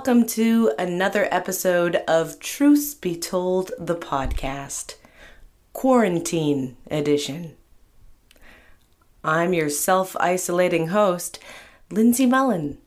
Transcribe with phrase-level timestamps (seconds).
[0.00, 4.94] welcome to another episode of Truth Be Told, the podcast,
[5.74, 7.54] Quarantine Edition.
[9.22, 11.38] I'm your self isolating host,
[11.90, 12.78] Lindsay Mullen,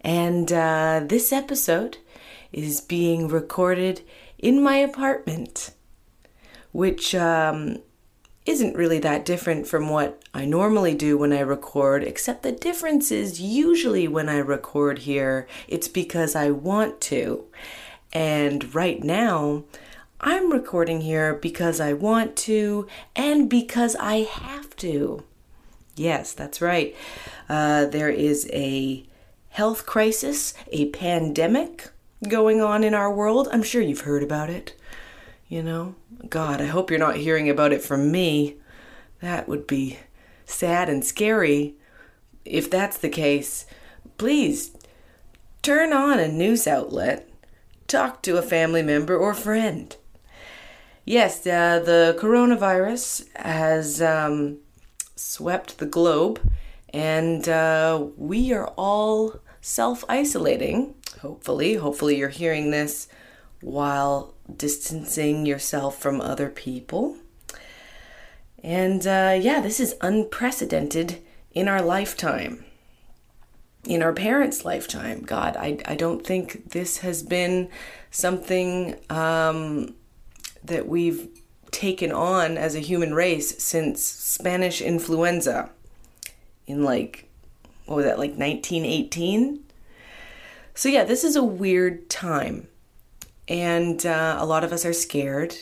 [0.00, 1.98] and uh, this episode
[2.50, 4.00] is being recorded
[4.36, 5.70] in my apartment,
[6.72, 7.78] which um,
[8.46, 13.10] isn't really that different from what I normally do when I record, except the difference
[13.10, 17.44] is usually when I record here, it's because I want to.
[18.12, 19.64] And right now,
[20.20, 22.86] I'm recording here because I want to
[23.16, 25.24] and because I have to.
[25.96, 26.94] Yes, that's right.
[27.48, 29.04] Uh, there is a
[29.50, 31.90] health crisis, a pandemic
[32.28, 33.48] going on in our world.
[33.52, 34.74] I'm sure you've heard about it.
[35.48, 35.94] You know,
[36.28, 38.56] God, I hope you're not hearing about it from me.
[39.20, 39.98] That would be
[40.44, 41.74] sad and scary.
[42.44, 43.66] If that's the case,
[44.18, 44.72] please
[45.62, 47.28] turn on a news outlet,
[47.86, 49.96] talk to a family member or friend.
[51.04, 54.58] Yes, uh, the coronavirus has um,
[55.16, 56.40] swept the globe,
[56.92, 60.94] and uh, we are all self isolating.
[61.20, 63.08] Hopefully, hopefully, you're hearing this
[63.60, 67.16] while distancing yourself from other people.
[68.62, 71.18] And uh, yeah, this is unprecedented
[71.52, 72.64] in our lifetime,
[73.86, 75.22] in our parents' lifetime.
[75.22, 77.68] God, I, I don't think this has been
[78.10, 79.94] something um,
[80.64, 81.28] that we've
[81.70, 85.70] taken on as a human race since Spanish influenza
[86.66, 87.28] in like,
[87.86, 89.62] what was that, like 1918?
[90.74, 92.68] So yeah, this is a weird time
[93.48, 95.56] and uh, a lot of us are scared.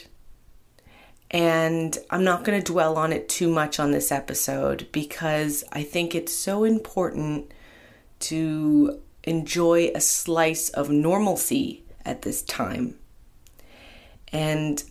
[1.31, 5.83] And I'm not going to dwell on it too much on this episode because I
[5.83, 7.51] think it's so important
[8.21, 12.99] to enjoy a slice of normalcy at this time.
[14.31, 14.83] And,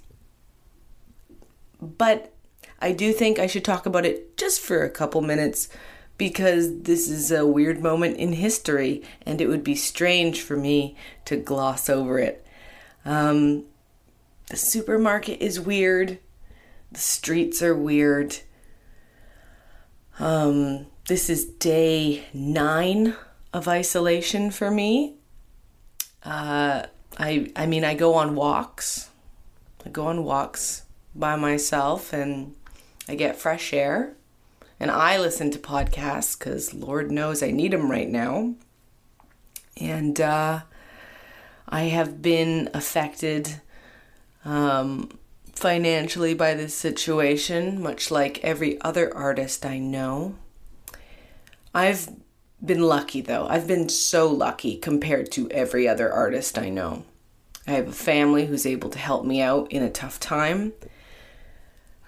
[1.80, 2.34] but
[2.82, 5.70] I do think I should talk about it just for a couple minutes
[6.18, 10.96] because this is a weird moment in history and it would be strange for me
[11.26, 12.46] to gloss over it.
[13.06, 13.66] Um,
[14.50, 16.20] the supermarket is weird.
[16.92, 18.38] The streets are weird.
[20.20, 23.16] Um, this is day nine
[23.54, 25.16] of isolation for me.
[26.24, 26.84] Uh,
[27.18, 29.10] I I mean I go on walks.
[29.86, 30.84] I go on walks
[31.16, 32.56] by myself and
[33.08, 34.16] I get fresh air.
[34.80, 38.56] And I listen to podcasts because Lord knows I need them right now.
[39.78, 40.62] And uh,
[41.72, 43.62] I have been affected
[44.44, 45.18] um,
[45.54, 50.36] financially by this situation, much like every other artist I know.
[51.74, 52.10] I've
[52.64, 53.48] been lucky though.
[53.48, 57.06] I've been so lucky compared to every other artist I know.
[57.66, 60.74] I have a family who's able to help me out in a tough time.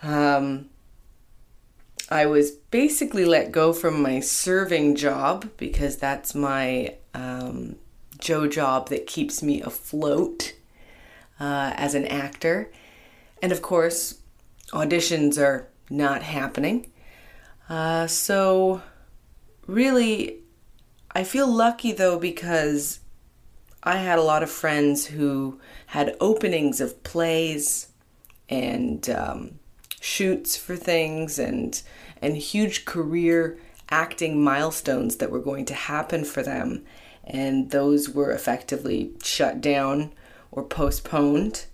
[0.02, 0.70] Um,
[2.10, 7.78] I was basically let go from my serving job because that's my um,
[8.24, 10.54] Joe job that keeps me afloat
[11.42, 12.72] uh, as an actor.
[13.42, 14.20] And of course,
[14.72, 16.90] auditions are not happening.
[17.68, 18.82] Uh, so,
[19.68, 20.40] really,
[21.12, 23.02] I feel lucky though because
[23.84, 27.90] I had a lot of friends who had openings of plays
[28.48, 29.60] and um,
[30.00, 31.82] shoots for things and
[32.22, 33.60] and huge career
[33.90, 36.86] acting milestones that were going to happen for them
[37.24, 40.14] and those were effectively shut down
[40.52, 41.66] or postponed.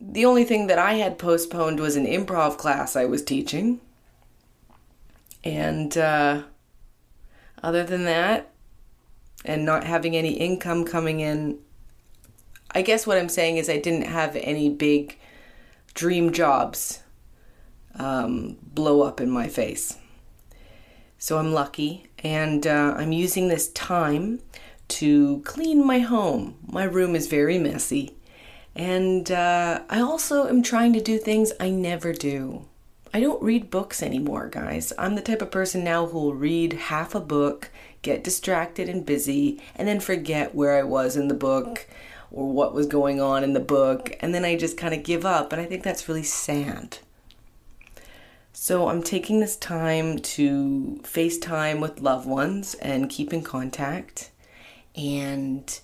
[0.00, 3.80] The only thing that I had postponed was an improv class I was teaching.
[5.44, 6.42] And uh,
[7.62, 8.48] other than that,
[9.44, 11.58] and not having any income coming in,
[12.74, 15.18] I guess what I'm saying is I didn't have any big
[15.94, 17.02] dream jobs
[17.96, 19.98] um, blow up in my face.
[21.18, 24.40] So I'm lucky, and uh, I'm using this time
[24.88, 26.56] to clean my home.
[26.66, 28.14] My room is very messy,
[28.74, 32.66] and uh, I also am trying to do things I never do.
[33.14, 34.92] I don't read books anymore, guys.
[34.96, 37.70] I'm the type of person now who will read half a book,
[38.00, 41.86] get distracted and busy, and then forget where I was in the book
[42.30, 45.26] or what was going on in the book, and then I just kind of give
[45.26, 45.52] up.
[45.52, 46.98] And I think that's really sad.
[48.52, 54.30] So I'm taking this time to FaceTime with loved ones and keep in contact.
[54.94, 55.80] And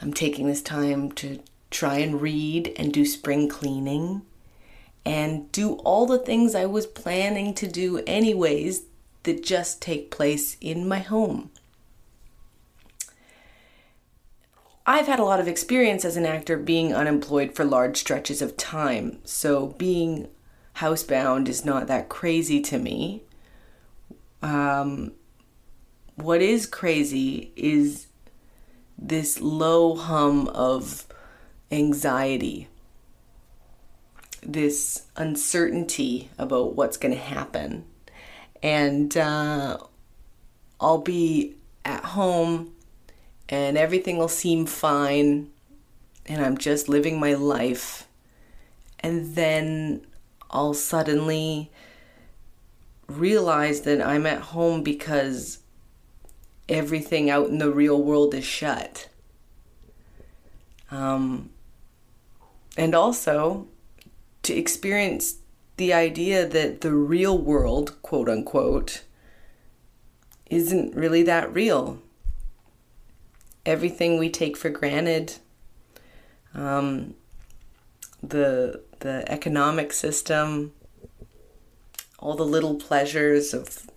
[0.00, 1.40] I'm taking this time to
[1.70, 4.22] try and read and do spring cleaning
[5.04, 8.82] and do all the things I was planning to do anyways
[9.24, 11.50] that just take place in my home.
[14.86, 18.56] I've had a lot of experience as an actor being unemployed for large stretches of
[18.56, 20.28] time, so being
[20.78, 23.22] housebound is not that crazy to me.
[24.42, 25.12] Um,
[26.14, 28.06] what is crazy is
[28.96, 31.06] this low hum of
[31.70, 32.68] anxiety,
[34.42, 37.84] this uncertainty about what's going to happen.
[38.62, 39.78] And uh,
[40.80, 42.72] I'll be at home
[43.48, 45.50] and everything will seem fine
[46.26, 48.06] and I'm just living my life.
[49.00, 50.04] And then
[50.50, 51.70] I'll suddenly
[53.06, 55.58] realize that I'm at home because
[56.68, 59.08] everything out in the real world is shut.
[60.90, 61.50] Um,
[62.76, 63.66] and also
[64.42, 65.36] to experience
[65.76, 69.04] the idea that the real world, quote unquote,
[70.50, 72.00] isn't really that real
[73.68, 75.34] everything we take for granted,
[76.54, 77.14] um,
[78.22, 80.72] the the economic system,
[82.18, 83.88] all the little pleasures of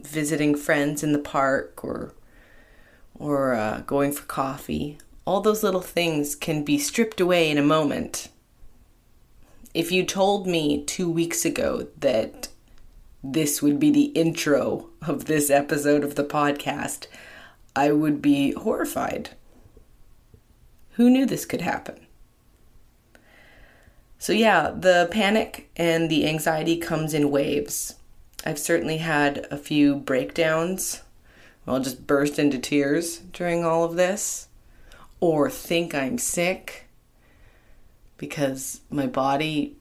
[0.00, 2.14] visiting friends in the park or
[3.14, 4.98] or uh, going for coffee.
[5.24, 8.28] All those little things can be stripped away in a moment.
[9.72, 12.48] If you told me two weeks ago that
[13.22, 17.06] this would be the intro of this episode of the podcast,
[17.74, 19.30] I would be horrified.
[20.92, 22.03] Who knew this could happen?
[24.24, 27.96] So, yeah, the panic and the anxiety comes in waves.
[28.42, 31.02] I've certainly had a few breakdowns.
[31.66, 34.48] I'll just burst into tears during all of this,
[35.20, 36.86] or think I'm sick
[38.16, 39.76] because my body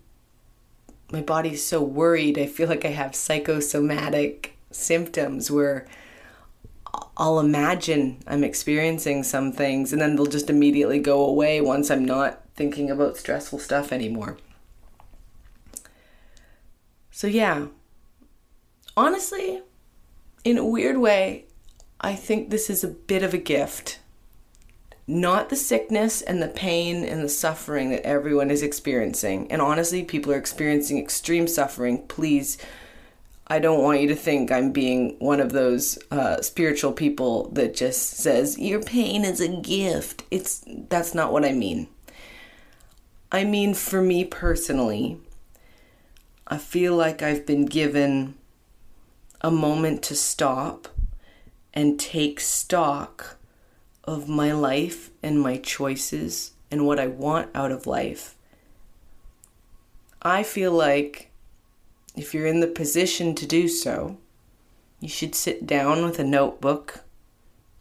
[1.10, 2.38] my body's so worried.
[2.38, 5.88] I feel like I have psychosomatic symptoms where
[7.16, 12.04] I'll imagine I'm experiencing some things and then they'll just immediately go away once I'm
[12.04, 14.38] not thinking about stressful stuff anymore.
[17.12, 17.68] So, yeah,
[18.98, 19.62] honestly,
[20.44, 21.46] in a weird way,
[22.02, 24.00] I think this is a bit of a gift.
[25.06, 29.52] Not the sickness and the pain and the suffering that everyone is experiencing.
[29.52, 32.08] And honestly, people are experiencing extreme suffering.
[32.08, 32.58] Please
[33.48, 37.76] I don't want you to think I'm being one of those uh, spiritual people that
[37.76, 40.24] just says your pain is a gift.
[40.32, 41.88] It's that's not what I mean.
[43.34, 45.18] I mean for me personally,
[46.46, 48.36] I feel like I've been given
[49.42, 50.88] a moment to stop
[51.74, 53.38] and take stock
[54.04, 58.36] of my life and my choices and what I want out of life.
[60.22, 61.32] I feel like
[62.16, 64.18] if you're in the position to do so,
[65.00, 67.04] you should sit down with a notebook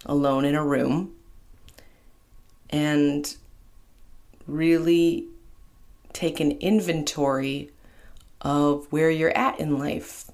[0.07, 1.15] alone in a room
[2.71, 3.37] and
[4.47, 5.27] really
[6.13, 7.71] take an inventory
[8.41, 10.31] of where you're at in life.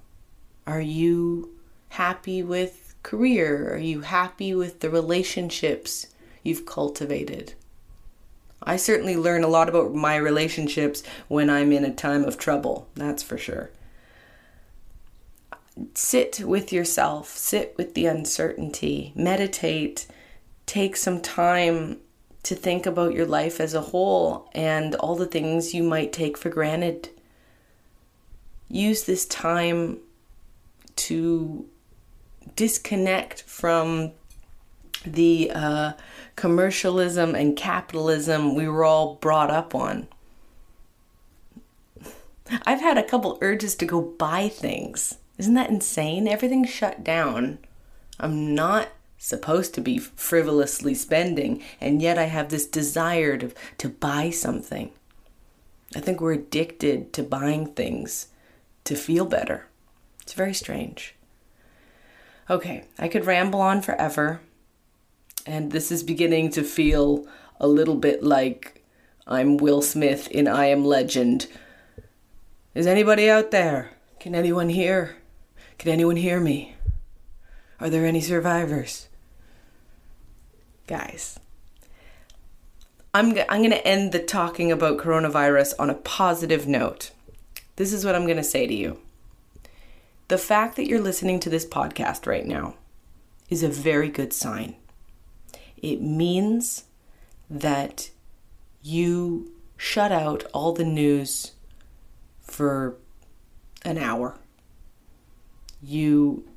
[0.67, 1.51] Are you
[1.91, 3.75] happy with career?
[3.75, 6.07] Are you happy with the relationships
[6.43, 7.55] you've cultivated?
[8.63, 12.89] I certainly learn a lot about my relationships when I'm in a time of trouble,
[12.95, 13.71] that's for sure
[15.95, 20.07] sit with yourself, sit with the uncertainty, meditate,
[20.67, 21.99] take some time
[22.49, 26.37] to think about your life as a whole and all the things you might take
[26.37, 27.11] for granted.
[28.69, 29.99] Use this time
[30.97, 31.67] to
[32.57, 34.13] disconnect from
[35.05, 35.93] the uh,
[36.37, 40.09] commercialism and capitalism we were all brought up on.
[42.65, 46.27] I've had a couple urges to go buy things isn't that insane?
[46.27, 47.59] Everything's shut down.
[48.19, 48.89] I'm not
[49.19, 54.93] supposed to be frivolously spending, and yet I have this desire to, to buy something.
[55.95, 58.29] I think we're addicted to buying things
[58.85, 59.67] to feel better.
[60.23, 61.15] It's very strange.
[62.49, 64.41] Okay, I could ramble on forever,
[65.45, 67.27] and this is beginning to feel
[67.61, 68.85] a little bit like
[69.27, 71.49] I'm Will Smith in I Am Legend.
[72.75, 73.91] Is anybody out there?
[74.21, 75.17] Can anyone hear?
[75.77, 76.77] Can anyone hear me?
[77.81, 79.08] Are there any survivors?
[80.89, 81.39] Guys,
[83.15, 87.13] I'm, I'm going to end the talking about coronavirus on a positive note.
[87.77, 88.99] This is what I'm going to say to you.
[90.27, 92.75] The fact that you're listening to this podcast right now
[93.49, 94.75] is a very good sign.
[95.77, 96.85] It means
[97.49, 98.11] that
[98.83, 101.53] you shut out all the news
[102.41, 102.97] for
[103.85, 104.37] an hour
[105.83, 106.49] you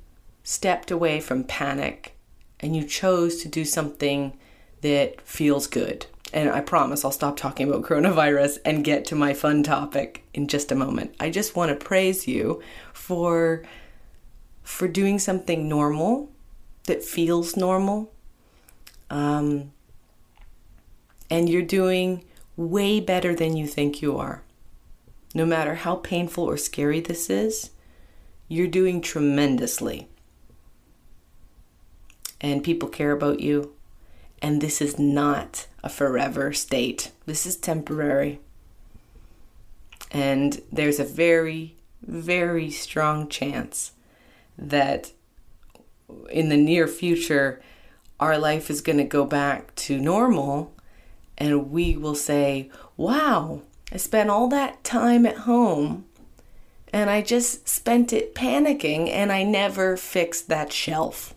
[0.43, 2.15] stepped away from panic
[2.61, 4.37] and you chose to do something
[4.81, 6.05] that feels good.
[6.33, 10.47] And I promise I'll stop talking about coronavirus and get to my fun topic in
[10.47, 11.13] just a moment.
[11.19, 12.61] I just want to praise you
[12.93, 13.63] for
[14.63, 16.31] for doing something normal
[16.85, 18.13] that feels normal.
[19.09, 19.71] Um,
[21.29, 22.23] and you're doing
[22.55, 24.43] way better than you think you are.
[25.33, 27.71] No matter how painful or scary this is,
[28.47, 30.07] you're doing tremendously.
[32.41, 33.73] And people care about you.
[34.41, 38.39] And this is not a forever state, this is temporary.
[40.11, 43.93] And there's a very, very strong chance
[44.57, 45.11] that
[46.29, 47.61] in the near future,
[48.19, 50.73] our life is going to go back to normal
[51.37, 56.05] and we will say, Wow, I spent all that time at home
[56.93, 61.33] and I just spent it panicking and I never fixed that shelf.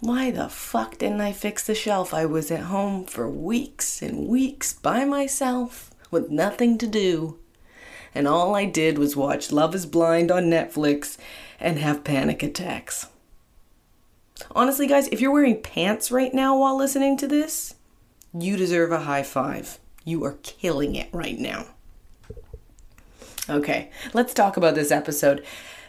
[0.00, 2.14] Why the fuck didn't I fix the shelf?
[2.14, 7.38] I was at home for weeks and weeks by myself with nothing to do.
[8.14, 11.18] And all I did was watch Love is Blind on Netflix
[11.60, 13.08] and have panic attacks.
[14.52, 17.74] Honestly, guys, if you're wearing pants right now while listening to this,
[18.32, 19.78] you deserve a high five.
[20.02, 21.66] You are killing it right now.
[23.50, 25.44] Okay, let's talk about this episode.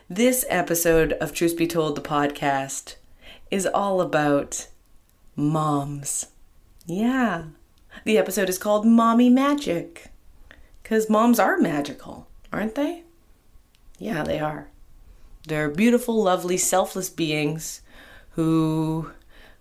[0.09, 2.95] This episode of Truth Be Told, the podcast,
[3.51, 4.67] is all about
[5.35, 6.27] moms.
[6.85, 7.43] Yeah,
[8.05, 10.07] the episode is called Mommy Magic.
[10.81, 13.03] Because moms are magical, aren't they?
[13.99, 14.67] Yeah, they are.
[15.47, 17.81] They're beautiful, lovely, selfless beings
[18.31, 19.11] who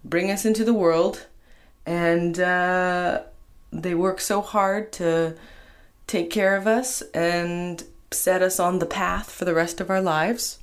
[0.05, 1.27] bring us into the world
[1.87, 3.23] and uh,
[3.73, 5.37] they work so hard to
[6.07, 10.01] take care of us and set us on the path for the rest of our
[10.01, 10.59] lives.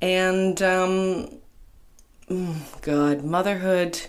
[0.00, 1.37] And, um,
[2.30, 4.02] Mm, God, motherhood,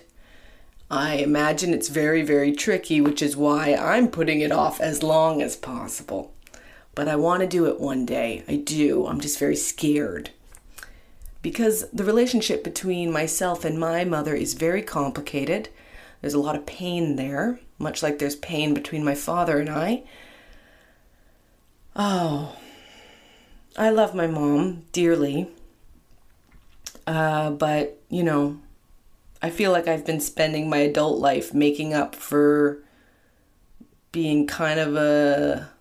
[0.91, 5.41] I imagine it's very, very tricky, which is why I'm putting it off as long
[5.41, 6.33] as possible.
[6.95, 8.43] But I want to do it one day.
[8.47, 9.07] I do.
[9.07, 10.31] I'm just very scared.
[11.41, 15.69] Because the relationship between myself and my mother is very complicated.
[16.19, 20.03] There's a lot of pain there, much like there's pain between my father and I.
[21.95, 22.57] Oh,
[23.77, 25.47] I love my mom dearly.
[27.09, 28.59] Uh, but, you know,
[29.41, 32.83] I feel like I've been spending my adult life making up for
[34.11, 35.71] being kind of a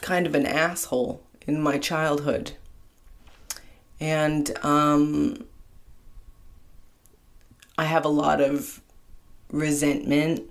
[0.00, 2.52] kind of an asshole in my childhood.
[3.98, 5.44] And um,
[7.76, 8.80] I have a lot of
[9.50, 10.42] resentment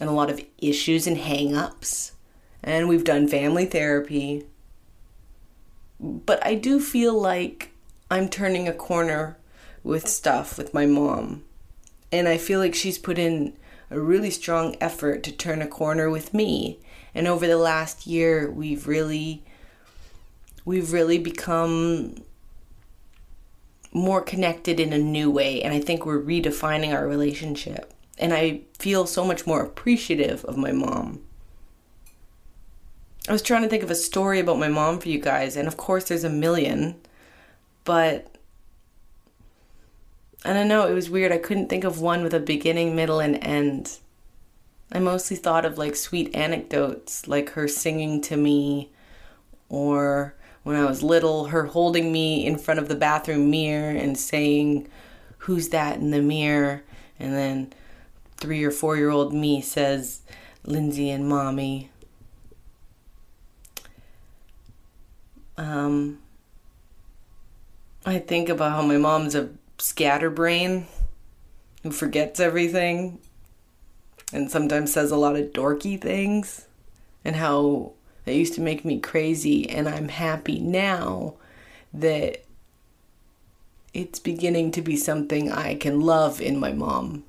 [0.00, 2.10] and a lot of issues and hang-ups.
[2.60, 4.46] And we've done family therapy.
[6.00, 7.70] But I do feel like
[8.10, 9.36] I'm turning a corner
[9.82, 11.44] with stuff with my mom.
[12.10, 13.56] And I feel like she's put in
[13.90, 16.78] a really strong effort to turn a corner with me.
[17.14, 19.42] And over the last year, we've really
[20.64, 22.16] we've really become
[23.92, 28.62] more connected in a new way and I think we're redefining our relationship and I
[28.78, 31.20] feel so much more appreciative of my mom.
[33.28, 35.68] I was trying to think of a story about my mom for you guys, and
[35.68, 36.96] of course, there's a million,
[37.88, 38.36] but
[40.44, 41.32] I don't know, it was weird.
[41.32, 43.96] I couldn't think of one with a beginning, middle, and end.
[44.92, 48.92] I mostly thought of like sweet anecdotes, like her singing to me,
[49.70, 54.18] or when I was little, her holding me in front of the bathroom mirror and
[54.18, 54.86] saying,
[55.38, 56.82] Who's that in the mirror?
[57.18, 57.72] And then
[58.36, 60.20] three or four year old me says
[60.62, 61.90] Lindsay and mommy.
[65.56, 66.18] Um,
[68.04, 70.86] I think about how my mom's a scatterbrain
[71.82, 73.20] who forgets everything
[74.32, 76.66] and sometimes says a lot of dorky things
[77.24, 77.92] and how
[78.24, 81.34] that used to make me crazy and I'm happy now
[81.92, 82.44] that
[83.94, 87.24] it's beginning to be something I can love in my mom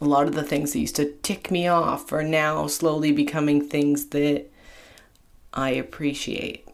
[0.00, 3.66] a lot of the things that used to tick me off are now slowly becoming
[3.66, 4.46] things that
[5.52, 6.67] I appreciate.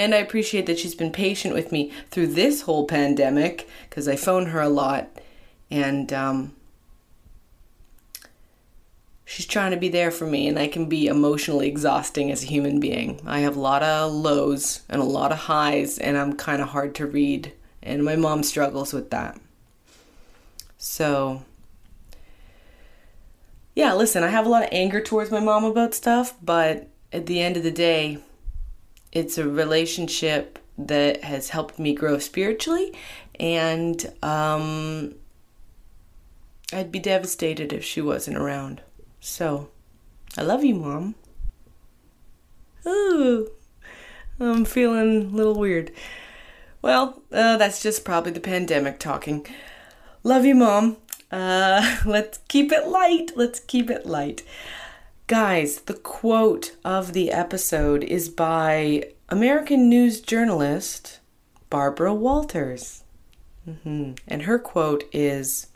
[0.00, 4.16] And I appreciate that she's been patient with me through this whole pandemic because I
[4.16, 5.10] phone her a lot
[5.70, 6.54] and um,
[9.26, 12.46] she's trying to be there for me and I can be emotionally exhausting as a
[12.46, 13.20] human being.
[13.26, 16.68] I have a lot of lows and a lot of highs and I'm kind of
[16.68, 17.52] hard to read
[17.82, 19.38] and my mom struggles with that.
[20.78, 21.44] So,
[23.74, 27.26] yeah, listen, I have a lot of anger towards my mom about stuff, but at
[27.26, 28.16] the end of the day,
[29.12, 32.92] it's a relationship that has helped me grow spiritually
[33.38, 35.14] and um,
[36.72, 38.82] I'd be devastated if she wasn't around.
[39.18, 39.70] So,
[40.36, 41.14] I love you, Mom.
[42.86, 43.50] Ooh,
[44.38, 45.90] I'm feeling a little weird.
[46.82, 49.46] Well, uh, that's just probably the pandemic talking.
[50.22, 50.96] Love you, Mom.
[51.30, 53.32] Uh, let's keep it light.
[53.36, 54.42] Let's keep it light.
[55.30, 61.20] Guys, the quote of the episode is by American news journalist
[61.68, 63.04] Barbara Walters.
[63.64, 64.14] Mm-hmm.
[64.26, 65.68] And her quote is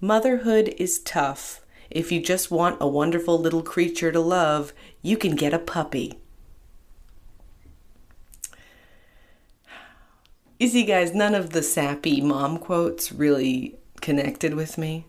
[0.00, 1.62] Motherhood is tough.
[1.90, 6.20] If you just want a wonderful little creature to love, you can get a puppy.
[10.60, 15.06] You see, guys, none of the sappy mom quotes really connected with me.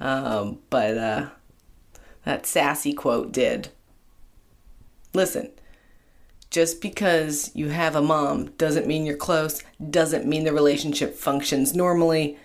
[0.00, 1.28] Um, but uh,
[2.24, 3.68] that sassy quote did.
[5.14, 5.50] Listen,
[6.50, 11.74] just because you have a mom doesn't mean you're close, doesn't mean the relationship functions
[11.74, 12.38] normally,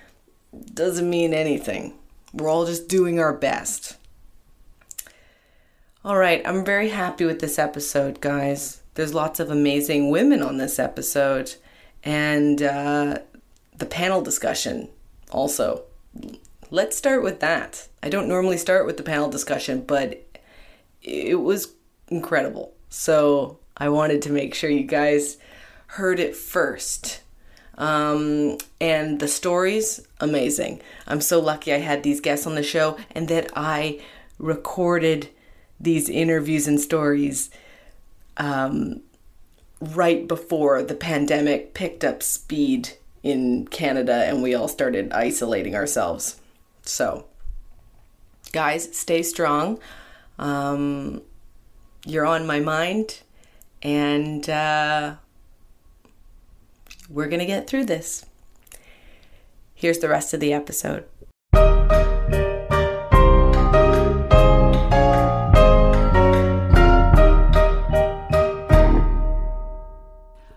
[0.73, 1.93] doesn't mean anything.
[2.33, 3.97] We're all just doing our best.
[6.03, 8.81] All right, I'm very happy with this episode, guys.
[8.95, 11.55] There's lots of amazing women on this episode,
[12.03, 13.19] and uh,
[13.77, 14.89] the panel discussion
[15.31, 15.83] also.
[16.73, 17.87] Let's start with that.
[18.01, 20.25] I don't normally start with the panel discussion, but
[21.03, 21.71] it was
[22.07, 22.73] incredible.
[22.89, 25.37] So I wanted to make sure you guys
[25.85, 27.21] heard it first.
[27.77, 30.81] Um, and the stories, amazing.
[31.05, 34.01] I'm so lucky I had these guests on the show and that I
[34.39, 35.29] recorded
[35.79, 37.51] these interviews and stories
[38.37, 39.01] um,
[39.79, 46.39] right before the pandemic picked up speed in Canada and we all started isolating ourselves.
[46.85, 47.27] So,
[48.51, 49.79] guys, stay strong.
[50.37, 51.21] Um,
[52.05, 53.21] you're on my mind,
[53.81, 55.15] and uh,
[57.09, 58.25] we're going to get through this.
[59.73, 61.05] Here's the rest of the episode.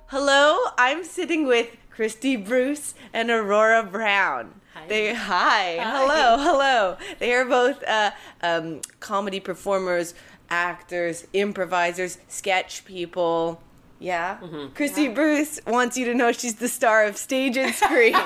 [0.08, 4.60] Hello, I'm sitting with Christy Bruce and Aurora Browne.
[4.76, 4.86] Hi.
[4.88, 5.78] They hi.
[5.78, 5.98] Hi.
[5.98, 6.96] hello, hello.
[7.18, 8.10] They are both uh,
[8.42, 10.12] um, comedy performers,
[10.50, 13.62] actors, improvisers, sketch people.
[13.98, 14.36] Yeah.
[14.42, 14.74] Mm-hmm.
[14.74, 18.14] Christy Bruce wants you to know she's the star of stage and screen.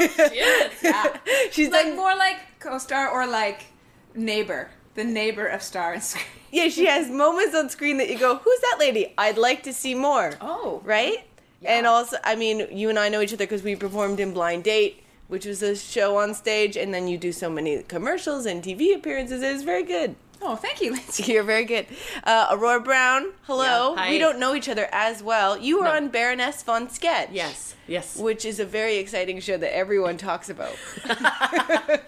[0.00, 0.72] Yes.
[0.82, 1.16] Yeah.
[1.52, 3.66] she's like done more like co-star or like
[4.14, 6.24] neighbor, the neighbor of Star and Screen.
[6.50, 6.68] yeah.
[6.68, 9.14] She has moments on screen that you go, "Who's that lady?
[9.16, 11.18] I'd like to see more." Oh, right?
[11.62, 14.64] And also, I mean, you and I know each other because we performed in Blind
[14.64, 15.03] Date,
[15.34, 18.94] which was a show on stage, and then you do so many commercials and TV
[18.94, 19.42] appearances.
[19.42, 20.14] It was very good.
[20.40, 21.32] Oh, thank you, Lindsay.
[21.32, 21.86] You're very good.
[22.22, 23.94] Uh, Aurora Browne, hello.
[23.96, 24.10] Yeah, hi.
[24.10, 25.58] We don't know each other as well.
[25.58, 25.96] You were No.
[25.96, 27.30] on Baroness von Sketch.
[27.32, 28.16] Yes, yes.
[28.16, 30.76] Which is a very exciting show that everyone talks about.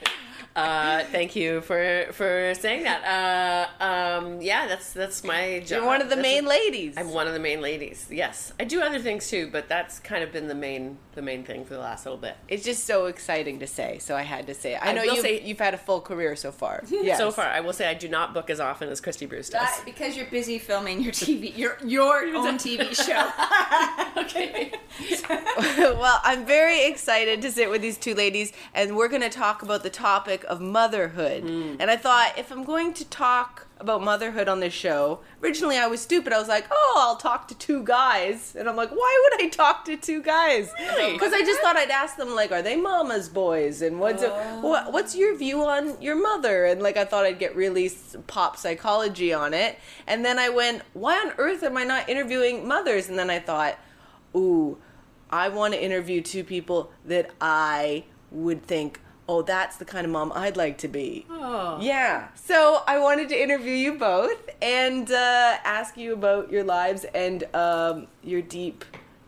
[0.56, 3.04] Uh, thank you for for saying that.
[3.04, 5.70] Uh, um, yeah, that's that's my job.
[5.80, 6.94] You're one of the That's main a- ladies.
[6.96, 8.06] I'm one of the main ladies.
[8.10, 11.44] Yes, I do other things too, but that's kind of been the main the main
[11.44, 12.36] thing for the last little bit.
[12.48, 14.82] It's just so exciting to say, so I had to say it.
[14.82, 16.82] I I know you've, say- you've had a full career so far.
[16.90, 17.18] Yes.
[17.18, 19.60] So far, I will say I do not book as often as Christy Bruce does.
[19.60, 23.30] That, because you're busy filming your TV, your your own TV show.
[24.22, 24.72] okay.
[25.98, 29.62] well, I'm very excited to sit with these two ladies, and we're going to talk
[29.62, 31.44] about the topic of motherhood.
[31.44, 31.76] Mm.
[31.80, 35.86] And I thought if I'm going to talk about motherhood on this show, originally I
[35.86, 36.32] was stupid.
[36.32, 38.56] I was like, oh, I'll talk to two guys.
[38.58, 40.72] And I'm like, why would I talk to two guys?
[40.78, 41.12] Really?
[41.12, 43.82] Because I just thought I'd ask them, like, are they mama's boys?
[43.82, 44.60] And what's, oh.
[44.62, 46.64] what, what's your view on your mother?
[46.64, 47.90] And like, I thought I'd get really
[48.26, 49.78] pop psychology on it.
[50.06, 53.08] And then I went, why on earth am I not interviewing mothers?
[53.08, 53.78] And then I thought,
[54.34, 54.78] ooh,
[55.28, 60.12] I want to interview two people that I would think, oh, that's the kind of
[60.12, 61.26] mom I'd like to be.
[61.30, 61.78] Oh.
[61.80, 62.28] Yeah.
[62.34, 67.44] So I wanted to interview you both and uh, ask you about your lives and
[67.54, 68.84] um, your deep,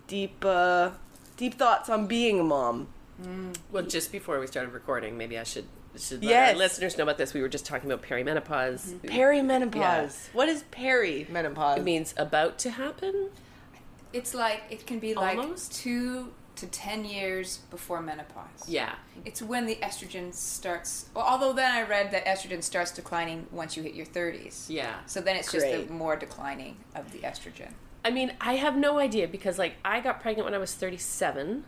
[0.06, 0.90] deep, uh,
[1.36, 2.88] deep thoughts on being a mom.
[3.72, 5.64] Well, just before we started recording, maybe I should
[5.96, 6.52] should let Yes.
[6.52, 7.34] our listeners know about this.
[7.34, 8.92] We were just talking about perimenopause.
[9.00, 9.74] Perimenopause.
[9.74, 10.08] Yeah.
[10.32, 11.78] What is perimenopause?
[11.78, 13.30] It means about to happen.
[14.12, 15.38] it's like it can be like
[15.70, 18.68] two to ten years before menopause.
[18.68, 18.94] Yeah.
[19.24, 21.06] It's when the estrogen starts.
[21.14, 24.66] Well, although then I read that estrogen starts declining once you hit your 30s.
[24.68, 24.96] Yeah.
[25.06, 27.72] So then it's just the more declining of the estrogen.
[28.04, 31.64] I mean, I have no idea because like I got pregnant when I was 37,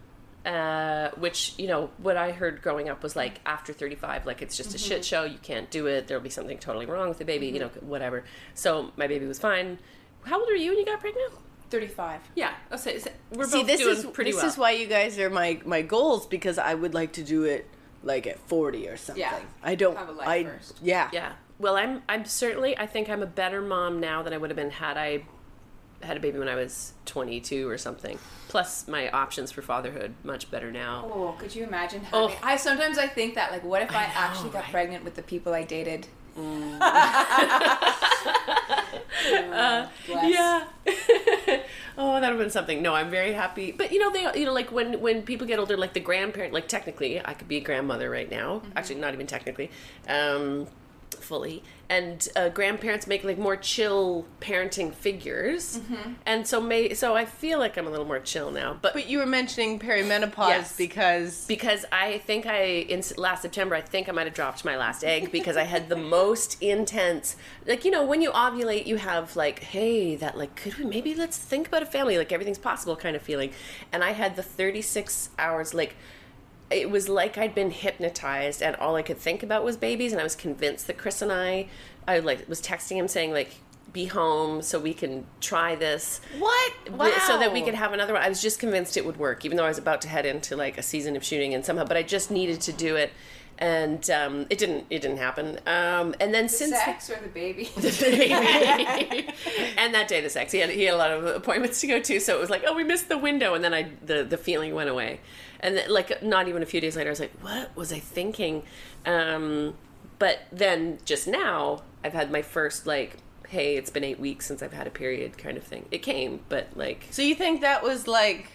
[0.46, 3.48] uh, which you know what I heard growing up was like mm-hmm.
[3.48, 5.02] after 35, like it's just a shit mm-hmm.
[5.02, 5.24] show.
[5.24, 6.06] You can't do it.
[6.06, 7.46] There'll be something totally wrong with the baby.
[7.46, 7.80] You mm-hmm.
[7.80, 8.24] know, whatever.
[8.54, 9.78] So my baby was fine.
[10.24, 11.32] How old were you when you got pregnant?
[11.70, 12.20] 35.
[12.34, 14.50] Yeah, I'll say so we're See, both this doing is pretty this well.
[14.50, 17.68] is why you guys are my my goals because I would like to do it
[18.02, 19.20] like at 40 or something.
[19.20, 19.38] Yeah.
[19.62, 20.78] I don't Have a life I first.
[20.82, 21.08] yeah.
[21.12, 21.32] yeah.
[21.58, 24.56] Well, I'm I'm certainly I think I'm a better mom now than I would have
[24.56, 25.24] been had I
[26.02, 28.18] had a baby when I was 22 or something.
[28.48, 31.08] Plus, my options for fatherhood much better now.
[31.12, 32.30] Oh, could you imagine having?
[32.30, 32.38] Oh.
[32.42, 34.70] I sometimes I think that like, what if I, know, actually got right?
[34.70, 36.06] pregnant with the people I dated?
[36.36, 36.80] Uh,
[40.08, 40.64] Yeah.
[41.98, 42.82] oh, that would have been something.
[42.82, 43.72] No, I'm very happy.
[43.72, 46.52] But you know, they you know like when when people get older, like the grandparent,
[46.52, 48.62] like technically, I could be a grandmother right now.
[48.76, 49.70] Actually, not even technically.
[50.08, 50.66] Um,
[51.20, 55.80] fully and uh, grandparents make like more chill parenting figures.
[56.24, 59.08] And so may so i feel like i'm a little more chill now but But
[59.10, 60.76] you were mentioning perimenopause Yes.
[60.76, 62.62] because because I think I
[62.94, 65.88] in last September I think I might have dropped my last egg because I had
[65.88, 70.54] the most intense like you know when you ovulate you have like hey that like
[70.54, 73.50] could we maybe let's think about a family like everything's possible kind of feeling.
[73.92, 75.96] And I had the 36 hours like
[76.70, 80.20] it was like I'd been hypnotized and all I could think about was babies and
[80.20, 81.68] I was convinced that Chris and I
[82.06, 83.56] I like was texting him saying like
[83.92, 86.72] be home so we can try this what?
[86.96, 88.22] but- so that we could have another one.
[88.22, 90.54] I was just convinced it would work, even though I was about to head into
[90.56, 93.10] like a season of shooting and somehow, but I just needed to do it,
[93.58, 94.86] and um, it didn't.
[94.90, 95.58] It didn't happen.
[95.66, 97.68] Um, and then The since sex or the baby?
[99.76, 102.00] and that day the sex, he had he had a lot of appointments to go
[102.00, 104.38] to, so it was like, oh, we missed the window, and then I the the
[104.38, 105.20] feeling went away,
[105.60, 107.98] and then, like not even a few days later, I was like, what was I
[107.98, 108.62] thinking?
[109.06, 109.74] Um,
[110.18, 113.16] but then just now, I've had my first like.
[113.48, 115.84] Hey, it's been eight weeks since I've had a period, kind of thing.
[115.90, 118.48] It came, but like So you think that was like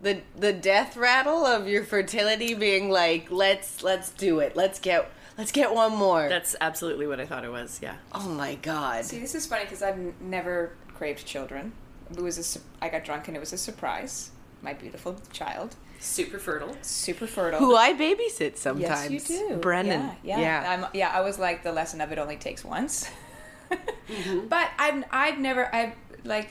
[0.00, 4.54] the the death rattle of your fertility being like let's let's do it.
[4.54, 6.28] Let's get let's get one more.
[6.28, 7.80] That's absolutely what I thought it was.
[7.82, 7.96] Yeah.
[8.12, 9.04] oh my god.
[9.04, 11.72] See, this is funny because I've n- never craved children.
[12.12, 14.30] It was a su- I got drunk and it was a surprise.
[14.62, 16.76] My beautiful child, Super fertile.
[16.82, 17.58] super fertile.
[17.60, 19.10] Who I babysit sometimes.
[19.10, 19.56] Yes, you do.
[19.56, 20.10] Brennan.
[20.22, 20.84] Yeah, yeah.
[20.84, 23.08] I'm, yeah, I was like the lesson of it only takes once.
[24.48, 25.92] But I've I've never I've
[26.24, 26.50] like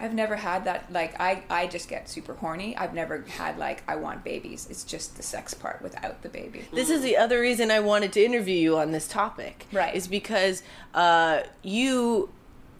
[0.00, 2.76] I've never had that like I I just get super horny.
[2.76, 4.66] I've never had like I want babies.
[4.68, 6.64] It's just the sex part without the baby.
[6.72, 9.66] This is the other reason I wanted to interview you on this topic.
[9.72, 9.94] Right.
[9.94, 12.30] Is because uh, you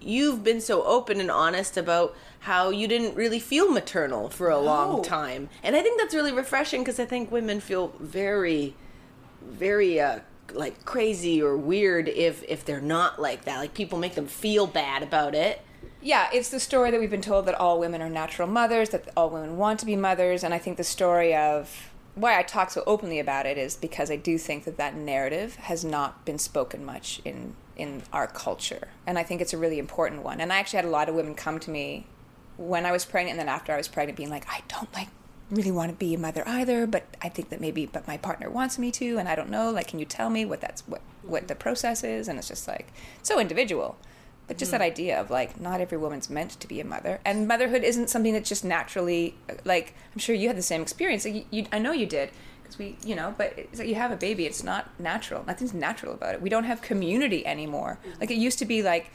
[0.05, 4.59] you've been so open and honest about how you didn't really feel maternal for a
[4.59, 5.49] long time.
[5.63, 8.75] And I think that's really refreshing because I think women feel very
[9.43, 10.21] very uh
[10.53, 13.59] like crazy or weird if if they're not like that.
[13.59, 15.61] Like people make them feel bad about it.
[16.01, 19.09] Yeah, it's the story that we've been told that all women are natural mothers, that
[19.17, 22.71] all women want to be mothers, and I think the story of why I talk
[22.71, 26.39] so openly about it is because I do think that that narrative has not been
[26.39, 30.41] spoken much in in our culture, and I think it's a really important one.
[30.41, 32.07] And I actually had a lot of women come to me
[32.59, 35.09] when I was pregnant and then after I was pregnant, being like, I don't like
[35.51, 38.51] really want to be a mother either, but I think that maybe but my partner
[38.51, 39.71] wants me to, and I don't know.
[39.71, 42.29] Like, can you tell me what that's what what the process is?
[42.29, 43.97] And it's just like so individual.
[44.53, 44.79] But just hmm.
[44.79, 48.11] that idea of like not every woman's meant to be a mother, and motherhood isn't
[48.11, 51.25] something that's just naturally uh, like I'm sure you had the same experience.
[51.25, 53.95] Like you, you I know you did because we you know, but it's like you
[53.95, 54.45] have a baby.
[54.45, 55.43] It's not natural.
[55.47, 56.43] Nothing's natural about it.
[56.43, 57.99] We don't have community anymore.
[58.05, 58.21] Hmm.
[58.21, 59.11] Like it used to be like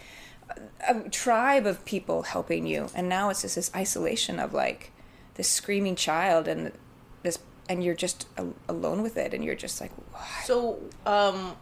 [0.87, 4.91] a, a tribe of people helping you, and now it's just this isolation of like
[5.35, 6.71] this screaming child and
[7.21, 7.37] this
[7.69, 8.25] and you're just
[8.67, 10.45] alone with it, and you're just like what?
[10.45, 11.57] So, um,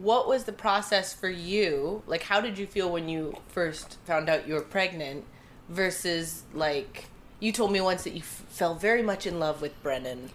[0.00, 2.02] what was the process for you?
[2.06, 5.24] Like, how did you feel when you first found out you were pregnant?
[5.68, 7.06] Versus, like,
[7.40, 10.30] you told me once that you f- fell very much in love with Brennan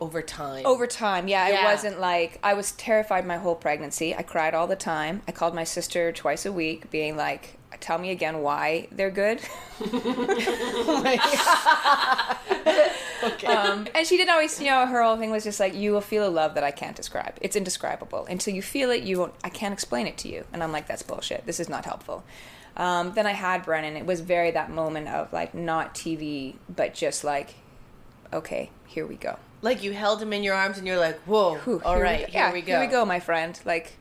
[0.00, 0.66] over time.
[0.66, 1.60] Over time, yeah, Yeah.
[1.60, 4.12] it wasn't like I was terrified my whole pregnancy.
[4.14, 5.22] I cried all the time.
[5.28, 9.40] I called my sister twice a week, being like, "Tell me again why they're good."
[13.24, 13.46] okay.
[13.46, 16.00] um, and she didn't always, you know, her whole thing was just like, "You will
[16.00, 17.34] feel a love that I can't describe.
[17.40, 19.02] It's indescribable until you feel it.
[19.02, 19.34] You won't.
[19.44, 21.44] I can't explain it to you." And I'm like, "That's bullshit.
[21.46, 22.24] This is not helpful."
[22.76, 23.96] Um, then I had Brennan.
[23.96, 27.54] It was very that moment of like not TV, but just like,
[28.32, 29.36] okay, here we go.
[29.60, 32.26] like, you held him in your arms and you're like, whoa, Whew, all here right,
[32.26, 32.72] we here yeah, we go.
[32.72, 33.58] Here we go, my friend.
[33.64, 33.92] Like,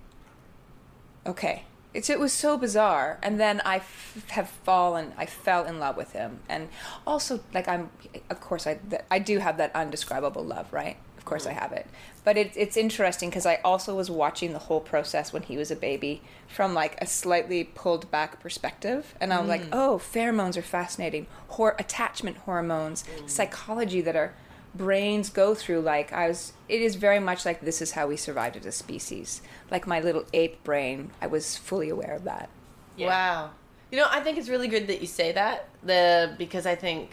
[1.26, 1.64] okay.
[1.94, 3.20] It's, it was so bizarre.
[3.22, 6.40] And then I f- have fallen, I fell in love with him.
[6.48, 6.70] And
[7.06, 7.90] also, like, I'm,
[8.30, 10.98] of course, I, th- I do have that undescribable love, right?
[11.18, 11.60] Of course, I mm-hmm.
[11.60, 11.88] have it.
[12.24, 15.70] But it, it's interesting because I also was watching the whole process when he was
[15.70, 19.14] a baby from like a slightly pulled back perspective.
[19.22, 19.70] And I was like, mm.
[19.72, 21.28] oh, pheromones are fascinating.
[21.50, 23.30] Hor- attachment hormones, mm.
[23.30, 24.34] psychology that our
[24.74, 25.82] brains go through.
[25.82, 28.72] Like, I was, it is very much like this is how we survived as a
[28.72, 29.42] species.
[29.70, 32.50] Like my little ape brain, I was fully aware of that.
[32.98, 33.52] Wow.
[33.92, 35.68] You know, I think it's really good that you say that.
[35.84, 37.12] The because I think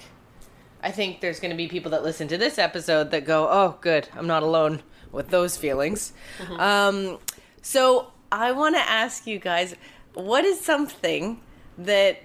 [0.83, 3.79] I think there's going to be people that listen to this episode that go, "Oh,
[3.81, 4.09] good.
[4.15, 6.13] I'm not alone with those feelings."
[6.59, 7.19] Um
[7.63, 9.75] so I want to ask you guys,
[10.15, 11.41] what is something
[11.77, 12.23] that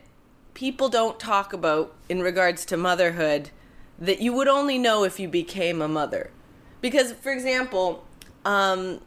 [0.54, 3.50] people don't talk about in regards to motherhood
[4.00, 6.32] that you would only know if you became a mother?
[6.82, 8.06] Because for example,
[8.46, 9.00] um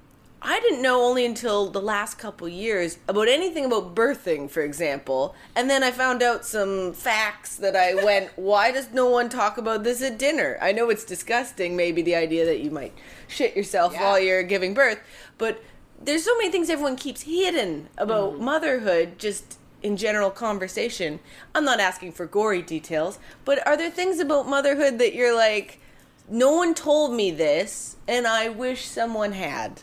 [0.43, 5.35] I didn't know only until the last couple years about anything about birthing, for example.
[5.57, 9.57] And then I found out some facts that I went, why does no one talk
[9.59, 10.59] about this at dinner?
[10.61, 12.93] I know it's disgusting, maybe the idea that you might
[13.27, 14.03] shit yourself Yeah.
[14.05, 15.01] while you're giving birth,
[15.39, 15.61] but
[16.01, 21.21] there's so many things everyone keeps hidden about motherhood, just in general conversation.
[21.55, 25.81] I'm not asking for gory details, but are there things about motherhood that you're like,
[26.29, 29.83] no one told me this, and I wish someone had?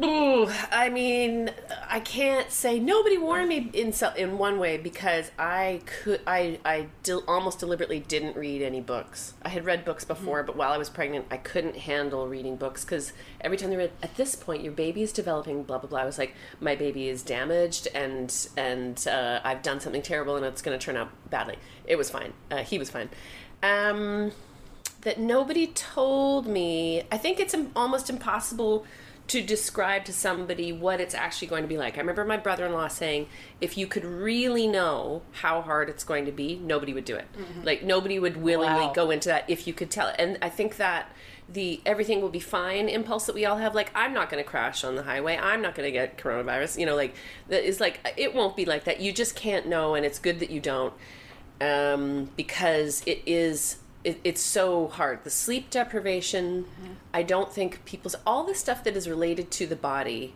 [0.00, 1.50] Ooh, I mean,
[1.88, 6.60] I can't say nobody warned me in so, in one way because I could I
[6.64, 9.34] I del- almost deliberately didn't read any books.
[9.42, 12.84] I had read books before, but while I was pregnant, I couldn't handle reading books
[12.84, 16.00] because every time they read, at this point, your baby is developing, blah blah blah.
[16.00, 20.46] I was like, my baby is damaged, and and uh, I've done something terrible, and
[20.46, 21.56] it's going to turn out badly.
[21.86, 22.34] It was fine.
[22.52, 23.08] Uh, he was fine.
[23.64, 24.30] Um,
[25.00, 27.02] that nobody told me.
[27.10, 28.86] I think it's almost impossible
[29.28, 31.96] to describe to somebody what it's actually going to be like.
[31.96, 33.28] I remember my brother-in-law saying,
[33.60, 37.26] "If you could really know how hard it's going to be, nobody would do it.
[37.62, 38.92] Like nobody would willingly Wow.
[38.94, 41.12] go into that if you could tell it." And I think that
[41.50, 44.46] the everything will be fine impulse that we all have like i'm not going to
[44.46, 47.14] crash on the highway i'm not going to get coronavirus you know like
[47.48, 50.40] that is like it won't be like that you just can't know and it's good
[50.40, 50.92] that you don't
[51.62, 55.24] um, because it is it, it's so hard.
[55.24, 56.66] The sleep deprivation
[57.12, 60.34] i don't think people's all the stuff that is related to the body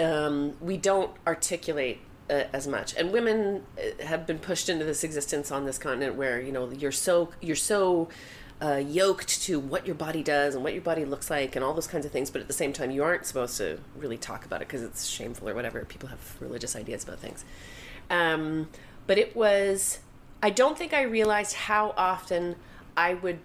[0.00, 2.96] um, we don't articulate uh, as much.
[2.96, 6.70] And women uh, have been pushed into this existence on this continent where you know
[6.70, 8.08] you're so you're so
[8.62, 11.74] uh, yoked to what your body does and what your body looks like and all
[11.74, 14.44] those kinds of things but at the same time you aren't supposed to really talk
[14.44, 15.84] about it because it's shameful or whatever.
[15.84, 17.44] People have religious ideas about things.
[18.08, 18.68] Um,
[19.06, 19.98] but it was
[20.42, 22.56] i don't think i realized how often
[22.96, 23.38] i would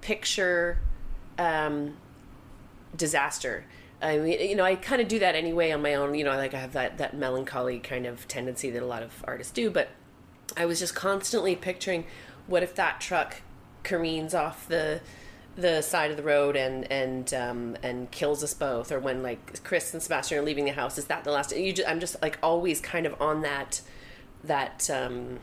[0.00, 0.78] picture
[1.38, 1.96] um,
[2.96, 3.64] disaster.
[4.02, 6.14] I mean, you know, I kind of do that anyway on my own.
[6.14, 9.24] You know, like I have that that melancholy kind of tendency that a lot of
[9.26, 9.70] artists do.
[9.70, 9.88] But
[10.56, 12.06] I was just constantly picturing,
[12.46, 13.42] what if that truck
[13.82, 15.00] careens off the
[15.56, 19.62] the side of the road and and um, and kills us both, or when like
[19.64, 21.54] Chris and Sebastian are leaving the house, is that the last?
[21.54, 23.82] You just, I'm just like always kind of on that
[24.44, 25.40] that um,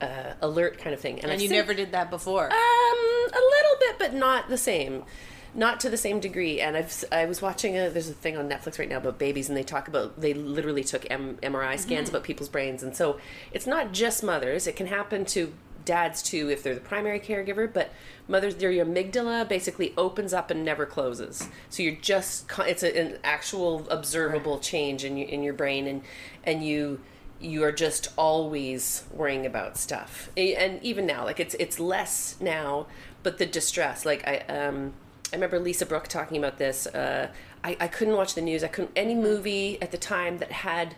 [0.00, 1.20] uh, alert kind of thing.
[1.20, 2.44] And I you think- never did that before.
[2.46, 5.04] um, a little bit, but not the same.
[5.54, 6.60] Not to the same degree.
[6.60, 9.48] And I've I was watching a there's a thing on Netflix right now about babies,
[9.48, 13.18] and they talk about they literally took M- MRI scans about people's brains, and so
[13.52, 14.66] it's not just mothers.
[14.66, 15.52] It can happen to
[15.86, 17.90] dads too if they're the primary caregiver, but
[18.28, 21.48] mothers their amygdala basically opens up and never closes.
[21.70, 26.02] So you're just it's a, an actual observable change in your in your brain, and
[26.44, 27.00] and you
[27.40, 30.30] you are just always worrying about stuff.
[30.36, 32.86] And even now like it's it's less now
[33.22, 34.04] but the distress.
[34.04, 34.92] Like i um
[35.32, 37.28] i remember lisa brooke talking about this uh
[37.62, 38.64] i, I couldn't watch the news.
[38.64, 40.96] I couldn't any movie at the time that had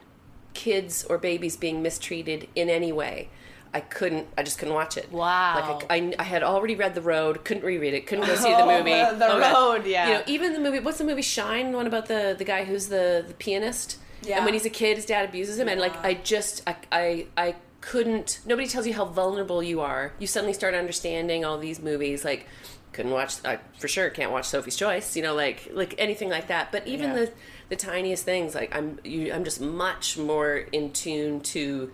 [0.55, 3.29] kids or babies being mistreated in any way
[3.73, 5.11] i couldn't i just couldn't watch it.
[5.13, 5.79] Wow.
[5.79, 8.53] like I, I, I had already read the road couldn't reread it couldn't go see
[8.55, 8.93] the movie.
[8.95, 9.55] Oh, The God.
[9.79, 10.07] Road, yeah.
[10.09, 11.71] you know even the movie what's the movie shine?
[11.71, 14.37] The one about the the guy who's the the pianist Yeah.
[14.37, 17.27] and when he's a kid his dad abuses him and like i just I, I
[17.37, 21.81] i couldn't nobody tells you how vulnerable you are you suddenly start understanding all these
[21.81, 22.47] movies like
[22.93, 26.49] couldn't watch i for sure can't watch sophie's choice you know like like anything like
[26.49, 27.17] that but even Yeah.
[27.17, 27.33] the
[27.71, 31.91] the tiniest things like i'm you, i'm just much more in tune to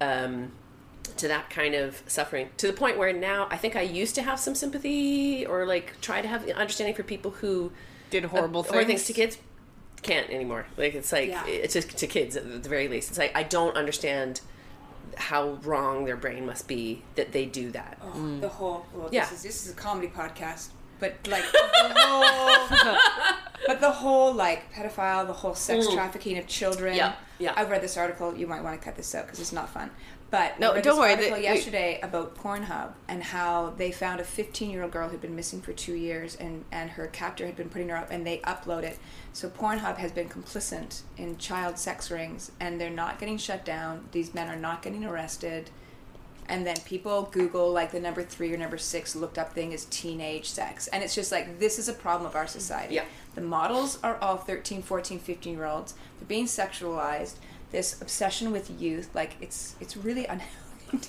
[0.00, 0.52] um
[1.18, 4.22] to that kind of suffering to the point where now i think i used to
[4.22, 7.72] have some sympathy or like try to have understanding for people who
[8.10, 9.02] Did horrible horrible things.
[9.02, 9.38] things to kids
[10.06, 11.46] can't anymore like it's like Yeah.
[11.46, 14.40] it's just to kids at the very least it's like i don't understand
[15.16, 19.24] how wrong their brain must be that they do that Oh, the whole well, Yeah.
[19.24, 20.68] this is this is a comedy podcast
[21.00, 22.96] but like the whole
[23.66, 26.98] but the whole like pedophile the whole sex trafficking of children Mm.
[26.98, 27.52] Yeah, yeah.
[27.56, 29.90] i've read this article you might want to cut this out because it's not fun
[30.30, 34.70] but No, don't worry, article the- yesterday about pornhub and how they found a 15
[34.70, 37.68] year old girl who'd been missing for two years and and her captor had been
[37.68, 38.98] putting her up and they upload it.
[39.32, 44.08] So pornhub has been complicit in child sex rings and they're not getting shut down.
[44.12, 45.70] These men are not getting arrested.
[46.48, 49.84] And then people google like the number three or number six looked up thing is
[49.86, 50.86] teenage sex.
[50.88, 52.94] And it's just like this is a problem of our mm, society.
[52.96, 53.04] Yeah.
[53.34, 57.34] the models are all 13 14 15 year olds they're being sexualized
[57.72, 59.10] this obsession with youth.
[59.14, 60.62] Like it's it's really unhealthy.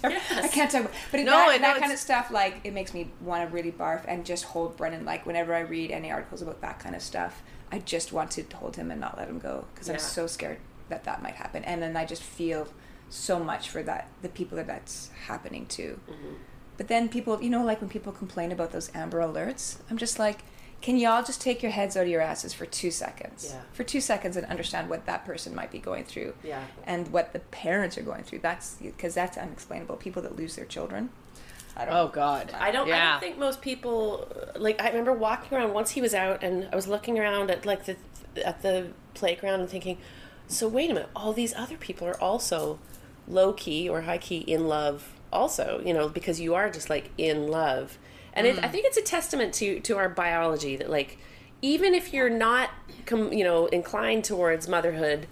[0.04, 3.12] I can't talk, about, but No, that, that kind of stuff, like it makes me
[3.22, 5.06] want to really barf and just hold Brennan.
[5.06, 8.46] Like whenever I read any articles about that kind of stuff, I just want to
[8.56, 10.58] hold him and not let him go because I'm so scared
[10.89, 11.63] that that might happen.
[11.63, 12.67] And then I just feel
[13.10, 16.00] so much for that the people that that's happening to.
[16.10, 16.34] Mm-hmm.
[16.78, 20.20] But then people, you know, like when people complain about those Amber Alerts, I'm just
[20.20, 20.43] like,
[20.82, 23.50] can y'all just take your heads out of your asses for two seconds?
[23.52, 23.62] Yeah.
[23.74, 26.34] For two seconds and understand what that person might be going through.
[26.44, 26.63] Yeah.
[26.86, 28.40] And what the parents are going through.
[28.40, 29.96] That's because that's unexplainable.
[29.98, 31.10] People that lose their children.
[31.76, 31.94] I don't.
[31.94, 32.52] Oh God.
[32.58, 32.92] I don't.
[32.92, 34.82] I don't think most people like.
[34.82, 37.86] I remember walking around once he was out, and I was looking around at like
[37.86, 37.98] the
[38.44, 39.98] at the playground and thinking,
[40.48, 42.80] so wait a minute, all these other people are also
[43.28, 45.82] low key or high key in love, also.
[45.86, 48.00] You know, because you are just like in love,
[48.38, 48.71] and it, I mm.
[48.71, 51.17] think it's a testament to to our biology that like
[51.62, 52.69] even if you're not
[53.06, 55.28] com, you know inclined towards motherhood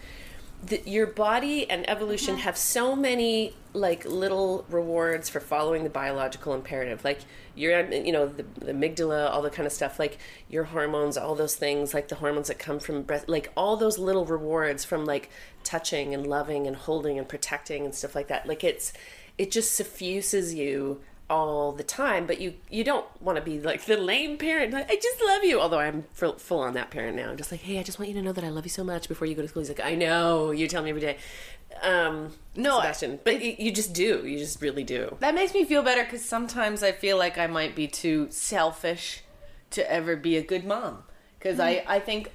[0.68, 2.44] the, your body and evolution mm-hmm.
[2.44, 7.04] have so many like little rewards for following the biological imperative.
[7.04, 7.20] Like
[7.56, 10.18] your you know the, the amygdala all the kind of stuff like
[10.50, 13.98] your hormones all those things like the hormones that come from breast like all those
[13.98, 15.30] little rewards from like
[15.64, 18.48] touching and loving and holding and protecting and stuff like that.
[18.48, 18.94] Like it's
[19.38, 23.84] it just suffuses you all the time but you you don't want to be like
[23.86, 25.60] the lame parent like, i just love you.
[25.60, 27.30] Although i'm full, full on that parent now.
[27.32, 28.84] I'm just like hey i just want you to know that i love you so
[28.84, 29.62] much before you go to school.
[29.62, 31.18] He's like i know you tell me every day.
[31.82, 35.18] Um No, I- sebastian but you, you just do you just really do.
[35.20, 39.24] That makes me feel better because sometimes I feel like I might be too selfish
[39.72, 41.04] to ever be a good mom.
[41.40, 42.32] Because I, I think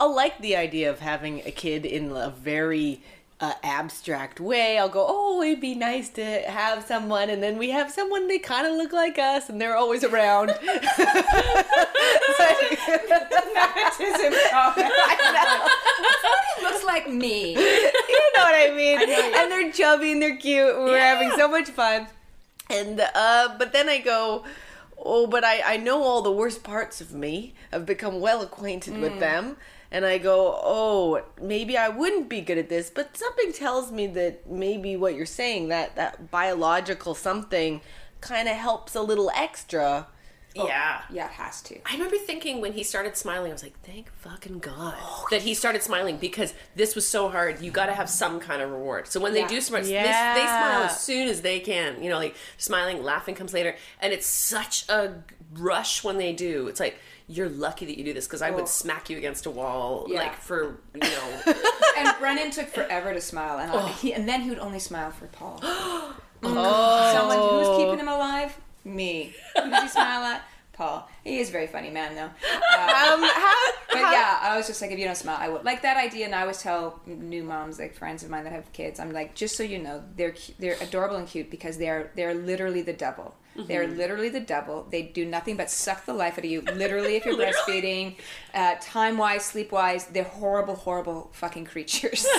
[0.00, 3.02] I like the idea of having a kid in a very
[3.40, 4.78] uh, abstract way.
[4.78, 8.38] I'll go, oh, it'd be nice to have someone, and then we have someone they
[8.38, 10.48] kind of look like us, and they're always around.
[13.54, 14.32] Nepotism.
[16.62, 17.52] looks like me.
[17.52, 18.98] you know what I mean?
[19.00, 20.74] and they're chubby and they're cute.
[20.74, 22.06] and We're having so much fun.
[22.70, 24.44] And uh, but then I go,
[24.98, 27.54] oh, but I I know all the worst parts of me.
[27.72, 29.56] I've become well acquainted with them.
[29.90, 34.06] And I go, oh, maybe I wouldn't be good at this, but something tells me
[34.08, 37.80] that maybe what you're saying, that that biological something,
[38.20, 40.06] kind of helps a little extra.
[40.56, 41.78] Oh, yeah Yeah, it has to.
[41.86, 45.42] I remember thinking when he started smiling, I was like, "Thank fucking god oh, that
[45.42, 47.60] he started smiling because this was so hard.
[47.60, 50.02] You got to have some kind of reward." So when they do smile, they, they
[50.02, 52.02] smile as soon as they can.
[52.02, 55.22] You know, like smiling, laughing comes later, and it's such a
[55.52, 56.66] rush when they do.
[56.66, 56.98] It's like
[57.28, 58.54] you're lucky that you do this because I Oh.
[58.54, 60.18] would smack you against a wall, Yeah.
[60.20, 61.42] like for you know.
[61.98, 65.10] and Brennan took forever to smile, and, I, he, and then he would only smile
[65.10, 65.60] for Paul.
[66.40, 68.56] Oh, Someone who's keeping him alive?
[68.84, 69.34] Me.
[69.60, 70.42] Who does he smile at?
[70.72, 71.08] Paul.
[71.24, 72.30] He is a very funny man, though.
[72.52, 73.54] Uh, Um, how,
[73.90, 75.96] but how- yeah, I was just like, if you don't smile, I would like that
[75.96, 76.26] idea.
[76.26, 79.34] And I always tell new moms, like friends of mine that have kids, I'm like,
[79.34, 82.92] just so you know, they're cu- they're adorable and cute because they're they're literally the
[82.92, 83.34] devil.
[83.66, 84.86] They're literally the devil.
[84.90, 86.60] They do nothing but suck the life out of you.
[86.60, 88.16] Literally, if you're breastfeeding,
[88.54, 92.26] uh, time wise, sleep wise, they're horrible, horrible fucking creatures.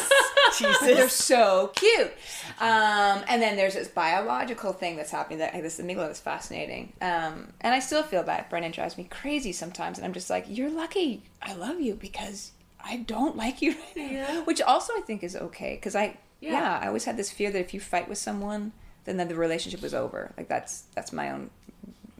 [0.81, 2.11] They're so cute.
[2.59, 6.93] Um, and then there's this biological thing that's happening that this amygdala is fascinating.
[7.01, 9.97] Um, and I still feel that Brennan drives me crazy sometimes.
[9.97, 11.23] And I'm just like, you're lucky.
[11.41, 12.51] I love you because
[12.83, 14.11] I don't like you right now.
[14.11, 14.41] Yeah.
[14.43, 15.75] Which also I think is okay.
[15.75, 16.51] Because I, yeah.
[16.51, 16.79] Yeah.
[16.81, 18.71] I always had this fear that if you fight with someone,
[19.05, 20.31] then, then the relationship was over.
[20.37, 21.49] Like that's that's my own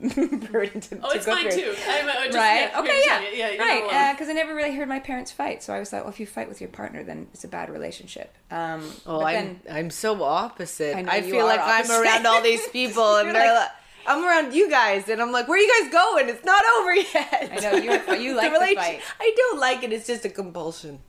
[0.00, 1.60] burden to, Oh, to it's go mine through.
[1.60, 1.74] too.
[1.86, 2.70] I'm, uh, just, Right.
[2.72, 3.02] Yeah, okay.
[3.06, 3.20] Yeah.
[3.34, 3.48] yeah.
[3.50, 3.88] you're not alone.
[3.94, 4.12] right.
[4.14, 6.26] Because I never really heard my parents fight, so I was like, well, if you
[6.26, 8.34] fight with your partner, then it's a bad relationship.
[8.50, 10.96] Um, Oh, but I'm then, I'm so opposite.
[10.96, 11.92] I I, know you feel are like opposite.
[11.92, 13.68] I'm around all these people, and they're like- like,
[14.06, 16.30] I'm around you guys, and I'm like, where are you guys going?
[16.30, 17.50] It's not over yet.
[17.52, 17.90] I know you
[18.22, 19.02] you like the, relation- fight.
[19.20, 19.92] I don't like it.
[19.92, 21.00] It's just a compulsion.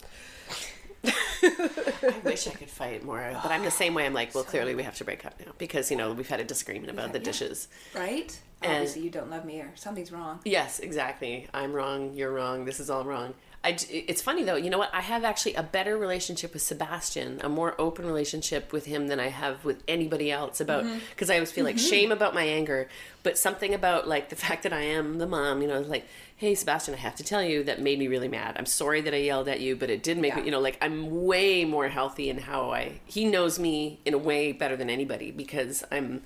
[1.43, 4.05] I wish I could fight more, but I'm the same way.
[4.05, 6.39] I'm like, well, clearly we have to break up now because you know we've had
[6.39, 7.25] a disagreement about the Yeah.
[7.25, 7.67] dishes.
[7.95, 8.39] Right?
[8.61, 10.39] And- Obviously, you don't love me, or something's wrong.
[10.45, 11.47] Yes, exactly.
[11.53, 12.13] I'm wrong.
[12.13, 12.65] You're wrong.
[12.65, 13.33] This is all wrong.
[13.63, 14.55] I, it's funny though.
[14.55, 14.93] You know what?
[14.93, 19.19] I have actually a better relationship with Sebastian, a more open relationship with him than
[19.19, 20.59] I have with anybody else.
[20.59, 20.97] About mm-hmm.
[21.11, 21.89] because I always feel like mm-hmm.
[21.89, 22.89] shame about my anger,
[23.21, 25.61] but something about like the fact that I am the mom.
[25.61, 26.07] You know, like,
[26.41, 28.55] hey, Sebastian, I have to tell you that made me really mad.
[28.57, 30.39] I'm sorry that I yelled at you, but it did make Yeah.
[30.39, 30.45] me.
[30.45, 32.99] You know, like I'm way more healthy in how I.
[33.05, 36.23] He knows me in a way better than anybody because I'm,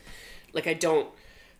[0.53, 1.09] like, I don't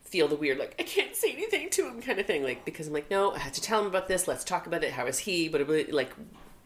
[0.04, 2.86] feel the weird like I can't say anything to him kind of thing like because
[2.86, 5.04] I'm like no I have to tell him about this let's talk about it how
[5.06, 6.12] is he but it really like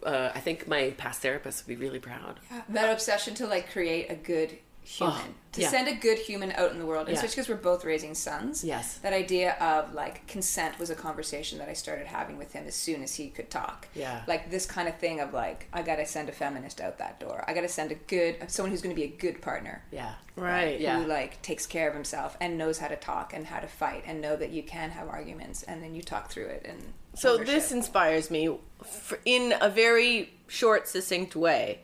[0.04, 2.38] uh, I think my past therapist would be really proud
[2.68, 5.34] That obsession to like create a good human.
[5.52, 5.68] to yeah.
[5.68, 7.22] send a good human out in the world, and Yeah.
[7.24, 8.62] especially because we're both raising sons.
[8.64, 8.98] Yes.
[8.98, 12.74] That idea of like consent was a conversation that I started having with him as
[12.74, 13.88] soon as he could talk.
[13.94, 14.22] Yeah.
[14.28, 17.44] Like this kind of thing of like, I gotta send a feminist out that door.
[17.48, 19.82] I gotta send a good someone who's gonna be a good partner.
[19.90, 20.14] Yeah.
[20.36, 20.80] Right.
[20.80, 21.00] Yeah.
[21.02, 24.04] Who like takes care of himself and knows how to talk and how to fight
[24.06, 27.34] and know that you can have arguments and then you talk through it and So
[27.34, 27.46] ownership.
[27.54, 31.80] this inspires me f in a very short, succinct way.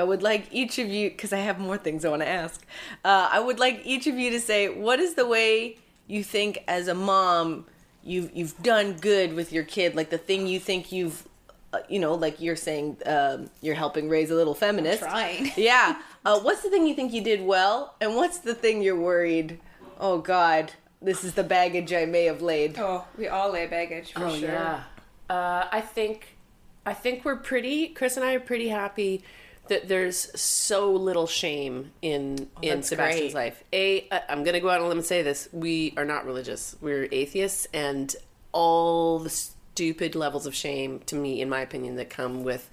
[0.00, 2.60] I would like each of you, because I have more things I want to ask.
[3.04, 5.76] Uh, I would like each of you to say, what is the way
[6.06, 7.66] you think, as a mom,
[8.02, 9.94] you've you've done good with your kid?
[9.94, 11.26] Like the thing you think you've,
[11.72, 15.02] uh, you know, like you're saying, um, you're helping raise a little feminist.
[15.02, 15.52] trying.
[15.56, 15.96] Yeah.
[16.24, 19.58] Uh, what's the thing you think you did well, and what's the thing you're worried?
[19.98, 22.78] Oh God, this is the baggage I may have laid.
[22.78, 24.48] Oh, we all lay baggage for Oh sure.
[24.50, 24.82] yeah.
[25.30, 26.36] Uh, I think
[26.84, 29.22] I think we're pretty Chris and I are pretty happy
[29.70, 33.34] that there's so little shame in in Sebastian's great.
[33.34, 33.64] life.
[33.72, 35.48] A, I'm going to go out on a limb and say this.
[35.52, 36.76] We are not religious.
[36.80, 38.14] We're atheists and
[38.52, 42.68] all the stupid levels of shame to me in my opinion that come with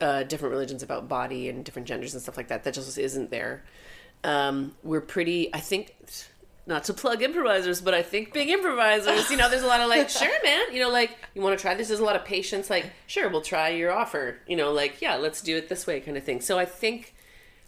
[0.00, 3.30] uh, different religions about body and different genders and stuff like that that just isn't
[3.30, 3.62] there.
[4.24, 5.94] Um, we're pretty I think
[6.66, 9.88] not to plug improvisers, but I think big improvisers, you know, there's a lot of
[9.88, 11.88] like, sure, man, you know, like, you want to try this?
[11.88, 15.16] There's a lot of patience, like, sure, we'll try your offer, you know, like, yeah,
[15.16, 16.40] let's do it this way kind of thing.
[16.40, 17.14] So I think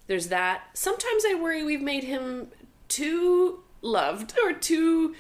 [0.09, 0.63] there's that.
[0.75, 2.49] Sometimes I worry we've made him
[2.89, 5.15] too loved or too,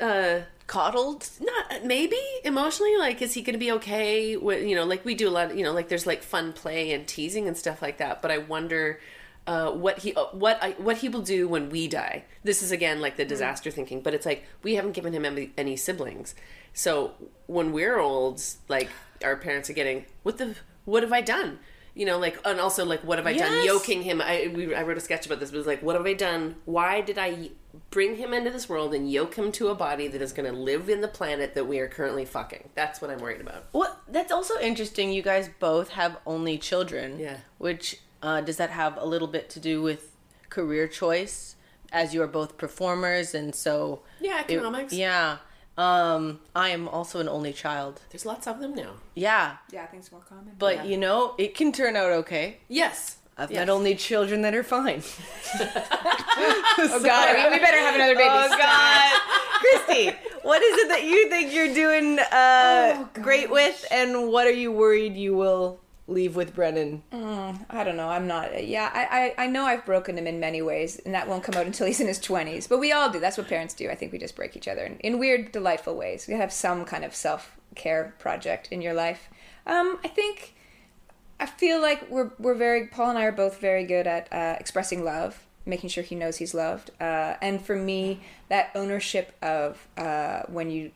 [0.00, 1.28] uh, Coddled.
[1.40, 5.14] not maybe emotionally like is he going to be okay with you know like we
[5.14, 7.82] do a lot of, you know like there's like fun play and teasing and stuff
[7.82, 8.98] like that but i wonder
[9.46, 12.24] uh, what he uh, what I, what he will do when we die.
[12.44, 15.52] This is again like the disaster thinking but it's like we haven't given him any,
[15.56, 16.34] any siblings.
[16.72, 17.14] So
[17.46, 18.88] when we're old like
[19.24, 21.58] our parents are getting what the what have i done?
[21.94, 23.66] You know like and also like what have i done?
[23.66, 24.20] Yoking him.
[24.20, 26.14] I, we, I wrote a sketch about this but it was like what have i
[26.14, 26.56] done?
[26.64, 27.50] Why did i
[27.90, 30.56] bring him into this world and yoke him to a body that is going to
[30.56, 32.68] live in the planet that we are currently fucking?
[32.74, 33.64] That's what i'm worried about.
[33.72, 35.12] Well, That's also interesting.
[35.12, 37.18] You guys both have only children.
[37.18, 37.38] Yeah.
[37.58, 40.12] Which uh, does that have a little bit to do with
[40.50, 41.56] career choice,
[41.92, 44.92] as you are both performers, and so Yeah, it- economics.
[44.92, 45.38] yeah.
[45.78, 48.02] Um, I am also an only child.
[48.10, 50.52] there's lots of them now Yeah, Yeah, I think it's more common.
[50.58, 50.84] but Yeah.
[50.84, 52.58] you know it can turn out okay.
[52.68, 53.60] yes I've Yes.
[53.60, 55.02] met only children that are fine.
[55.58, 58.28] oh god, we, we better have another baby.
[58.30, 59.20] Oh God,
[59.60, 60.10] Christy,
[60.42, 64.70] what is it that you think you're doing uh, great with, and what are you
[64.72, 67.02] worried you will leave with Brennan?
[67.70, 68.08] I don't know.
[68.08, 68.66] I'm not.
[68.66, 71.54] Yeah, I, I I know I've broken him in many ways, and that won't come
[71.54, 72.68] out until he's in his 20s.
[72.68, 73.20] But we all do.
[73.20, 73.88] That's what parents do.
[73.90, 76.28] I think we just break each other in, in weird, delightful ways.
[76.28, 79.28] You have some kind of self care project in your life.
[79.66, 80.54] Um, I think.
[81.40, 84.54] I feel like we're we're very Paul and I are both very good at uh,
[84.60, 89.88] expressing love, making sure he knows he's loved, uh, and for me, that ownership of
[89.96, 90.92] uh, when you.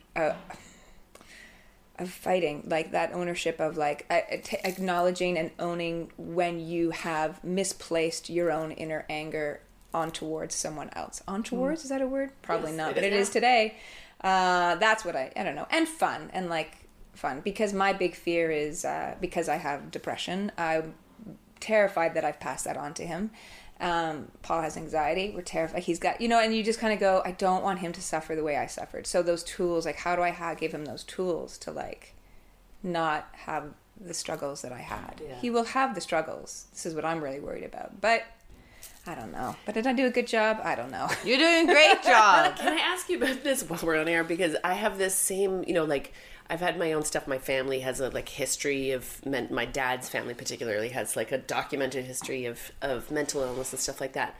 [1.98, 4.06] Of fighting like that ownership of like
[4.44, 9.60] t- acknowledging and owning when you have misplaced your own inner anger
[9.94, 11.22] on towards someone else.
[11.26, 12.32] On towards is that a word?
[12.42, 13.12] Probably Yes, not it but is.
[13.12, 13.32] it is now.
[13.32, 13.74] today.
[14.20, 15.66] Uh, that's what I I don't know.
[15.70, 16.72] And fun and like
[17.14, 17.40] fun.
[17.40, 20.94] Because my big fear is uh, because I have depression I'm
[21.60, 23.30] terrified that I've passed that on to him.
[23.80, 25.32] Um, Paul has anxiety.
[25.34, 25.82] We're terrified.
[25.82, 28.02] He's got, you know, and you just kind of go, I don't want him to
[28.02, 29.06] suffer the way I suffered.
[29.06, 32.14] So those tools, like, how do I ha- give him those tools to like
[32.82, 33.64] not have
[34.00, 35.20] the struggles that I had?
[35.22, 35.34] Yeah.
[35.40, 36.66] He will have the struggles.
[36.72, 38.00] This is what I'm really worried about.
[38.00, 38.24] But
[39.06, 39.56] I don't know.
[39.66, 40.58] But did I do a good job?
[40.64, 41.08] I don't know.
[41.24, 42.56] You're doing a great job.
[42.56, 44.24] Can I ask you about this while we're on air?
[44.24, 46.12] Because I have this same, you know, like
[46.48, 47.26] I've had my own stuff.
[47.26, 51.38] My family has a like history of men, my dad's family particularly has like a
[51.38, 54.36] documented history of of mental illness and stuff like that.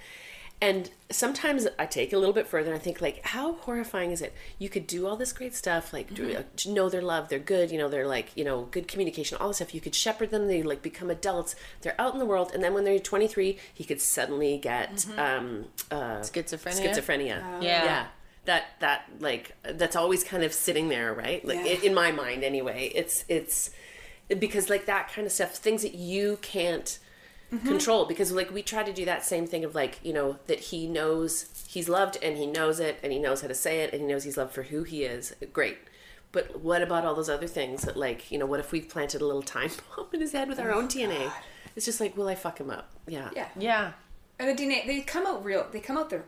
[0.59, 4.23] And sometimes I take a little bit further and I think like how horrifying is
[4.23, 4.33] it?
[4.59, 7.71] You could do all this great stuff like do- uh, know they're loved, they're good,
[7.71, 9.75] you know, they're like, you know, good communication, all this stuff.
[9.75, 12.73] You could shepherd them, they like become adults, they're out in the world and then
[12.73, 16.95] when they're 23, he could suddenly get um uh Schizophrenia?
[16.95, 17.63] schizophrenia.
[17.63, 17.85] Yeah.
[17.85, 18.07] Yeah.
[18.47, 21.45] That that like that's always kind of sitting there, right?
[21.45, 21.73] Like Yeah.
[21.73, 22.91] in, in my mind anyway.
[22.95, 23.71] It's it's
[24.29, 26.99] because like that kind of stuff, things that you can't
[27.53, 27.67] mm-hmm.
[27.67, 30.61] control because like we try to do that same thing of like, you know, that
[30.61, 33.93] he knows he's loved and he knows it and he knows how to say it
[33.93, 35.35] and he knows he's loved for who he is.
[35.53, 35.79] Great.
[36.33, 39.23] But what about all those other things that like, you know, what if we've planted
[39.23, 41.31] a little time bomb in his head with our oh own DNA?
[41.75, 42.91] It's just like, will I fuck him up?
[43.07, 43.31] Yeah.
[43.35, 43.49] Yeah.
[43.57, 43.93] yeah.
[44.39, 45.67] And the DNA, they come out real.
[45.71, 46.27] They come out their p-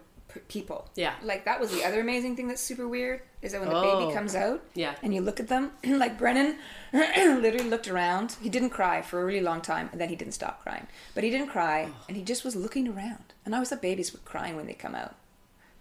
[0.49, 0.89] people.
[0.95, 1.15] Yeah.
[1.23, 4.01] Like that was the other amazing thing that's super weird is that when the Oh.
[4.01, 4.95] baby comes out, Yeah.
[5.03, 6.59] and you look at them, like Brennan
[6.93, 8.37] literally looked around.
[8.43, 10.87] He didn't cry for a really long time, and then he didn't stop crying.
[11.15, 13.33] But he didn't cry, and he just was looking around.
[13.45, 15.15] And I always thought babies were crying when they come out,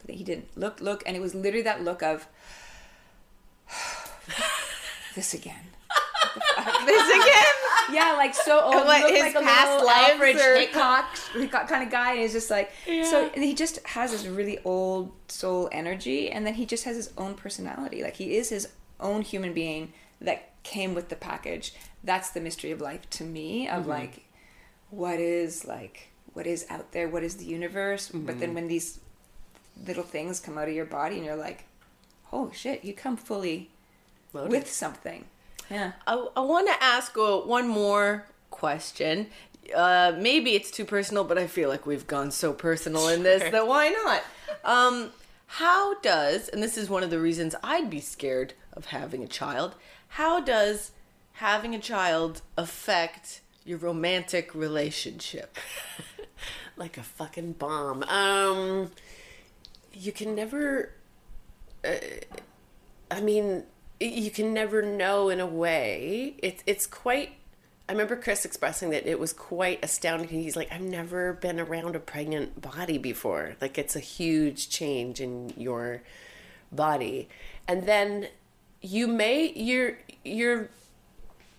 [0.06, 0.56] but he didn't.
[0.58, 2.28] Look, look, and it was literally that look of
[5.16, 5.72] this again.
[6.86, 7.46] This again.
[7.92, 8.86] Yeah, like so old.
[8.86, 12.34] what, looked his like past lives Alfred or- Hitchcock Hitchcock kind of guy, and he's
[12.34, 13.30] just like so.
[13.34, 17.12] And he just has this really old soul energy, and then he just has his
[17.18, 18.04] own personality.
[18.04, 18.70] Like he is his
[19.00, 21.74] own human being that came with the package.
[22.04, 23.68] That's the mystery of life to me.
[23.68, 23.90] Of mm-hmm.
[23.90, 24.26] like,
[24.90, 27.10] what is like what is out there?
[27.10, 28.10] What is the universe?
[28.14, 28.54] But then mm-hmm.
[28.54, 29.00] when these
[29.88, 31.66] little things come out of your body, and you're like,
[32.32, 33.72] oh shit, you come fully
[34.34, 34.52] Loaded.
[34.52, 35.26] with something.
[35.70, 35.92] Yeah.
[36.06, 39.28] I, I want to ask uh, one more question.
[39.76, 43.44] Uh, maybe it's too personal, but I feel like we've gone so personal in this
[43.52, 44.24] that why not?
[44.64, 45.12] Um,
[45.48, 49.28] how does, and this is one of the reasons I'd be scared of having a
[49.28, 49.76] child,
[50.10, 50.92] how does
[51.34, 55.58] having a child affect your romantic relationship?
[56.78, 58.04] like a fucking bomb.
[58.04, 58.92] Um,
[59.94, 60.94] you can never.
[61.84, 61.96] Uh,
[63.10, 63.64] I mean,
[64.00, 66.36] you can never know in a way.
[66.40, 67.32] It's it's quite.
[67.90, 70.28] I remember Chris expressing that it was quite astounding.
[70.28, 73.56] He's like, I've never been around a pregnant body before.
[73.62, 76.02] Like, it's a huge change in your
[76.72, 77.30] body,
[77.68, 78.28] and then
[78.82, 80.70] you may your your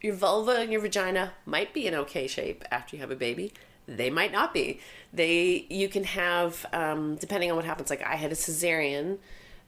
[0.01, 3.53] your vulva and your vagina might be in okay shape after you have a baby.
[3.87, 4.81] They might not be.
[5.13, 7.91] They you can have um, depending on what happens.
[7.91, 9.19] Like I had a cesarean.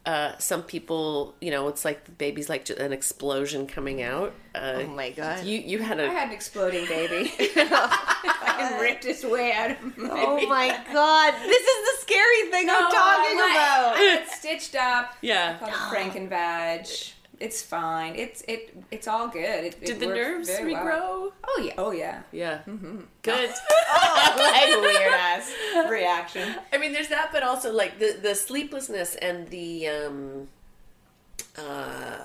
[0.06, 4.32] Uh, some people, you know, it's like the baby's like an explosion coming out.
[4.54, 5.44] Uh, Oh my God.
[5.44, 7.28] You you had I a had an exploding baby.
[7.54, 12.68] Fucking ripped his way out of my Oh my god, this is the scary thing
[12.70, 13.94] I'm talking about.
[13.98, 15.16] It's stitched up.
[15.20, 15.58] Yeah.
[15.58, 15.76] Called it
[16.30, 17.12] Frankenvag.
[17.40, 18.16] It's fine.
[18.16, 18.76] It's it.
[18.90, 19.64] It's all good.
[19.64, 21.32] It, did the nerves regrow?
[21.48, 21.72] Oh yeah.
[21.78, 22.20] Oh yeah.
[22.32, 22.60] Yeah,
[23.22, 23.50] good.
[24.36, 25.50] like weird ass
[25.88, 26.54] reaction.
[26.70, 30.48] I mean, there's that, but also like the the sleeplessness and the um,
[31.56, 32.18] uh,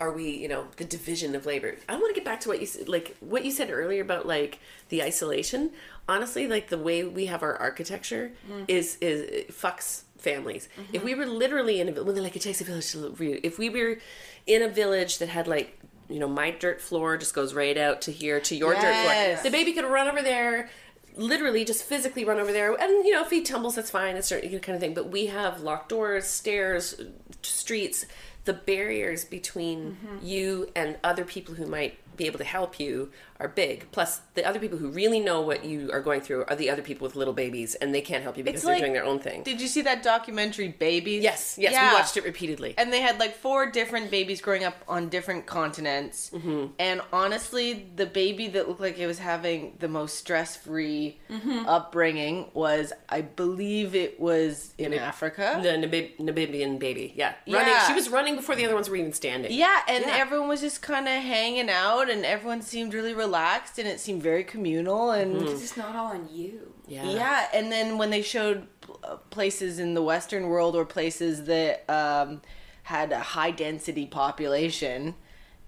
[0.00, 1.76] are we you know the division of labor?
[1.86, 4.26] I want to get back to what you said, like what you said earlier about
[4.26, 5.72] like the isolation.
[6.08, 8.32] Honestly, like the way we have our architecture
[8.66, 10.68] is is it fucks families.
[10.92, 11.04] If mm-hmm.
[11.04, 13.14] we were literally in a when they're like it takes a village to.
[13.46, 13.98] If we were
[14.46, 18.02] in a village that had like you know my dirt floor just goes right out
[18.02, 20.70] to here to your dirt floor, the baby could run over there
[21.16, 22.72] literally just physically run over there.
[22.74, 24.94] And you know if he tumbles that's fine it's certain kind of thing.
[24.94, 27.00] But we have locked doors stairs
[27.42, 28.06] streets.
[28.44, 30.24] The barriers between mm-hmm.
[30.24, 33.10] you and other people who might be able to help you
[33.40, 36.56] are big plus the other people who really know what you are going through are
[36.56, 38.92] the other people with little babies and they can't help you because It's they're doing
[38.94, 41.22] their own thing Did you see that documentary, Babies?
[41.22, 41.90] yes yes Yeah.
[41.90, 45.46] we watched it repeatedly and they had like four different babies growing up on different
[45.46, 46.30] continents.
[46.34, 46.66] Mm-hmm.
[46.78, 51.66] And honestly, the baby that looked like it was having the most stress free Mm-hmm.
[51.68, 55.58] upbringing was, I believe it was in Africa.
[55.62, 57.86] the Namib- Namibian baby yeah running Yeah.
[57.86, 60.16] she was running before the other ones were even standing yeah, and Yeah.
[60.16, 64.22] everyone was just kind of hanging out, and everyone seemed really relaxed, and it seemed
[64.22, 65.10] very communal.
[65.10, 65.46] And Mm-hmm.
[65.46, 66.72] This is not all on you.
[66.88, 68.66] yeah Yeah, and then when they showed
[69.04, 72.40] uh, places in the Western world or places that um,
[72.84, 75.14] had a high density population,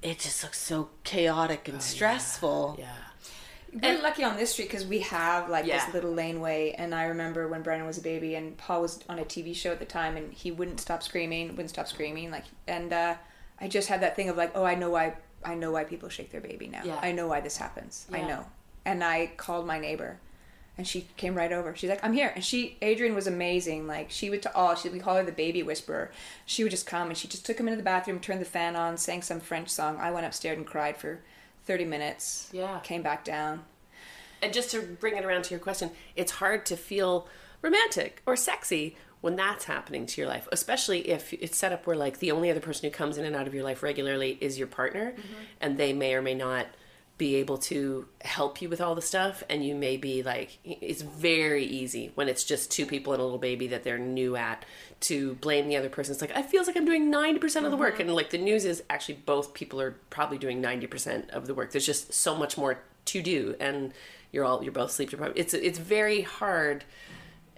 [0.02, 2.76] it just looks so chaotic and stressful.
[2.78, 2.94] yeah
[3.82, 5.84] We're lucky on this street because we have like Yeah.
[5.84, 6.74] this little laneway.
[6.78, 9.72] And I remember when Brennan was a baby and Paul was on a TV show
[9.72, 12.30] at the time, and he wouldn't stop screaming, wouldn't stop screaming.
[12.30, 13.14] Like, and uh,
[13.60, 15.14] I just had that thing of like, oh, I know why,
[15.44, 16.82] I know why people shake their baby now.
[16.84, 16.98] Yeah.
[17.00, 18.06] I know why this happens.
[18.12, 18.44] I know.
[18.84, 20.18] And I called my neighbor,
[20.76, 21.74] and she came right over.
[21.76, 22.32] She's like, I'm here.
[22.34, 23.86] And she, Adrian was amazing.
[23.86, 26.10] Like she would to all, she we call her the baby whisperer.
[26.46, 28.76] She would just come and she just took him into the bathroom, turned the fan
[28.76, 29.98] on, sang some French song.
[30.00, 31.20] I went upstairs and cried for.
[31.66, 32.48] 30 minutes.
[32.50, 32.78] Yeah.
[32.82, 33.64] Came back down.
[34.40, 37.28] and just to bring it around to your question, it's hard to feel
[37.60, 41.96] romantic or sexy when that's happening to your life, especially if it's set up where
[41.96, 44.58] like the only other person who comes in and out of your life regularly is
[44.58, 45.34] your partner, mm-hmm.
[45.60, 46.66] and they may or may not
[47.18, 51.02] be able to help you with all the stuff and you may be like it's
[51.02, 54.64] very easy when it's just two people and a little baby that they're new at
[55.00, 56.12] to blame the other person.
[56.12, 57.78] It's like i feels like i'm doing 90% of the mm-hmm.
[57.80, 57.98] work.
[57.98, 61.72] And like the news is actually both people are probably doing 90% of the work.
[61.72, 63.92] There's just so much more to do and
[64.30, 66.84] you're all you're both sleep deprived it's it's very hard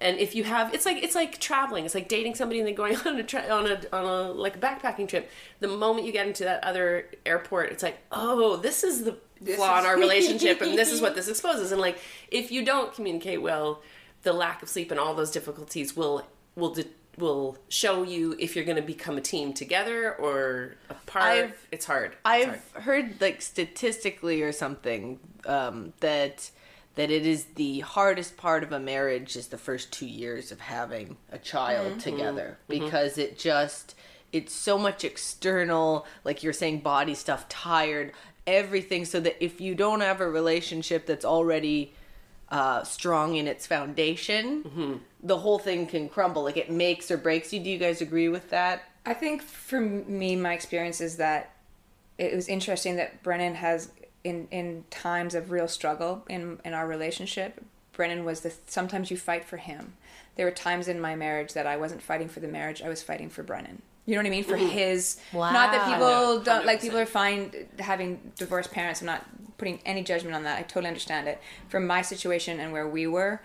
[0.00, 2.74] and if you have it's like it's like traveling it's like dating somebody and then
[2.74, 5.30] going on a tra- on a on a like a backpacking trip
[5.60, 9.16] the moment you get into that other airport it's like oh this is the
[9.56, 11.98] flaw in our relationship and this is what this exposes and like
[12.30, 13.82] if you don't communicate well
[14.22, 16.26] the lack of sleep and all those difficulties will
[16.56, 16.84] will de-
[17.18, 21.24] will show you if you're going to become a team together or apart.
[21.24, 22.12] I've- it's hard.
[22.12, 22.84] It's I've hard.
[22.84, 26.50] heard like statistically or something um, that
[26.96, 30.60] that it is the hardest part of a marriage is the first two years of
[30.60, 31.98] having a child mm-hmm.
[31.98, 32.58] together.
[32.68, 32.84] Mm-hmm.
[32.84, 33.94] Because it just
[34.32, 38.12] it's so much external like you're saying body stuff tired
[38.46, 41.92] everything so that if you don't have a relationship that's already
[42.48, 44.94] uh, strong in its foundation mm-hmm.
[45.22, 46.42] the whole thing can crumble.
[46.42, 47.60] Like it makes or breaks you.
[47.60, 48.84] Do you guys agree with that?
[49.06, 51.54] I think for me, my experience is that
[52.18, 53.90] it was interesting that Brennan has,
[54.24, 57.62] in in times of real struggle in in our relationship,
[57.92, 59.94] Brennan was the sometimes you fight for him.
[60.36, 63.02] There were times in my marriage that I wasn't fighting for the marriage; I was
[63.02, 63.82] fighting for Brennan.
[64.06, 64.44] You know what I mean?
[64.44, 65.52] For his, wow.
[65.52, 65.92] not that Wow.
[65.92, 69.00] people don't like people are fine having divorced parents.
[69.00, 69.24] I'm not
[69.58, 70.58] putting any judgment on that.
[70.58, 71.40] I totally understand it.
[71.68, 73.42] From my situation and where we were,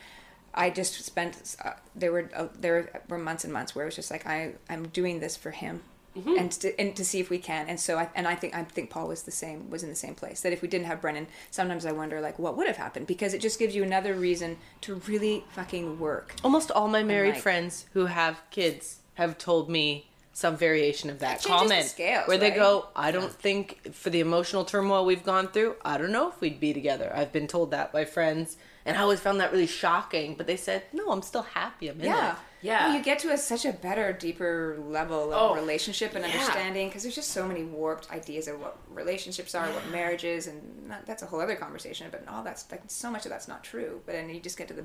[0.54, 3.96] I just spent uh, there were uh, there were months and months where it was
[3.96, 5.82] just like I I'm doing this for him.
[6.16, 6.38] Mm-hmm.
[6.38, 8.63] And to, and to see if we can, and so I and I think I
[8.63, 10.41] think Paul was the same was in the same place.
[10.41, 13.34] That if we didn't have Brennan, sometimes I wonder like what would have happened because
[13.34, 16.36] it just gives you another reason to really fucking work.
[16.43, 21.20] Almost all my married like- friends who have kids have told me some variation of
[21.20, 22.58] that That changes the comment scales, where they right?
[22.60, 26.42] go, "I don't think for the emotional turmoil we've gone through, I don't know if
[26.42, 29.66] we'd be together." I've been told that by friends, and I always found that really
[29.66, 30.36] shocking.
[30.36, 31.88] But they said, "No, I'm still happy.
[31.88, 32.32] I'm in Yeah.
[32.34, 32.88] it." Yeah.
[32.88, 36.32] Well, you get to a, such a better, deeper level of Oh, relationship and yeah.
[36.34, 40.48] understanding because there's just so many warped ideas of what relationships are, what marriage is,
[40.48, 42.08] and not, that's a whole other conversation.
[42.12, 44.02] But all that's like so much of that's not true.
[44.06, 44.84] But then you just get to the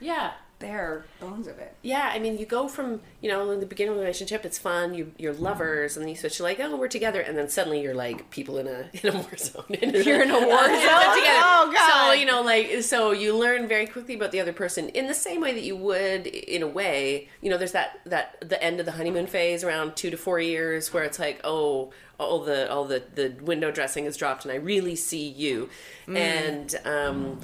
[0.00, 0.32] Yeah.
[0.58, 1.74] bare bones of it.
[1.82, 4.56] Yeah, I mean, you go from you know in the beginning of the relationship, it's
[4.58, 4.94] fun.
[4.94, 7.82] You you're lovers, and then you switch to like, oh, we're together, and then suddenly
[7.82, 9.64] you're like people in a in a war zone.
[9.70, 11.16] You're in a war zone?
[11.18, 11.44] together.
[11.44, 11.90] Oh, God.
[11.90, 15.14] So you know, like, so you learn very quickly about the other person in the
[15.14, 17.28] same way that you would in a way.
[17.42, 20.40] You know, there's that that the end of the honeymoon phase around two to four
[20.40, 24.52] years where it's like, oh, all the all the the window dressing is dropped, and
[24.52, 25.68] I really see you,
[26.08, 27.40] and um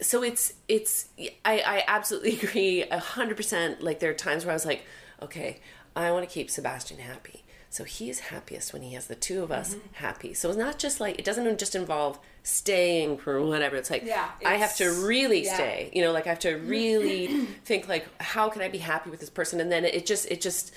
[0.00, 1.08] so it's it's
[1.44, 3.82] I, I absolutely agree a hundred percent.
[3.82, 4.84] Like there are times where I was like
[5.22, 5.60] okay
[5.96, 7.44] I want to keep Sebastian happy.
[7.70, 9.94] So he is happiest when he has the two of us mm-hmm.
[9.94, 10.32] happy.
[10.32, 13.76] So it's not just like it doesn't just involve staying for whatever.
[13.76, 15.54] It's like Yeah, I have to really yeah.
[15.54, 15.90] stay.
[15.92, 17.26] You know like I have to really
[17.64, 19.60] think like how can I be happy with this person?
[19.60, 20.74] And then it just it just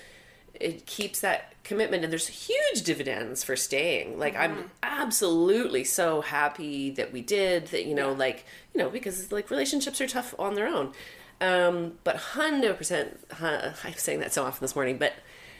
[0.64, 4.54] it keeps that commitment and there's huge dividends for staying like Mm-hmm.
[4.60, 9.50] i'm absolutely so happy that we did that you know like you know because like
[9.52, 10.92] relationships are tough on their own
[11.40, 15.14] um but 100% huh, i'm saying that so often this morning but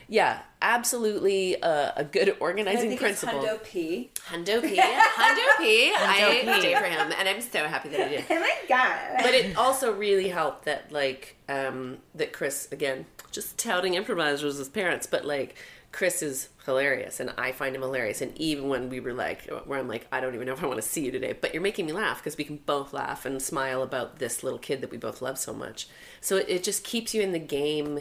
[0.08, 4.10] yeah absolutely a, a good organizing principle Hundo P.
[4.30, 4.76] Hundo P.
[4.80, 5.94] Hundo P.
[5.98, 6.60] I P.
[6.60, 9.00] stay for him, and I'm so happy that I did Oh my god.
[9.24, 14.70] but it also really helped that like um that chris again just touting improvisers as
[14.70, 15.56] parents but like
[15.92, 19.80] chris is hilarious and i find him hilarious and even when we were like where
[19.80, 21.62] i'm like i don't even know if i want to see you today but you're
[21.62, 24.92] making me laugh because we can both laugh and smile about this little kid that
[24.92, 25.88] we both love so much.
[26.20, 28.00] So it, it just keeps you in the game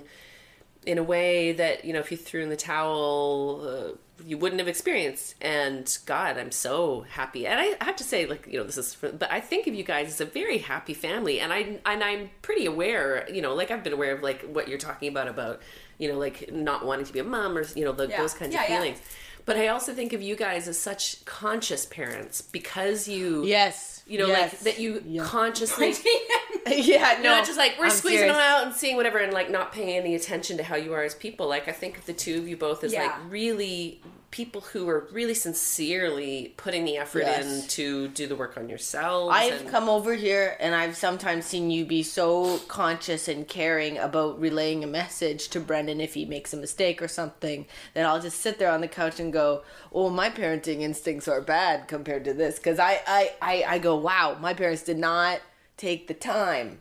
[0.86, 3.96] in a way that you know if you threw in the towel uh,
[4.26, 5.34] you wouldn't have experienced.
[5.40, 7.46] And god i'm so happy.
[7.46, 9.74] And I, have to say like you know this is for, but i think of
[9.74, 11.40] you guys as a very happy family.
[11.40, 14.68] And i and i'm pretty aware you know like i've been aware of like what
[14.68, 15.60] you're talking about about
[15.98, 18.20] you know like not wanting to be a mom or you know the, Yeah.
[18.20, 18.76] those kinds Yeah, of yeah.
[18.76, 19.00] feelings.
[19.46, 24.18] But i also think of you guys as such conscious parents because you Yes, you
[24.18, 24.52] know yes.
[24.52, 25.22] like that you Yeah.
[25.24, 25.94] consciously
[26.70, 28.36] yeah, no, not just like we're I'm squeezing serious.
[28.36, 31.02] them out and seeing whatever and like not paying any attention to how you are
[31.04, 33.04] as people like i think of the two of you both as Yeah.
[33.04, 34.00] like really
[34.30, 37.44] people who are really sincerely putting the effort Yes.
[37.44, 39.32] in to do the work on yourself.
[39.32, 43.98] I've and- come over here and I've sometimes seen you be so conscious and caring
[43.98, 48.20] about relaying a message to Brennan if he makes a mistake or something that I'll
[48.20, 49.62] just sit there on the couch and go,
[49.92, 53.96] "Oh, my parenting instincts are bad compared to this." Because I, I, I, I go,
[53.96, 55.40] "Wow, my parents did not
[55.76, 56.80] take the time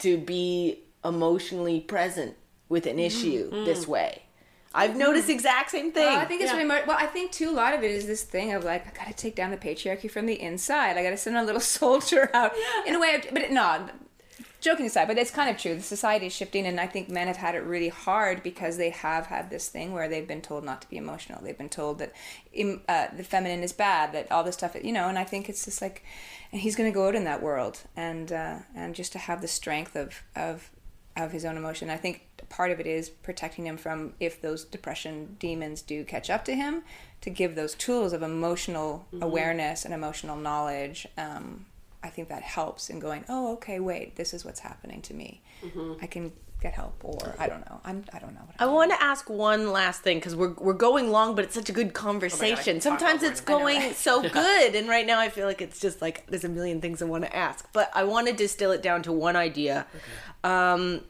[0.00, 2.36] to be emotionally present
[2.68, 3.06] with an mm-hmm.
[3.06, 3.88] issue this mm.
[3.88, 4.22] way."
[4.74, 6.06] I've noticed the exact same thing.
[6.06, 6.56] Well, I think it's Yeah.
[6.56, 6.86] really much.
[6.86, 7.50] Well, I think too.
[7.50, 9.56] A lot of it is this thing of like, I got to take down the
[9.56, 10.96] patriarchy from the inside.
[10.96, 12.52] I got to send a little soldier out
[12.86, 13.14] in a way.
[13.14, 13.86] Of, but it, no,
[14.60, 15.74] joking aside, but it's kind of true.
[15.74, 18.90] The society is shifting, and I think men have had it really hard because they
[18.90, 21.42] have had this thing where they've been told not to be emotional.
[21.42, 22.12] They've been told that
[22.88, 25.08] uh, the feminine is bad, that all this stuff, you know.
[25.08, 26.04] And I think it's just like,
[26.52, 29.40] and he's going to go out in that world, and uh, and just to have
[29.42, 30.70] the strength of of
[31.16, 31.90] of his own emotion.
[31.90, 32.22] I think
[32.52, 36.54] part of it is protecting him from if those depression demons do catch up to
[36.54, 36.82] him,
[37.22, 41.08] to give those tools of emotional awareness and emotional knowledge.
[41.16, 41.64] Um,
[42.02, 45.40] I think that helps in going, oh, okay, wait, this is what's happening to me.
[45.64, 45.94] Mm-hmm.
[46.02, 47.80] I can get help, or I don't know.
[47.84, 48.40] I'm I don't know.
[48.40, 51.44] What I I'm want to ask one last thing because we're we're going long, but
[51.44, 52.74] it's such a good conversation.
[52.74, 53.48] can talk Sometimes it's it.
[53.48, 53.96] I know, going right?
[53.96, 57.00] so good, and right now I feel like it's just like there's a million things
[57.02, 57.66] I want to ask.
[57.72, 59.86] But I want to distill it down to one idea.
[60.44, 61.02] Um,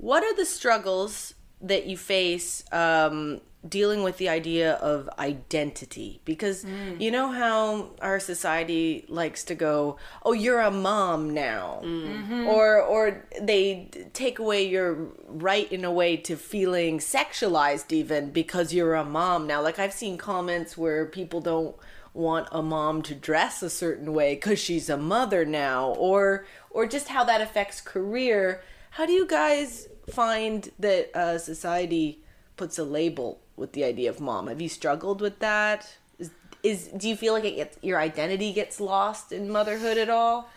[0.00, 6.22] what are the struggles that you face um, dealing with the idea of identity?
[6.24, 6.98] Because mm.
[6.98, 12.06] you know how our society likes to go, "Oh, you're a mom now," mm.
[12.06, 12.46] mm-hmm.
[12.46, 14.94] or or they take away your
[15.26, 19.60] right in a way to feeling sexualized even because you're a mom now.
[19.60, 21.76] Like I've seen comments where people don't
[22.14, 26.86] want a mom to dress a certain way because she's a mother now or or
[26.86, 32.20] just how that affects career how do you guys find that uh, society
[32.56, 36.30] puts a label with the idea of mom have you struggled with that is,
[36.62, 40.48] is do you feel like it gets your identity gets lost in motherhood at all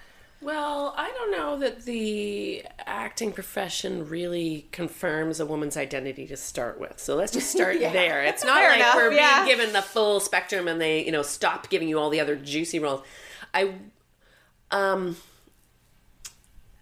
[0.42, 6.82] Well, I don't know that the acting profession really confirms a woman's identity to start
[6.82, 7.00] with.
[7.00, 8.22] So let's just start there.
[8.24, 9.46] It's not Fair like enough, we're yeah.
[9.46, 12.36] being given the full spectrum and they, you know, stop giving you all the other
[12.36, 13.04] juicy roles.
[13.54, 13.76] I
[14.72, 15.16] um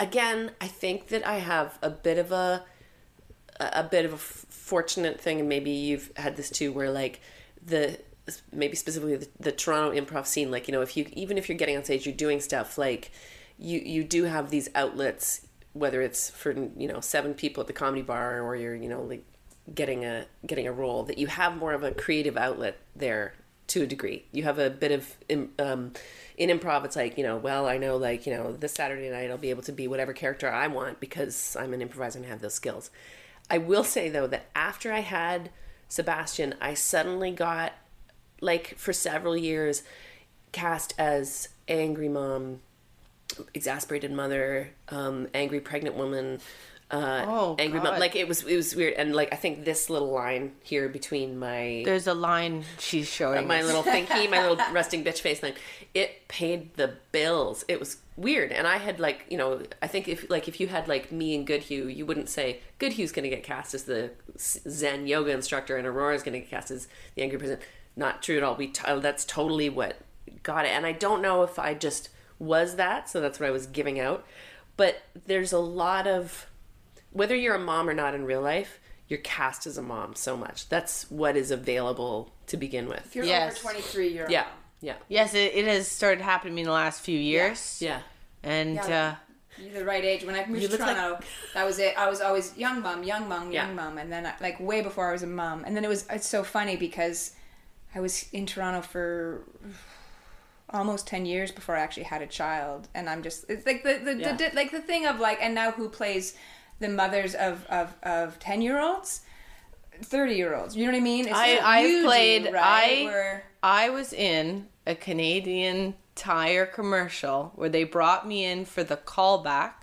[0.02, 2.66] again, I think that I have a bit of a
[3.60, 7.22] a bit of a fortunate thing, and maybe you've had this too, where like
[7.64, 7.99] the
[8.52, 11.58] maybe specifically the, the Toronto improv scene, like you know, if you even if you're
[11.58, 13.12] getting on stage, you're doing stuff like
[13.58, 17.74] you you do have these outlets, whether it's for you know seven people at the
[17.74, 19.24] comedy bar or you're you know like
[19.74, 23.34] getting a getting a role that you have more of a creative outlet there
[23.68, 24.26] to a degree.
[24.32, 25.16] You have a bit of
[25.60, 25.93] um,
[26.42, 26.84] in improv.
[26.84, 29.52] It's like you know, well, I know like you know this Saturday night I'll be
[29.52, 32.89] able to be whatever character I want because I'm an improviser and have those skills.
[33.50, 35.52] I will say though that after I had
[35.88, 37.74] Sebastian, I suddenly got
[38.42, 39.84] like for several years
[40.52, 42.62] cast as angry mom,
[43.54, 46.39] exasperated mother, um, angry pregnant woman,
[46.92, 48.00] uh, Oh, angry mom.
[48.00, 48.94] Like it was, it was weird.
[48.96, 53.48] And like I think this little line here between my there's a line she's showing
[53.48, 55.54] my little thinky, my little resting bitch face thing,
[55.94, 57.64] it paid the bills.
[57.68, 60.68] It was weird, and I had like you know, I think if like if you
[60.68, 64.12] had like me and Goodhue, you wouldn't say Goodhue's going to get cast as the
[64.38, 67.60] Zen yoga instructor, and Aurora's going to get cast as the angry person.
[67.96, 68.56] Not true at all.
[68.56, 69.98] We t- uh, that's totally what
[70.44, 73.52] got it, and I don't know if I just was that, so that's what I
[73.52, 74.26] was giving out.
[74.78, 76.48] But there's a lot of
[77.12, 80.38] whether you're a mom or not in real life, you're cast as a mom so
[80.38, 80.70] much.
[80.70, 83.05] That's what is available to begin with.
[83.07, 83.53] If you're Yes.
[83.53, 84.51] over 23, you're a Yeah, mom.
[84.82, 88.01] yeah, yes it, it has started happening to me in the last few years yeah.
[88.43, 89.16] and Yeah.
[89.57, 90.24] uh You're the right age.
[90.24, 91.97] When I moved to look like- Toronto, that was it.
[91.97, 93.74] I was always young mom, young mom, young Yeah.
[93.74, 95.66] mom, and then like way before I was a mom.
[95.66, 97.36] And then it was it's so funny because
[97.93, 99.43] I was in Toronto for
[100.70, 103.95] almost 10 years before I actually had a child and I'm just it's like the,
[104.03, 104.36] the, Yeah.
[104.38, 106.34] the like the thing of like and now who plays
[106.82, 109.22] the mothers of of of 10 year olds
[110.02, 113.02] 30 year olds you know what I mean it's I- do, played- right?
[113.02, 118.84] I- Where- I was in a Canadian tire commercial where they brought me in for
[118.84, 119.74] the callback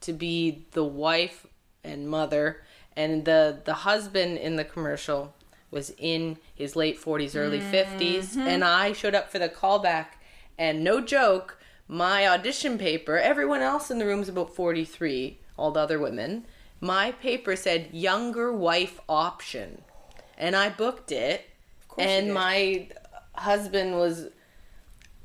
[0.00, 1.46] to be the wife
[1.82, 2.62] and mother
[2.96, 5.34] and the the husband in the commercial
[5.70, 8.40] was in his late 40s early 50s mm-hmm.
[8.40, 10.06] and I showed up for the callback
[10.56, 15.80] and no joke my audition paper everyone else in the room's about 43 all the
[15.80, 16.44] other women
[16.80, 19.82] my paper said younger wife option.
[20.36, 21.48] And I booked it.
[21.98, 22.88] And my
[23.34, 24.28] husband was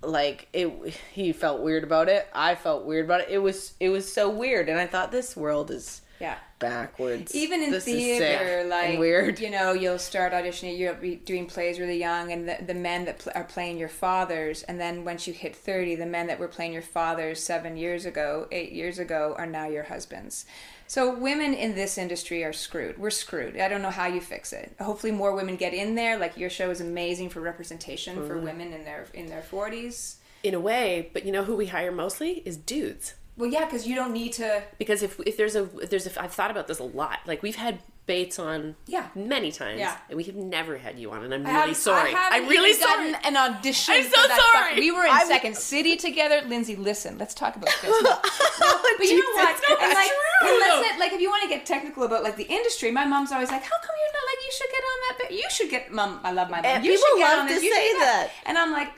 [0.02, 2.28] like it he felt weird about it.
[2.34, 3.28] I felt weird about it.
[3.30, 4.70] It was it was so weird.
[4.70, 9.50] And i thought this world is yeah backwards even in This theater, like weird you
[9.50, 10.78] know, you'll start auditioning.
[10.78, 13.90] You'll be doing plays really young, and the, the men that pl- are playing your
[13.90, 17.78] fathers, and then once you hit thirty, the men that were playing your fathers seven
[17.78, 20.46] years ago, eight years ago, are now your husbands.
[20.88, 22.98] So women in this industry are screwed.
[22.98, 23.60] We're screwed.
[23.60, 24.76] I don't know how you fix it.
[24.80, 26.18] Hopefully, more women get in there.
[26.18, 28.46] Like your show is amazing for representation for mm-hmm.
[28.46, 30.18] women in their in their forties.
[30.44, 33.16] In a way, but you know who we hire mostly is dudes.
[33.36, 34.62] Well, yeah, because you don't need to.
[34.78, 37.20] Because if if there's a if there's a I've thought about this a lot.
[37.26, 39.08] Like we've had Bates on Yeah.
[39.16, 39.96] many times, Yeah.
[40.10, 42.14] and we have never had you on, and I'm I really haven't- sorry.
[42.14, 43.12] I really sorry.
[43.12, 43.94] gotten an audition.
[43.96, 44.80] I'm so that sorry.
[44.80, 46.42] We were in I'm- Second City together.
[46.46, 48.04] Lindsay, listen, let's talk about this.
[48.04, 49.56] No, but you know what?
[49.56, 50.50] Jesus, no, and like, true.
[50.50, 53.06] and let's say- like, if you want to get technical about like the industry, my
[53.06, 55.18] mom's always like, "How come you're not like you should get on that?
[55.18, 55.32] Bit?
[55.40, 56.20] You should get, mom.
[56.26, 56.66] I love my mom.
[56.66, 57.64] And you people should get love on to this.
[57.64, 58.32] You say get that.
[58.46, 58.90] And I'm like,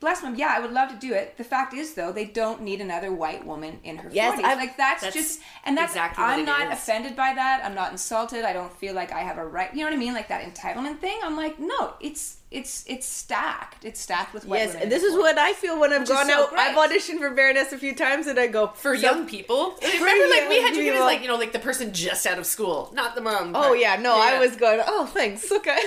[0.00, 0.34] bless them.
[0.34, 1.36] Yeah, I would love to do it.
[1.36, 4.44] The fact is, though, they don't need another white woman in her Yes, 40s.
[4.44, 6.72] I've- like that's, that's just, and that's exactly I'm not is.
[6.74, 7.62] offended by that.
[7.64, 8.44] I'm not insulted.
[8.44, 9.72] I don't feel like I have a right.
[9.72, 10.14] You know what I mean?
[10.14, 11.18] Like that entitlement thing.
[11.22, 13.84] I'm like, no, it's it's it's stacked.
[13.84, 14.82] It's stacked with white Yes, women.
[14.84, 16.52] and this is what I feel when I've is gone so out.
[16.58, 20.28] I've auditioned for Baroness a few times, and I go For "So- young people, remember,
[20.28, 22.38] like we young had you get as like you know, like the person just out
[22.38, 23.52] of school, not the mom.
[23.54, 24.80] Oh yeah, no, I was going.
[24.84, 25.50] Oh, thanks.
[25.52, 25.78] Okay,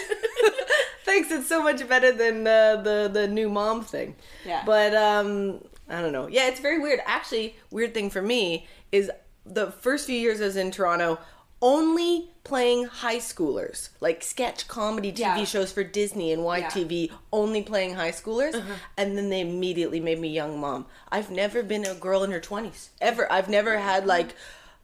[1.06, 1.32] thanks.
[1.32, 4.16] It's so much better than uh, the the new mom thing.
[4.46, 4.64] Yeah.
[4.66, 6.28] But um, I don't know.
[6.28, 7.02] Yeah, it's very weird.
[7.06, 9.12] Actually, weird thing for me is
[9.46, 11.20] the first few years I was in Toronto,
[11.62, 15.44] only playing high schoolers, like sketch comedy TV Yeah.
[15.46, 18.74] shows for Disney and YTV, only playing high schoolers, uh-huh.
[18.98, 20.86] and then they immediately made me young mom.
[21.10, 23.32] I've never been a girl in her twenties ever.
[23.32, 24.36] I've never had like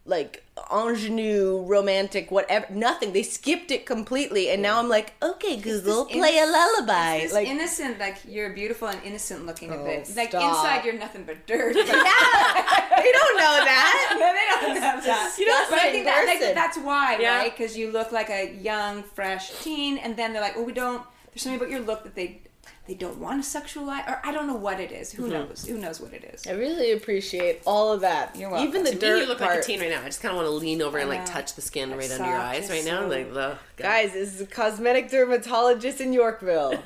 [0.09, 0.43] like
[0.73, 6.37] ingenue romantic whatever nothing they skipped it completely and now i'm like okay google play
[6.39, 10.09] a lullaby This like innocent, like you're beautiful and innocent looking a Oh, bit.
[10.15, 10.43] Like stop.
[10.49, 11.75] inside, you're nothing but dirt.
[11.77, 11.83] Yeah,
[13.03, 15.35] they don't know that No, they don't have that.
[15.39, 17.37] You don't but I think that, like, that's why, Yeah.
[17.37, 17.51] right?
[17.55, 21.03] Because you look like a young, fresh teen, and then they're like, "Oh, we don't."
[21.31, 22.41] There's something about your look that they
[22.89, 25.11] they don't want to sexualize, or I don't know what it is.
[25.11, 25.31] Who Mm-hmm.
[25.33, 25.63] knows?
[25.65, 26.47] Who knows what it is?
[26.47, 28.67] i really appreciate all of that You're welcome.
[28.67, 29.51] even the To me, you look part.
[29.51, 30.01] like a teen right now.
[30.01, 32.25] I just kind of want to lean over and like touch the skin right under
[32.25, 33.01] your eyes it's right now.
[33.01, 36.73] so- Like the guys this is a cosmetic dermatologist in yorkville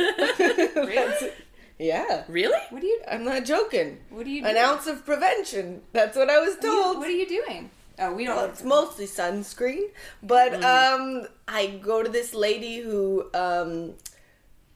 [0.75, 1.31] Really?
[1.79, 2.59] yeah Really?
[2.69, 2.99] What do you?
[3.09, 4.45] i'm not joking What do you?
[4.45, 4.59] an do?
[4.59, 7.69] ounce of prevention that's what i was What are you- told What are you doing?
[7.99, 8.35] Oh, we don't.
[8.35, 9.83] Well, it's mostly sunscreen,
[10.23, 13.93] but um, I go to this lady who um,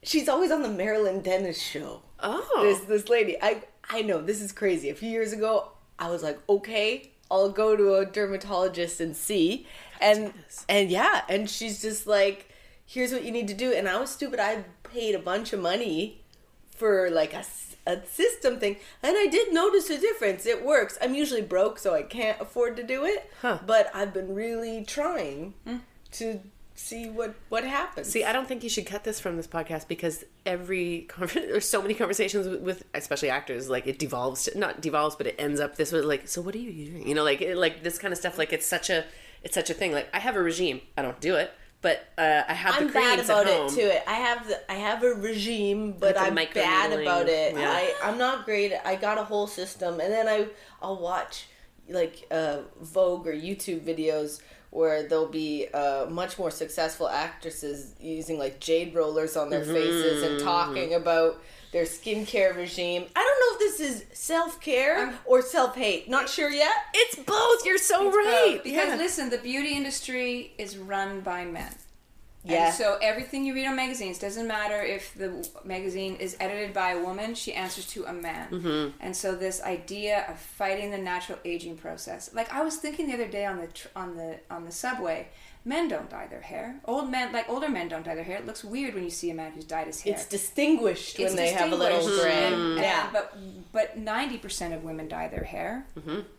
[0.02, 2.02] she's always on the Marilyn Denis show.
[2.20, 2.60] Oh.
[2.62, 4.90] This this lady, I I know this is crazy.
[4.90, 9.66] A few years ago, I was like, okay, I'll go to a dermatologist and see,
[10.00, 10.32] and
[10.68, 12.50] and yeah, and she's just like,
[12.86, 14.40] here's what you need to do, and I was stupid.
[14.40, 16.22] I paid a bunch of money
[16.70, 17.44] for like a
[17.86, 21.94] a system thing and i did notice a difference it works i'm usually broke so
[21.94, 23.58] i can't afford to do it Huh.
[23.66, 25.54] but i've been really trying
[26.12, 26.40] to
[26.78, 29.88] see what what happens See, I don't think you should cut this from this podcast
[29.88, 34.56] because every conver- there's so many conversations with, with especially actors like it devolves to,
[34.56, 37.14] not devolves but it ends up this way like so what are you doing you
[37.14, 39.04] know like it, like this kind of stuff like it's such a
[39.42, 41.50] it's such a thing like I have a regime I don't do it
[41.80, 43.92] but uh, I have I'm the bad about it too.
[44.06, 47.54] I have the I have a regime, but I'm bad about it.
[47.54, 47.70] Yeah.
[47.70, 48.72] I I'm not great.
[48.84, 50.48] I got a whole system, and then I
[50.82, 51.46] I'll watch
[51.88, 54.40] like uh, Vogue or YouTube videos
[54.70, 60.22] where there'll be uh, much more successful actresses using like jade rollers on their faces
[60.22, 60.34] Mm-hmm.
[60.34, 61.40] and talking about
[61.72, 63.04] their skincare regime.
[63.14, 66.08] I don't know if this is self care or self hate.
[66.08, 66.72] Not sure yet.
[66.94, 68.96] it's both you're so right Because yeah.
[68.96, 71.74] listen, the beauty industry is run by men.
[72.48, 72.66] Yeah.
[72.66, 76.90] And so everything you read on magazines doesn't matter if the magazine is edited by
[76.92, 78.48] a woman; she answers to a man.
[78.50, 78.96] Mm-hmm.
[79.00, 83.14] And so this idea of fighting the natural aging process, like I was thinking the
[83.14, 85.28] other day on the tr- on the on the subway,
[85.64, 86.80] men don't dye their hair.
[86.86, 88.38] Old men, like older men, don't dye their hair.
[88.38, 90.14] It looks weird when you see a man who's dyed his hair.
[90.14, 91.98] It's distinguished when It's they have a little.
[92.24, 93.08] And- and- yeah.
[93.12, 93.36] but
[93.72, 95.86] but ninety percent of women dye their hair.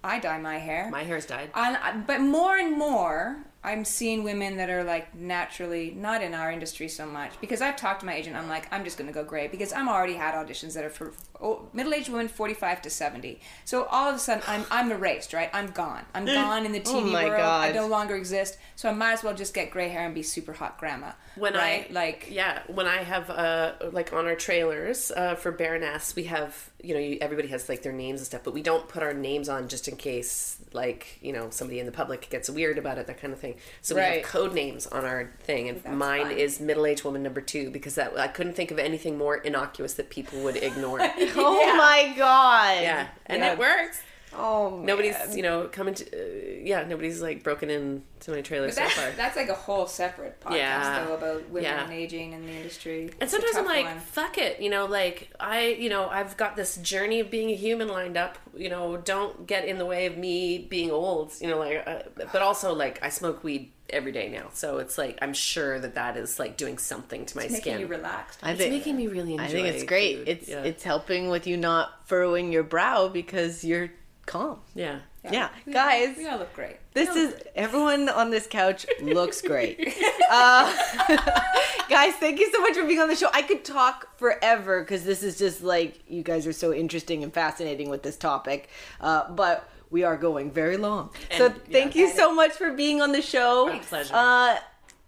[0.03, 0.89] I dye my hair.
[0.89, 5.91] my hair's dyed I- but more and more, I'm seeing women that are like naturally
[5.91, 8.38] not in our industry so much because I've talked to my agent.
[8.38, 10.89] I'm like, I'm just going to go gray because I'm already had auditions that are
[10.89, 13.39] for oh, middle-aged women, 45 to 70.
[13.66, 15.49] So all of a sudden, I'm I'm erased, right?
[15.53, 16.05] I'm gone.
[16.14, 17.41] I'm gone in the TV Oh my world.
[17.41, 18.57] I no longer exist.
[18.78, 21.12] So I might as well just get gray hair and be super hot grandma.
[21.36, 21.88] when right?
[21.89, 26.24] I like yeah when I have uh like on our trailers uh for Baroness we
[26.26, 29.03] have you know you, everybody has like their names and stuff but we don't put
[29.03, 32.77] our names on just in case like you know somebody in the public gets weird
[32.77, 35.84] about it that kind of thing so we have code names on our thing and
[35.84, 36.32] That's mine fun.
[36.32, 39.95] is middle aged woman number two because that I couldn't think of anything more innocuous
[39.95, 40.99] that people would ignore
[41.36, 42.82] Oh my god.
[42.82, 43.53] yeah and Yeah.
[43.53, 44.01] it works
[44.32, 44.86] Oh man.
[44.86, 48.75] nobody's you know coming to uh, yeah nobody's like broken in to my trailer but
[48.75, 51.05] so that's, far that's like a whole separate podcast Yeah.
[51.05, 51.84] though about women Yeah.
[51.86, 53.03] and aging in the industry.
[53.05, 53.99] And It's sometimes I'm like, one.
[53.99, 57.55] fuck it, you know, like I, you know, I've got this journey of being a
[57.55, 58.38] human lined up.
[58.55, 61.32] You know, don't get in the way of me being old.
[61.39, 61.99] You know, like, uh,
[62.32, 65.95] but also like I smoke weed every day now, so it's like I'm sure that
[65.95, 67.80] that is like doing something to my It's making skin.
[67.82, 68.39] you relaxed.
[68.43, 69.43] I it's think making me really enjoy.
[69.45, 70.17] I think it's great.
[70.19, 70.27] food.
[70.27, 70.61] It's yeah.
[70.63, 73.89] it's helping with you not furrowing your brow because you're
[74.30, 74.59] calm.
[74.75, 74.99] yeah.
[75.30, 76.15] Yeah, We- guys.
[76.17, 76.77] we all look great.
[76.93, 79.93] This is everyone on this couch looks great.
[80.32, 80.71] Uh,
[81.89, 83.30] guys, thank you so much for being on the show.
[83.34, 87.34] I could talk forever because this is just like you guys are so interesting and
[87.34, 88.69] fascinating with this topic.
[89.01, 91.09] Uh, but we are going very long.
[91.36, 92.03] so thank yeah.
[92.03, 93.65] you so much for being on the show.
[93.65, 94.13] My pleasure.
[94.13, 94.57] Uh,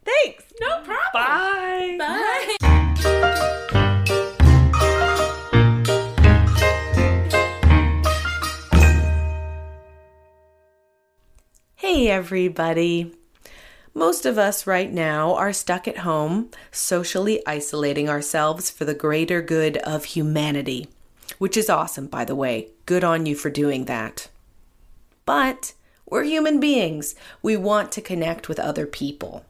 [0.03, 0.43] thanks.
[0.59, 0.97] No problem.
[1.13, 1.97] Bye.
[3.03, 3.87] Bye.
[11.93, 13.13] Hey, everybody.
[13.93, 19.41] Most of us right now are stuck at home, socially isolating ourselves for the greater
[19.41, 20.87] good of humanity,
[21.37, 22.69] which is awesome, by the way.
[22.85, 24.29] Good on you for doing that.
[25.25, 25.73] But
[26.05, 27.13] we're human beings.
[27.41, 29.45] We want to connect with other people.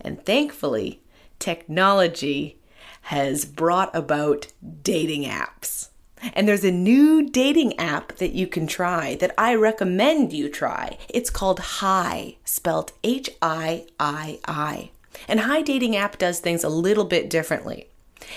[0.00, 1.02] And thankfully,
[1.38, 2.58] technology
[3.02, 4.48] has brought about
[4.82, 5.90] dating apps.
[6.32, 10.98] And there's a new dating app that you can try that I recommend you try.
[11.08, 14.90] It's called Hi, spelled H I I I.
[15.26, 17.88] And Hi Dating app does things a little bit differently.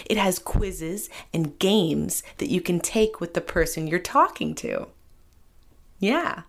[0.06, 4.88] It has quizzes and games that you can take with the person you're talking to.
[6.00, 6.44] Yeah.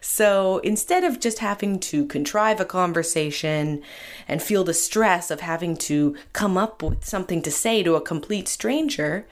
[0.00, 3.82] So instead of just having to contrive a conversation
[4.28, 8.00] and feel the stress of having to come up with something to say to a
[8.00, 9.26] complete stranger,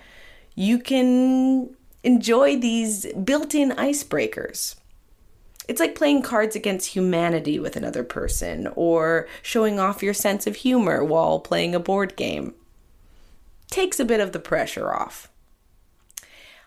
[0.55, 4.77] you can enjoy these built in icebreakers.
[5.69, 10.57] It's like playing cards against humanity with another person or showing off your sense of
[10.57, 12.55] humor while playing a board game.
[13.71, 15.29] Takes a bit of the pressure off.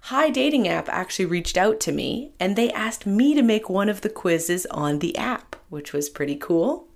[0.07, 3.89] Hi Dating App actually reached out to me and they asked me to make one
[3.89, 6.87] of the quizzes on the app, which was pretty cool.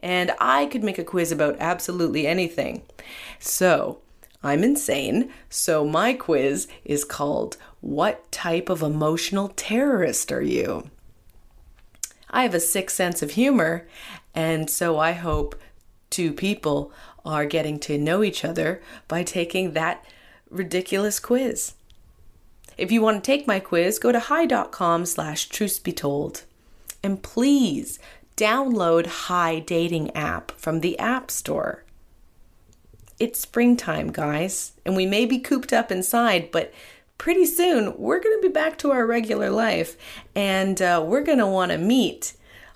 [0.00, 2.82] And I could make a quiz about absolutely anything.
[3.38, 4.01] So,
[4.42, 10.90] I'm insane, so my quiz is called What Type of Emotional Terrorist Are You?
[12.28, 13.86] I have a sick sense of humor,
[14.34, 15.54] and so I hope
[16.10, 16.92] two people
[17.24, 20.04] are getting to know each other by taking that
[20.50, 21.74] ridiculous quiz.
[22.76, 26.42] If you want to take my quiz, go to hi.com slash truth be told.
[27.02, 27.98] And please
[28.36, 31.84] download Hi Dating app from the App Store.
[33.22, 36.74] It's springtime, guys, and we may be cooped up inside, but
[37.18, 39.96] pretty soon we're going to be back to our regular life
[40.34, 42.32] and uh, we're going to want to meet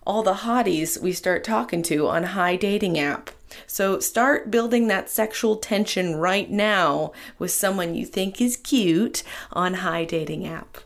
[0.06, 3.30] all the hotties we start talking to on Hi Dating app.
[3.66, 9.74] So start building that sexual tension right now with someone you think is cute on
[9.74, 10.78] Hi Dating app.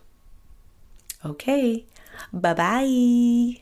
[1.22, 1.84] Okay,
[2.32, 3.60] bye bye.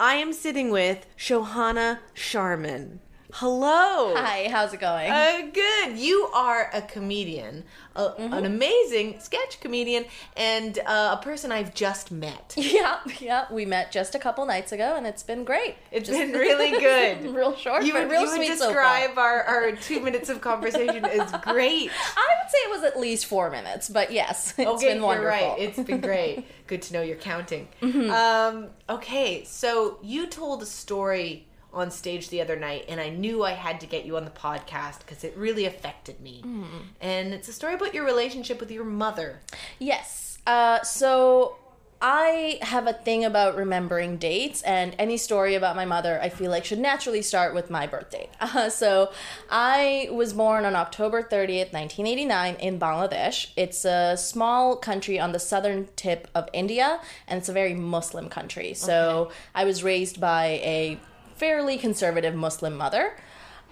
[0.00, 3.00] I am sitting with Shohana Sharmin.
[3.32, 4.14] Hello.
[4.16, 5.10] Hi, how's it going?
[5.10, 5.98] Uh, good.
[5.98, 7.64] You are a comedian,
[7.94, 8.32] a, Mm-hmm.
[8.32, 10.04] an amazing sketch comedian,
[10.36, 12.54] and uh, a person I've just met.
[12.56, 13.44] yeah, yeah.
[13.50, 15.76] We met just a couple nights ago, and it's been great.
[15.92, 17.26] It's Just- been really good.
[17.34, 19.42] real short, You would, real you would so describe far.
[19.44, 21.90] our, our two minutes of conversation as great.
[22.16, 25.38] I would say it was at least four minutes, but yes, it's okay, been wonderful.
[25.38, 25.58] you're right.
[25.60, 26.46] It's been great.
[26.66, 27.68] Good to know you're counting.
[27.82, 28.10] Mm-hmm.
[28.10, 33.44] Um, okay, so you told a story on stage the other night, and I knew
[33.44, 36.42] I had to get you on the podcast because it really affected me.
[36.44, 36.78] Mm-hmm.
[37.00, 39.40] And it's a story about your relationship with your mother.
[39.78, 40.38] Yes.
[40.46, 41.56] Uh, so
[42.02, 46.50] I have a thing about remembering dates, and any story about my mother, I feel
[46.50, 48.30] like, should naturally start with my birth date.
[48.52, 49.12] Uh, so
[49.48, 53.52] I was born on October 30th, 1989, in Bangladesh.
[53.56, 58.28] It's a small country on the southern tip of India, and it's a very Muslim
[58.28, 58.74] country.
[58.74, 60.98] So I was raised by a
[61.40, 63.16] fairly conservative Muslim mother.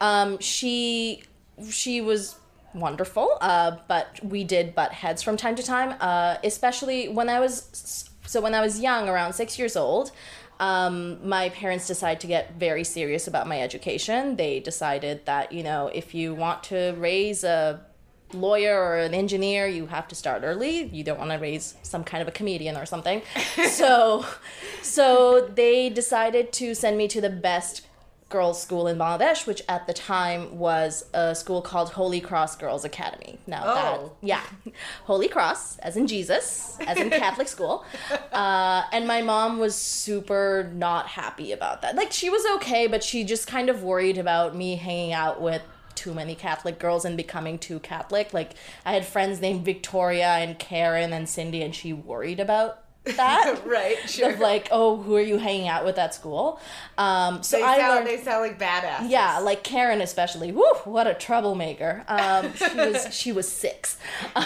[0.00, 1.22] Um, she
[1.70, 2.36] she was
[2.74, 7.40] wonderful, uh, but we did butt heads from time to time, uh, especially when I
[7.40, 10.10] was so when I was young, around six years old.
[10.60, 14.34] Um, my parents decided to get very serious about my education.
[14.36, 17.84] They decided that you know if you want to raise a
[18.32, 20.84] lawyer or an engineer, you have to start early.
[20.84, 23.22] You don't want to raise some kind of a comedian or something.
[23.70, 24.24] so,
[24.82, 27.86] so they decided to send me to the best
[28.28, 32.84] girls' school in Bangladesh, which at the time was a school called Holy Cross Girls
[32.84, 33.38] Academy.
[33.46, 34.12] Now that Oh.
[34.20, 34.42] yeah,
[35.04, 37.84] Holy Cross, as in Jesus, as in Catholic school.
[38.32, 41.96] Uh, and my mom was super not happy about that.
[41.96, 45.62] Like she was okay, but she just kind of worried about me hanging out with
[45.98, 48.32] too many Catholic girls and becoming too Catholic.
[48.32, 48.52] Like
[48.86, 52.84] I had friends named Victoria and Karen and Cindy, and she worried about
[53.16, 53.62] that.
[53.68, 54.30] Right, sure.
[54.30, 56.60] Of like, oh, who are you hanging out with at school?
[56.96, 58.06] Um, so They I sound, learned.
[58.06, 59.10] they sound like badasses.
[59.10, 60.52] Yeah, like Karen especially.
[60.52, 62.04] Woo, what a troublemaker.
[62.08, 63.98] Um, she was she was six.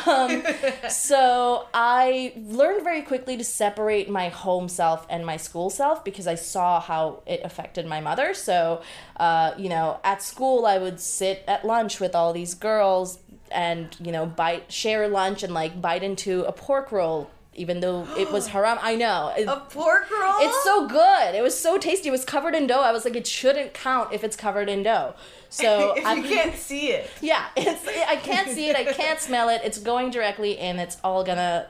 [0.06, 0.42] Um,
[0.88, 6.26] so I learned very quickly to separate my home self and my school self because
[6.26, 8.34] I saw how it affected my mother.
[8.34, 8.82] So,
[9.18, 13.18] uh, you know, at school I would sit at lunch with all these girls
[13.50, 18.06] and you know bite share lunch and like bite into a pork roll even though
[18.16, 18.78] it was haram.
[18.80, 19.32] I know.
[19.36, 20.34] It- A pork roll.
[20.40, 21.34] it's so good.
[21.34, 22.08] It was so tasty.
[22.08, 22.80] It was covered in dough.
[22.80, 25.14] I was like, it shouldn't count if it's covered in dough.
[25.52, 27.10] So if I you can't see it.
[27.20, 28.74] yeah, it's I can't see it.
[28.76, 29.60] I can't smell it.
[29.62, 30.78] It's going directly in.
[30.78, 31.66] It's all gonna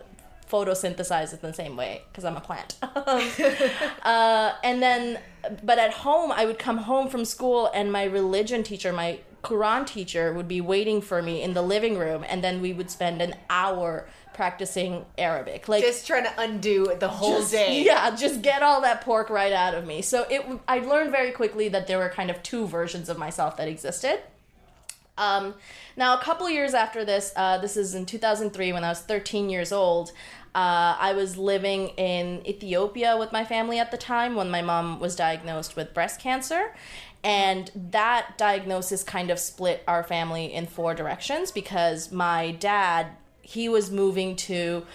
[0.48, 2.76] photosynthesize in the same way because I'm a plant.
[2.82, 5.18] uh, and then,
[5.62, 9.86] but at home, I would come home from school, and my religion teacher, my Quran
[9.86, 13.20] teacher, would be waiting for me in the living room, and then we would spend
[13.20, 15.68] an hour practicing Arabic.
[15.68, 17.82] Like Just trying to undo the whole just- day.
[17.84, 20.02] Yeah, just get all that pork right out of me.
[20.02, 23.56] So it, I learned very quickly that there were kind of two versions of myself
[23.56, 24.20] that existed.
[25.18, 25.54] Um,
[25.96, 29.50] now, a couple years after this, uh, this is in 2003 when I was 13
[29.50, 30.10] years old.
[30.54, 35.00] Uh, I was living in Ethiopia with my family at the time when my mom
[35.00, 36.74] was diagnosed with breast cancer.
[37.24, 43.08] And that diagnosis kind of split our family in four directions because my dad,
[43.42, 44.86] he was moving to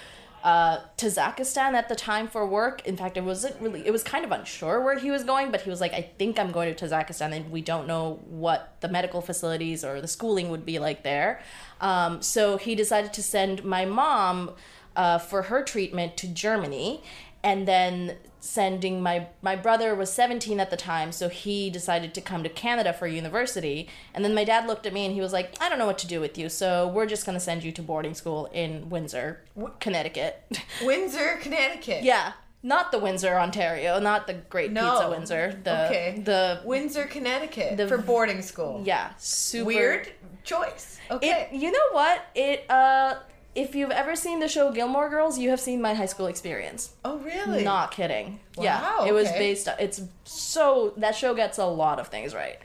[0.43, 2.85] uh, Kazakhstan at the time for work.
[2.87, 5.61] In fact, it wasn't really, it was kind of unsure where he was going, but
[5.61, 8.87] he was like, I think I'm going to Kazakhstan, and we don't know what the
[8.87, 11.41] medical facilities or the schooling would be like there.
[11.81, 14.51] Um, so he decided to send my mom
[14.95, 17.03] uh, for her treatment to Germany.
[17.43, 18.17] And then
[18.47, 22.49] sending my my brother was 17 at the time so he decided to come to
[22.49, 25.67] canada for university and then my dad looked at me and he was like i
[25.67, 27.81] don't know what to do with you so we're just going to send you to
[27.81, 29.41] boarding school in windsor
[29.81, 30.43] connecticut
[30.83, 32.03] Windsor, Connecticut.
[32.03, 32.33] yeah
[32.63, 34.91] not the windsor ontario not the great No.
[34.91, 36.21] pizza windsor the okay.
[36.23, 38.81] the Windsor, Connecticut The- for boarding school.
[38.85, 40.11] yeah super Weird
[40.43, 40.97] choice.
[41.11, 41.49] Okay.
[41.51, 43.15] it, you know what it uh
[43.57, 46.93] if you've ever seen the show Gilmore Girls, you have seen my high school experience.
[47.03, 47.63] oh, really?
[47.63, 48.39] Not kidding.
[48.55, 49.67] Wow, yeah, it was based.
[49.79, 52.59] It's so that show gets a lot of things right.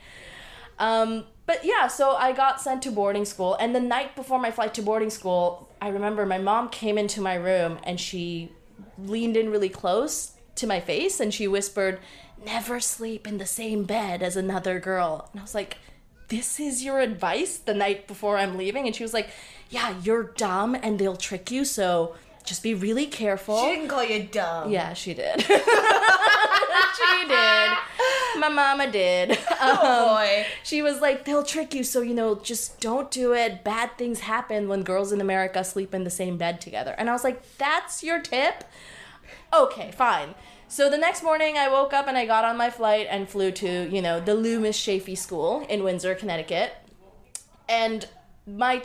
[0.79, 4.51] Um, but yeah, so I got sent to boarding school, and the night before my
[4.51, 8.53] flight to boarding school, I remember my mom came into my room and she
[8.99, 12.01] leaned in really close to my face and she whispered,
[12.45, 15.79] "Never sleep in the same bed as another girl." And I was like,
[16.29, 19.31] "This is your advice the night before I'm leaving?" And she was like,
[19.73, 22.15] "Yeah, you're dumb and they'll trick you, so
[22.45, 24.71] just be really careful." She didn't call you dumb.
[24.71, 25.41] Yeah, she did.
[25.43, 27.71] she did.
[28.39, 29.39] My mama did.
[29.65, 30.47] Oh Um, boy.
[30.65, 33.63] she was like, they'll trick you, so you know, just don't do it.
[33.63, 36.95] Bad things happen when girls in America sleep in the same bed together.
[36.99, 38.65] And I was like, that's your tip?
[39.53, 40.35] Okay, fine.
[40.67, 43.53] So the next morning, I woke up and I got on my flight and flew
[43.53, 46.73] to, you know, the Loomis Chaffee School in Windsor, Connecticut.
[47.69, 48.09] And
[48.47, 48.83] my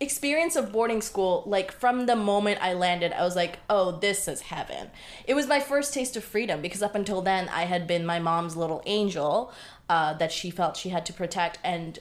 [0.00, 4.28] experience of boarding school, like from the moment I landed, I was like, oh, this
[4.28, 4.90] is heaven.
[5.26, 8.18] It was my first taste of freedom because up until then, I had been my
[8.18, 9.52] mom's little angel
[9.88, 11.58] uh, that she felt she had to protect.
[11.62, 11.98] And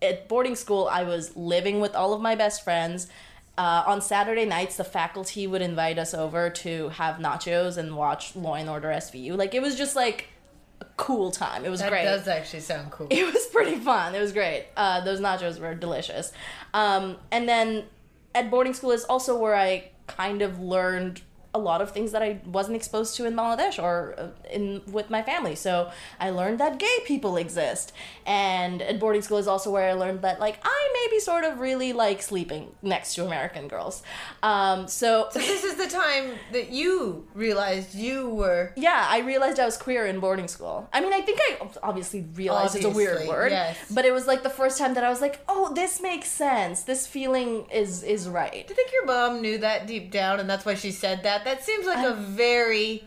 [0.00, 3.08] at boarding school, I was living with all of my best friends.
[3.56, 8.34] Uh, on Saturday nights, the faculty would invite us over to have nachos and watch
[8.34, 9.36] Law and Order SVU.
[9.36, 10.28] Like, it was just like
[10.96, 11.64] cool time.
[11.64, 13.08] It was That great That does actually sound cool.
[13.10, 14.14] it was pretty fun.
[14.14, 14.66] It was great.
[14.76, 16.32] Uh, those nachos were delicious.
[16.74, 17.84] Um, and then
[18.34, 21.22] at boarding school is also where I kind of learned
[21.54, 25.10] a lot of things that I wasn't exposed to in Bangladesh or uh, in with
[25.10, 25.54] my family.
[25.54, 27.92] So I learned that gay people exist.
[28.26, 31.60] And at boarding school is also where I learned that like I maybe sort of
[31.60, 34.02] really like sleeping next to American girls.
[34.42, 39.58] Um, so So this is the time that you realized you were yeah, I realized
[39.58, 40.88] I was queer in boarding school.
[40.92, 43.76] I mean, I think I obviously realized it's a weird word, yes.
[43.90, 46.84] but it was like the first time that I was like, "Oh, this makes sense.
[46.84, 50.48] This feeling is is right." Do you think your mom knew that deep down and
[50.48, 51.41] that's why she said that?
[51.44, 53.04] That seems like a very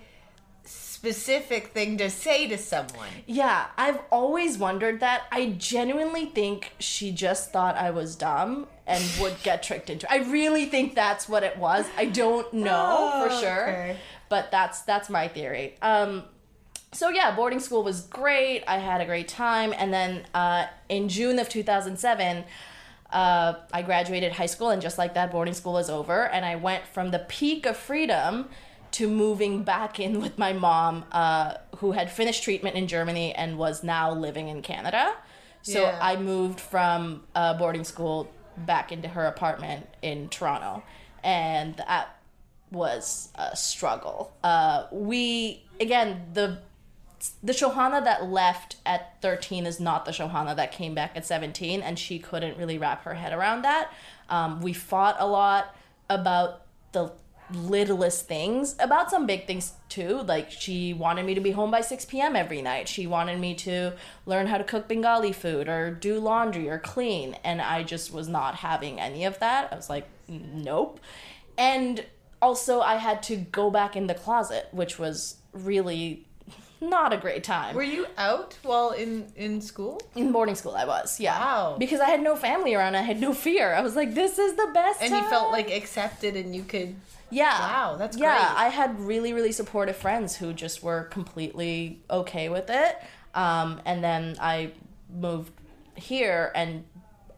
[0.63, 3.09] specific thing to say to someone.
[3.27, 5.23] Yeah, I've always wondered that.
[5.31, 10.11] I genuinely think she just thought I was dumb and would get tricked into.
[10.11, 11.85] I really think that's what it was.
[11.97, 13.97] I don't know for Oh, sure, okay.
[14.29, 15.75] but that's that's my theory.
[15.81, 16.23] Um,
[16.91, 18.63] so yeah, boarding school was great.
[18.67, 22.45] I had a great time, and then uh, in June of two thousand seven.
[23.15, 26.55] Uh, I graduated high school, and just like that, boarding school was over, and I
[26.57, 28.49] went from the peak of freedom
[28.91, 33.57] to moving back in with my mom, uh, who had finished treatment in Germany and
[33.57, 35.13] was now living in Canada.
[35.61, 35.97] So Yeah.
[36.01, 40.83] I moved from uh, boarding school back into her apartment in Toronto,
[41.23, 42.19] and that
[42.71, 44.33] was a struggle.
[44.43, 46.59] Uh, we again the
[47.43, 51.81] the Shohana that left at 13 is not the Shohana that came back at 17,
[51.81, 53.91] and she couldn't really wrap her head around that.
[54.29, 55.75] Um, we fought a lot
[56.09, 57.11] about the
[57.53, 60.21] littlest things, about some big things too.
[60.23, 62.35] Like, she wanted me to be home by 6 p.m.
[62.35, 62.87] every night.
[62.87, 63.93] She wanted me to
[64.25, 68.27] learn how to cook Bengali food or do laundry or clean, and I just was
[68.27, 69.71] not having any of that.
[69.71, 70.99] I was like, nope.
[71.57, 72.05] And
[72.41, 76.25] also I had to go back in the closet, which was really
[76.89, 77.75] not a great time.
[77.75, 80.01] Were you out while in in school?
[80.15, 81.39] in boarding school, I was, yeah.
[81.39, 81.75] Wow.
[81.77, 83.73] Because I had no family around, I had no fear.
[83.73, 86.95] I was like, this is the best And you felt like accepted and you could
[87.29, 87.57] Yeah.
[87.59, 88.27] Wow, that's great.
[88.27, 88.37] yeah.
[88.53, 88.59] great.
[88.65, 92.95] I had really, really supportive friends who just were completely okay with it.
[93.33, 94.71] Um, and then I
[95.13, 95.51] moved
[95.95, 96.85] here, and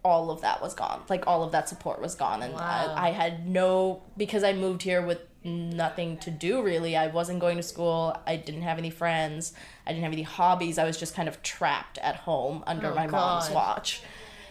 [0.03, 1.01] all of that was gone.
[1.09, 2.93] Like all of that support was gone, and Wow.
[2.95, 6.95] I, I had no because I moved here with nothing to do really.
[6.95, 8.15] I wasn't going to school.
[8.25, 9.53] I didn't have any friends.
[9.85, 10.77] I didn't have any hobbies.
[10.77, 14.01] I was just kind of trapped at home under Oh, my mom's watch.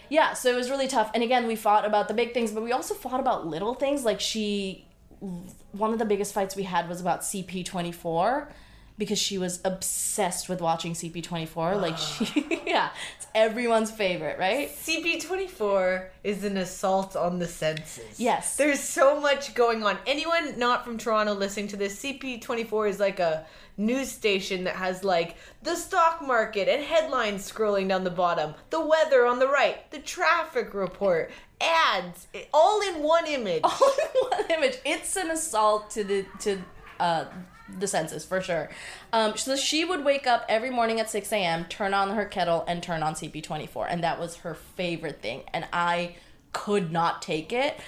[0.09, 1.11] Yeah, so it was really tough.
[1.13, 4.05] And again, we fought about the big things, but we also fought about little things.
[4.05, 4.87] Like she
[5.71, 8.47] one of the biggest fights we had was about CP24
[8.97, 11.81] because she was obsessed with watching CP24.
[11.81, 11.97] Like ah.
[11.97, 12.89] she yeah,
[13.27, 14.69] it's everyone's favorite, right?
[14.69, 18.19] CP24 is an assault on the senses.
[18.19, 18.55] Yes.
[18.55, 19.97] There's so much going on.
[20.05, 23.45] Anyone not from Toronto listening to this, CP24 is like a
[23.77, 28.85] news station that has like the stock market and headlines scrolling down the bottom, the
[28.85, 31.31] weather on the right, the traffic report,
[31.61, 33.61] ads, all in one image.
[33.63, 34.77] all in one image.
[34.85, 36.61] It's an assault to the to
[36.99, 37.25] uh
[37.79, 38.69] the senses for sure.
[39.11, 42.63] Um, so she would wake up every morning at 6 a.m., turn on her kettle,
[42.67, 43.87] and turn on CP24.
[43.89, 45.43] And that was her favorite thing.
[45.53, 46.15] And I
[46.53, 47.79] could not take it.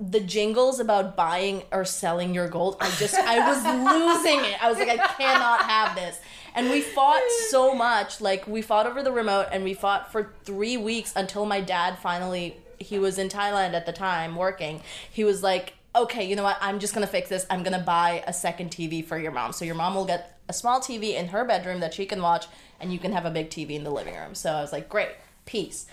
[0.00, 3.64] The jingles about buying or selling your gold, I just, I was
[4.24, 4.62] losing it.
[4.62, 6.20] I was like, I cannot have this.
[6.54, 8.20] And we fought so much.
[8.20, 11.98] Like, we fought over the remote and we fought for three weeks until my dad
[11.98, 14.82] finally, he was in Thailand at the time working.
[15.10, 16.58] He was like, okay, you know what?
[16.60, 17.46] I'm just gonna fix this.
[17.50, 19.52] I'm gonna buy a second TV for your mom.
[19.52, 22.46] So your mom will get a small TV in her bedroom that she can watch,
[22.80, 24.34] and you can have a big TV in the living room.
[24.34, 25.10] So I was like, great,
[25.46, 25.86] peace.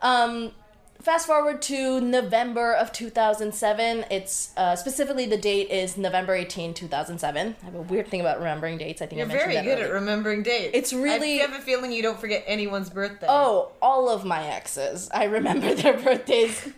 [0.00, 0.52] Um,
[1.00, 4.04] fast forward to November of 2007.
[4.10, 7.56] It's uh, specifically the date is November 18, 2007.
[7.60, 9.00] I have a weird thing about remembering dates.
[9.02, 9.86] I think You're I mentioned very good earlier.
[9.86, 10.70] at remembering dates.
[10.74, 13.26] It's really- I have a feeling you don't forget anyone's birthday.
[13.28, 15.08] Oh, all of my exes.
[15.12, 16.68] I remember their birthdays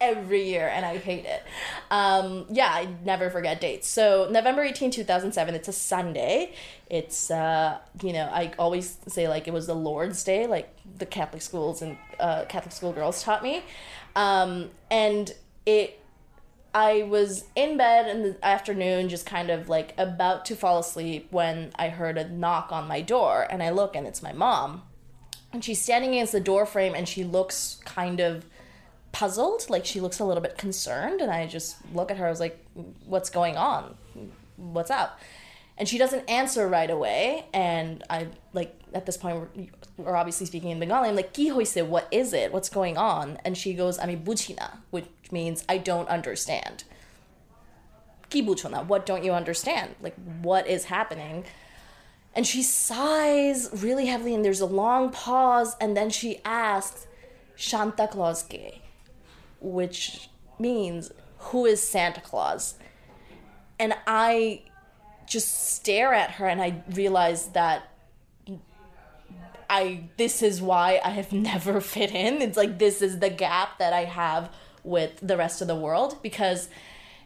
[0.00, 1.42] every year and I hate it.
[1.90, 3.88] Um, yeah, I never forget dates.
[3.88, 6.54] So, November 18, 2007, it's a Sunday.
[6.88, 11.06] It's, uh, you know, I always say like it was the Lord's Day, like the
[11.06, 13.62] Catholic schools and uh, Catholic school girls taught me.
[14.14, 15.32] Um, and
[15.64, 15.98] it
[16.74, 21.28] I was in bed in the afternoon, just kind of like about to fall asleep
[21.30, 23.46] when I heard a knock on my door.
[23.50, 24.82] And I look, and it's my mom.
[25.52, 28.46] And she's standing against the door frame, and she looks kind of
[29.12, 29.68] puzzled.
[29.70, 31.20] Like she looks a little bit concerned.
[31.20, 32.26] And I just look at her.
[32.26, 32.64] I was like,
[33.06, 33.94] What's going on?
[34.56, 35.20] What's up?
[35.78, 37.46] And she doesn't answer right away.
[37.52, 39.66] And I, like, at this point, we're,
[39.96, 41.08] we're obviously speaking in Bengali.
[41.08, 42.52] I'm like, what is it?
[42.52, 43.38] What's going on?
[43.44, 46.84] And she goes, Ami buchina, which means I don't understand.
[48.28, 49.94] Ki buchona, what don't you understand?
[50.00, 51.44] Like, what is happening?
[52.34, 57.06] And she sighs really heavily, and there's a long pause, and then she asks,
[57.56, 58.81] Santa Claus ke?
[59.62, 60.28] Which
[60.58, 62.74] means, who is Santa Claus?
[63.78, 64.62] And I
[65.26, 67.88] just stare at her and I realize that
[69.70, 72.42] I this is why I have never fit in.
[72.42, 74.50] It's like this is the gap that I have
[74.84, 76.68] with the rest of the world because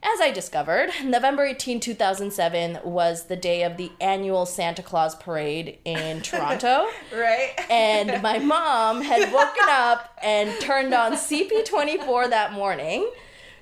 [0.03, 5.79] as I discovered, November 18, 2007 was the day of the annual Santa Claus parade
[5.85, 6.87] in Toronto.
[7.13, 7.53] Right?
[7.71, 13.11] and my mom had woken up and turned on CP24 that morning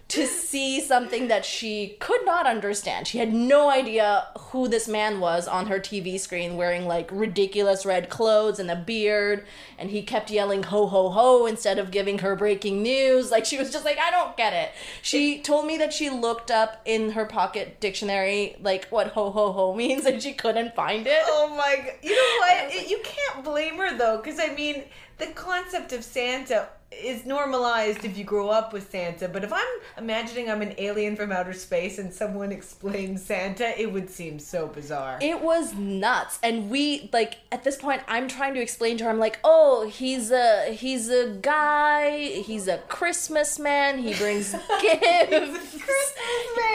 [0.07, 3.07] to see something that she could not understand.
[3.07, 7.87] She had no idea who this man was on her TV screen wearing like ridiculous
[7.87, 9.47] red clothes and a beard
[9.79, 13.31] and he kept yelling ho ho ho instead of giving her breaking news.
[13.31, 14.73] Like she was just like I don't get it.
[15.01, 19.53] She told me that she looked up in her pocket dictionary like what ho ho
[19.53, 21.23] ho means and she couldn't find it.
[21.25, 21.95] Oh my god.
[22.03, 22.75] You know what?
[22.75, 24.85] It- you can't blame her though, because I mean,
[25.19, 26.69] the concept of Santa
[27.03, 29.67] is normalized if you grow up with Santa, but if I'm
[29.97, 34.67] imagining I'm an alien from outer space and someone explains Santa, it would seem so
[34.67, 35.19] bizarre.
[35.21, 36.39] It was nuts.
[36.43, 39.89] And we like at this point I'm trying to explain to her I'm like, "Oh,
[39.89, 43.99] he's a he's a guy, he's a Christmas man.
[43.99, 45.79] He brings gifts.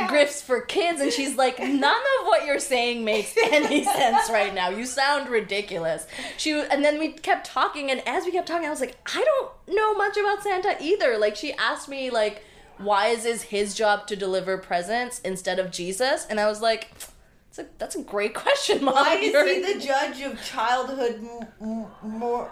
[0.10, 1.84] Gifts for kids." And she's like, "None
[2.20, 4.70] of what you're saying makes any sense right now.
[4.70, 8.72] You sound ridiculous." She and then we kept talking and as we kept talking I
[8.72, 12.44] was like, "I don't know much about Santa either." Like she asked me like
[12.78, 16.26] why is it his job to deliver presents instead of Jesus?
[16.30, 18.96] And I was like, that's a, that's a great question, Mom.
[18.96, 22.50] Why is You're- he the judge of childhood m- m- more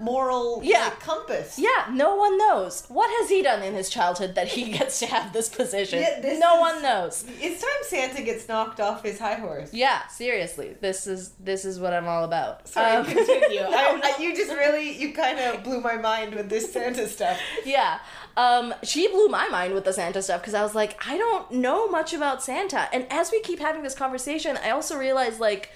[0.00, 0.84] moral Yeah.
[0.84, 1.58] like, compass.
[1.58, 2.84] Yeah, no one knows.
[2.88, 6.00] What has he done in his childhood that he gets to have this position?
[6.00, 7.24] Yeah, this no is- one knows.
[7.40, 9.72] It's time Santa gets knocked off his high horse.
[9.72, 10.76] Yeah, seriously.
[10.80, 12.68] This is this is what I'm all about.
[12.68, 13.60] Sorry, Um, continue.
[13.60, 14.00] no, I.
[14.16, 17.38] I, you just really, you kind of blew my mind with this Santa stuff.
[17.64, 17.98] yeah.
[18.36, 21.50] Um, she blew my mind with the Santa stuff because I was like, I don't
[21.52, 22.88] know much about Santa.
[22.92, 25.70] And as we keep having this conversation, I also realized like,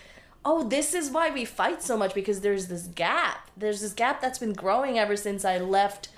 [0.46, 3.50] oh, this is why we fight so much because there's this gap.
[3.56, 6.08] There's this gap that's been growing ever since I left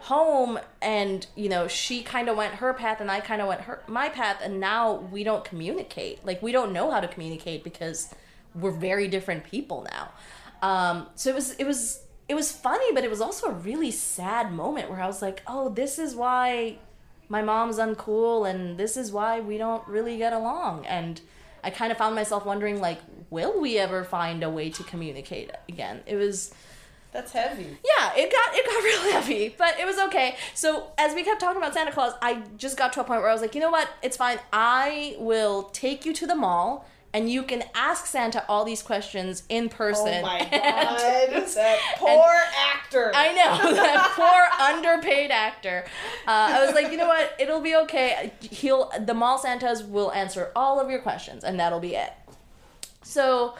[0.00, 3.60] home and you know she kind of went her path and i kind of went
[3.62, 6.24] her my path and now we don't communicate.
[6.24, 8.12] Like we don't know how to communicate because
[8.54, 10.10] we're very different people now.
[10.62, 13.90] Um so it was it was it was funny but it was also a really
[13.90, 16.78] sad moment where i was like oh this is why
[17.28, 20.84] my mom's uncool and this is why we don't really get along.
[20.86, 21.20] And
[21.62, 23.00] i kind of found myself wondering like
[23.30, 26.52] will we ever find a way to communicate again it was
[27.12, 27.64] That's heavy.
[27.84, 30.36] yeah, it got it got real heavy, but it was okay.
[30.54, 33.30] So as we kept talking about Santa Claus, I just got to a point where
[33.30, 33.88] I was like, you know what?
[34.02, 34.38] It's fine.
[34.52, 39.42] I will take you to the mall, and you can ask Santa all these questions
[39.48, 40.18] in person.
[40.18, 42.34] Oh my And- god, that poor
[42.74, 43.10] actor.
[43.14, 45.84] I know that poor underpaid actor.
[46.26, 47.34] Uh, I was like, you know what?
[47.38, 48.32] It'll be okay.
[48.42, 52.12] He'll the mall Santas will answer all of your questions, and that'll be it.
[53.08, 53.54] So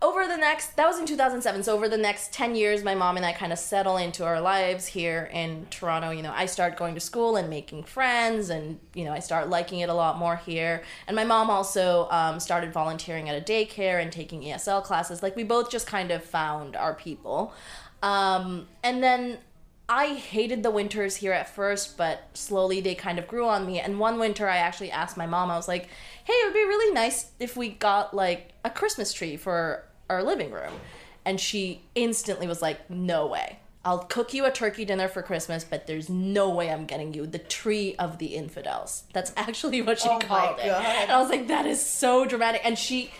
[0.00, 3.16] over the next that was in 2007 so over the next 10 years my mom
[3.16, 6.10] and i kind of settle into our lives here in toronto.
[6.10, 9.50] You know i start going to school and making friends and you know i start
[9.50, 10.84] liking it a lot more here.
[11.08, 15.22] And my mom also um, started volunteering at a daycare and taking esl classes.
[15.22, 17.52] Like we both just kind of found our people.
[18.02, 19.38] Um, and then
[19.88, 23.80] I hated the winters here at first, but slowly they kind of grew on me.
[23.80, 25.88] And one winter, I actually asked my mom, I was like,
[26.24, 30.22] hey, it would be really nice if we got like a Christmas tree for our
[30.22, 30.74] living room.
[31.24, 33.60] And she instantly was like, no way.
[33.84, 37.26] I'll cook you a turkey dinner for Christmas, but there's no way I'm getting you
[37.26, 39.04] the tree of the infidels.
[39.14, 40.66] That's actually what she Oh called it.
[40.66, 40.84] God.
[40.84, 42.60] And I was like, that is so dramatic.
[42.62, 43.10] And she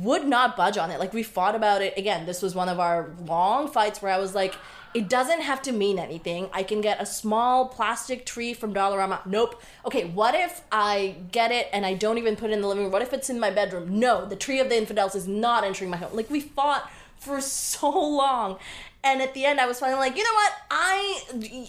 [0.00, 0.98] would not budge on it.
[0.98, 1.96] Like we fought about it.
[1.96, 4.56] Again, this was one of our long fights where I was like,
[4.92, 6.48] it doesn't have to mean anything.
[6.52, 9.24] I can get a small plastic tree from Dollarama.
[9.24, 9.62] Nope.
[9.86, 12.84] Okay, what if I get it and I don't even put it in the living
[12.84, 12.92] room?
[12.92, 14.00] What if it's in my bedroom?
[14.00, 16.10] No, the tree of the infidels is not entering my home.
[16.12, 18.58] Like we fought for so long.
[19.02, 20.52] And at the end, I was finally like, you know what?
[20.70, 21.22] I,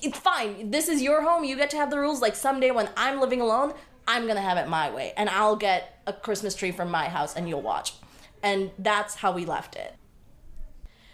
[0.03, 0.71] it's fine.
[0.71, 1.45] This is your home.
[1.45, 2.21] You get to have the rules.
[2.21, 3.73] Like someday when I'm living alone,
[4.07, 7.35] I'm gonna have it my way, and I'll get a Christmas tree from my house,
[7.35, 7.93] and you'll watch.
[8.43, 9.95] And that's how we left it.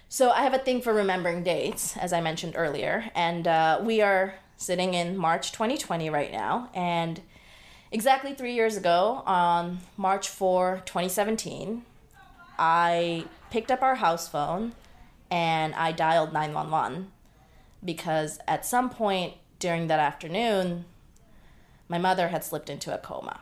[0.09, 4.01] So I have a thing for remembering dates, as I mentioned earlier, and uh, we
[4.01, 7.19] are sitting in March 2020 right now, and
[7.91, 11.83] exactly three years ago, on March 4, 2017,
[12.57, 14.73] I picked up our house phone
[15.29, 17.11] and I dialed 911
[17.83, 20.85] because at some point during that afternoon,
[21.89, 23.41] my mother had slipped into a coma.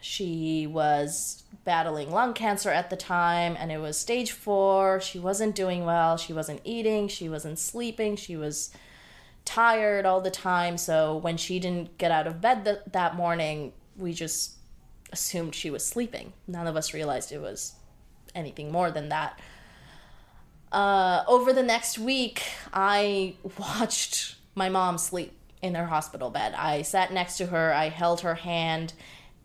[0.00, 5.00] She was battling lung cancer at the time, and it was stage four.
[5.00, 6.16] She wasn't doing well.
[6.16, 7.08] She wasn't eating.
[7.08, 8.16] She wasn't sleeping.
[8.16, 8.70] She was
[9.44, 10.78] tired all the time.
[10.78, 14.56] So when she didn't get out of bed th- that morning, we just
[15.12, 16.32] assumed she was sleeping.
[16.46, 17.74] None of us realized it was
[18.34, 19.40] anything more than that.
[20.72, 22.42] Uh, over the next week,
[22.72, 25.32] I watched my mom sleep
[25.62, 26.52] in her hospital bed.
[26.54, 28.92] I sat next to her, I held her hand,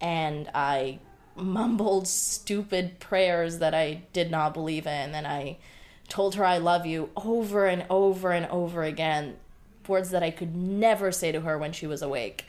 [0.01, 0.99] and I
[1.41, 5.15] mumbled stupid prayers that I did not believe in.
[5.15, 5.57] And I
[6.07, 9.37] told her I love you over and over and over again,
[9.87, 12.45] words that I could never say to her when she was awake.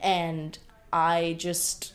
[0.00, 0.58] And
[0.92, 1.94] I just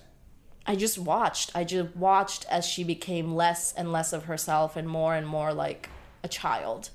[0.65, 1.51] I just watched.
[1.55, 5.53] I just watched as she became less and less of herself and more and more
[5.53, 5.89] like
[6.23, 6.91] a child.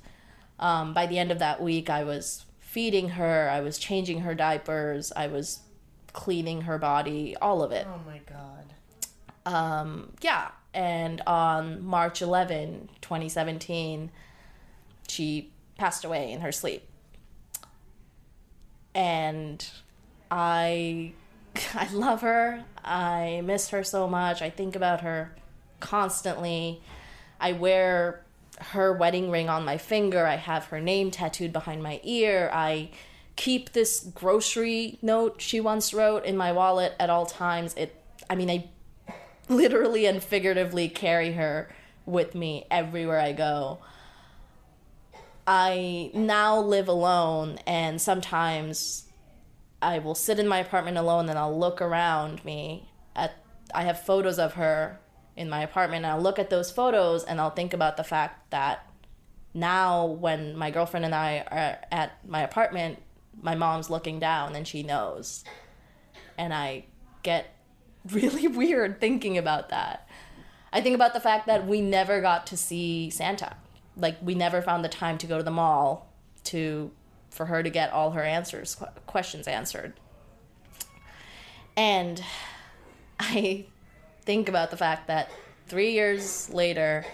[0.59, 4.34] Um, by the end of that week, I was feeding her, I was changing her
[4.34, 5.60] diapers, I was
[6.12, 7.86] cleaning her body, all of it.
[7.88, 8.65] Oh my god.
[9.47, 10.51] Um, yeah.
[10.74, 14.10] And on March 11, 2017,
[15.09, 16.86] she passed away in her sleep.
[18.94, 19.66] And
[20.31, 21.12] I
[21.74, 22.64] I love her.
[22.85, 24.43] I miss her so much.
[24.43, 25.35] I think about her
[25.81, 26.82] constantly.
[27.40, 28.23] I wear
[28.59, 30.27] her wedding ring on my finger.
[30.27, 32.51] I have her name tattooed behind my ear.
[32.52, 32.90] I
[33.36, 37.74] keep this grocery note she once wrote in my wallet at all times.
[37.74, 37.94] It
[38.28, 38.68] I mean I
[39.48, 41.68] literally and figuratively carry her
[42.05, 43.78] with me everywhere I go.
[45.47, 49.05] I now live alone and sometimes
[49.81, 53.35] I will sit in my apartment alone and I'll look around me at
[53.74, 54.98] I have photos of her
[55.36, 58.51] in my apartment and I'll look at those photos and I'll think about the fact
[58.51, 58.89] that
[59.55, 63.02] now when my girlfriend and I are at my apartment,
[63.40, 65.44] my mom's looking down and she knows.
[66.36, 66.86] And I
[67.23, 67.56] get
[68.12, 70.09] really weird thinking about that.
[70.73, 73.57] I think about the fact that we never got to see Santa.
[73.97, 76.12] Like we never found the time to go to the mall
[76.45, 76.91] to
[77.31, 78.77] for her to get all her answers
[79.07, 79.95] questions answered.
[81.77, 82.23] And
[83.20, 83.66] I
[84.23, 85.31] think about the fact that
[85.69, 87.07] 3 years later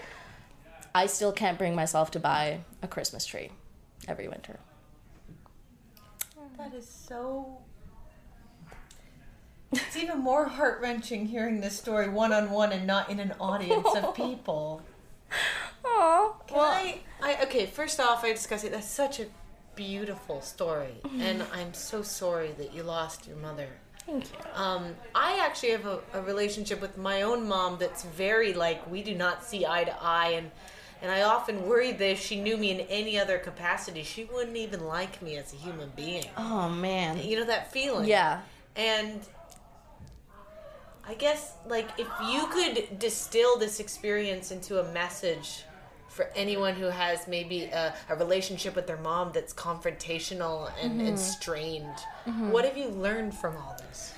[0.95, 3.51] I still can't bring myself to buy a Christmas tree
[4.07, 4.59] every winter.
[6.57, 7.57] That is so.
[9.75, 13.33] It's even more heart wrenching hearing this story one on one and not in an
[13.39, 14.81] audience of people.
[15.83, 16.33] Aww.
[16.47, 17.43] Can I, I?
[17.43, 18.71] Okay, first off, I discuss it.
[18.71, 19.25] That's such a
[19.75, 23.67] beautiful story, and I'm so sorry that you lost your mother.
[24.05, 24.37] Thank you.
[24.53, 29.01] Um, I actually have a, a relationship with my own mom that's very like we
[29.01, 30.51] do not see eye to eye, and
[31.03, 34.55] and I often worry that if she knew me in any other capacity, she wouldn't
[34.55, 36.23] even like me as a human being.
[36.37, 37.17] Oh man.
[37.17, 38.07] You know that feeling?
[38.07, 38.39] Yeah.
[38.77, 39.19] And
[41.05, 45.63] I guess like if you could distill this experience into a message
[46.07, 51.19] for anyone who has maybe a, a relationship with their mom that's confrontational and, and
[51.19, 51.97] strained,
[52.51, 54.13] what have you learned from all this?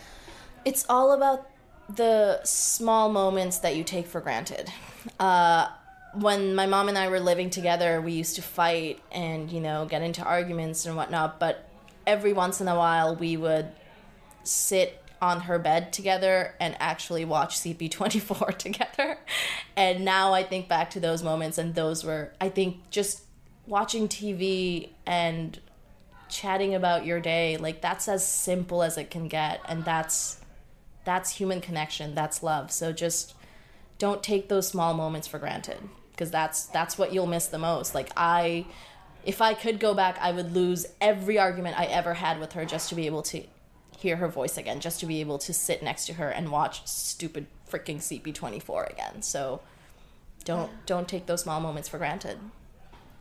[0.65, 1.49] It's all about
[1.95, 4.69] the small moments that you take for granted.
[5.19, 5.69] Uh,
[6.15, 9.85] when my mom and I were living together, we used to fight and, you know,
[9.85, 11.69] get into arguments and whatnot, but
[12.05, 13.67] every once in a while we would
[14.43, 19.17] sit on her bed together and actually watch CP24 together.
[19.75, 23.23] And now I think back to those moments, and those were, I think, just
[23.67, 25.59] watching TV and
[26.29, 29.61] chatting about your day, like that's as simple as it can get.
[29.67, 30.39] And that's
[31.03, 32.71] that's human connection, that's love.
[32.71, 33.35] So just
[33.97, 35.77] don't take those small moments for granted
[36.11, 37.95] because that's that's what you'll miss the most.
[37.95, 38.65] Like I
[39.23, 42.65] if I could go back, I would lose every argument I ever had with her
[42.65, 43.43] just to be able to
[44.05, 46.85] hear her voice again, just to be able to sit next to her and watch
[46.85, 49.21] stupid freaking CP24 again.
[49.23, 49.61] So
[50.43, 52.37] don't don't take those small moments for granted.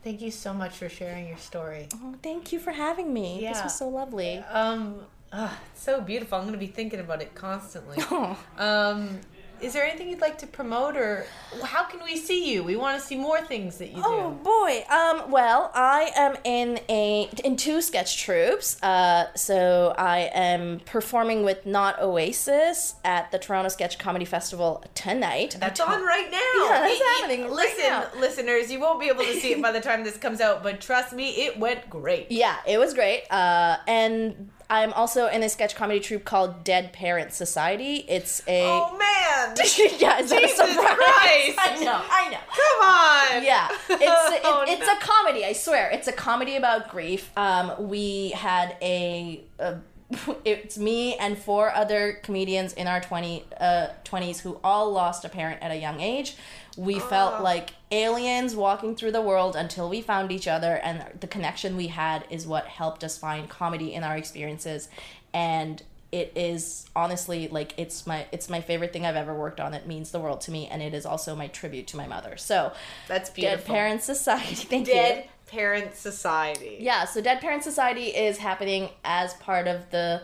[0.02, 1.88] Thank you so much for sharing your story.
[1.94, 3.40] Oh, thank you for having me.
[3.40, 4.36] This was so lovely.
[4.50, 5.00] Um,
[5.32, 6.36] ah, so beautiful.
[6.36, 7.96] I'm going to be thinking about it constantly.
[8.10, 8.38] Oh.
[8.58, 9.20] Um,
[9.64, 11.26] is there anything you'd like to promote, or
[11.62, 12.62] how can we see you?
[12.62, 14.02] We want to see more things that you do.
[14.04, 14.44] Oh do.
[14.44, 14.84] boy.
[14.90, 15.30] Um.
[15.30, 18.82] Well, I am in a in two sketch troupes.
[18.82, 19.34] Uh.
[19.34, 25.56] So I am performing with Not Oasis at the Toronto Sketch Comedy Festival tonight.
[25.58, 26.64] That's on right now.
[26.64, 29.80] Yeah, that's happening right Listen, listeners, you won't be able to see it by the
[29.88, 32.30] time this comes out, but trust me, it went great.
[32.30, 33.24] Yeah, it was great.
[33.30, 33.78] Uh.
[33.88, 38.04] And I'm also in a sketch comedy troupe called Dead Parents Society.
[38.08, 39.56] It's a Oh man!
[39.98, 40.18] yeah.
[40.20, 40.76] Is that a surprise?
[40.76, 41.58] Christ.
[41.60, 42.00] I know.
[42.10, 42.38] I know.
[42.48, 43.44] Come on!
[43.44, 43.88] yeah it's
[44.34, 44.92] it, Oh, it's no.
[44.94, 49.76] a comedy i swear it's a comedy about grief um we had a, a
[50.44, 55.28] it's me and four other comedians in our 20 uh 20s who all lost a
[55.28, 56.36] parent at a young age
[56.76, 61.26] we felt like aliens walking through the world until we found each other and the
[61.26, 64.88] connection we had is what helped us find comedy in our experiences
[65.32, 65.82] and
[66.12, 69.74] it is honestly like it's my it's my favorite thing I've ever worked on.
[69.74, 72.36] It means the world to me, and it is also my tribute to my mother.
[72.36, 72.72] So,
[73.08, 73.58] That's beautiful.
[73.58, 73.66] Dead.
[73.66, 74.54] Parents Society.
[74.54, 74.94] Thank you.
[74.94, 76.78] Dead Parent Society.
[76.80, 80.22] Yeah, so Dead Parent Society is happening as part of the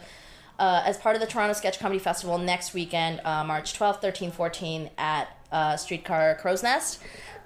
[0.59, 4.32] uh, as part of the Toronto Sketch Comedy Festival next weekend, uh, March 12th, 13th,
[4.32, 7.01] 14th at uh, Streetcar Crow's Nest.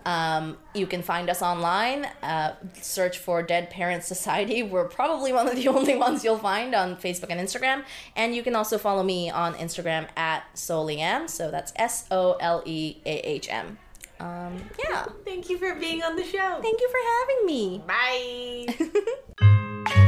[0.04, 2.06] Um, you can find us online.
[2.22, 4.62] Uh, search for Dead Parents Society.
[4.74, 7.84] We're probably one of the only ones you'll find on Facebook and Instagram.
[8.16, 11.28] And you can also follow me on Instagram at Soleahm.
[11.28, 13.78] So that's S O L E A H M.
[14.24, 15.04] Um, yeah.
[15.26, 16.58] Thank you for being on the show.
[16.62, 17.82] Thank you for having me.
[17.86, 18.66] Bye.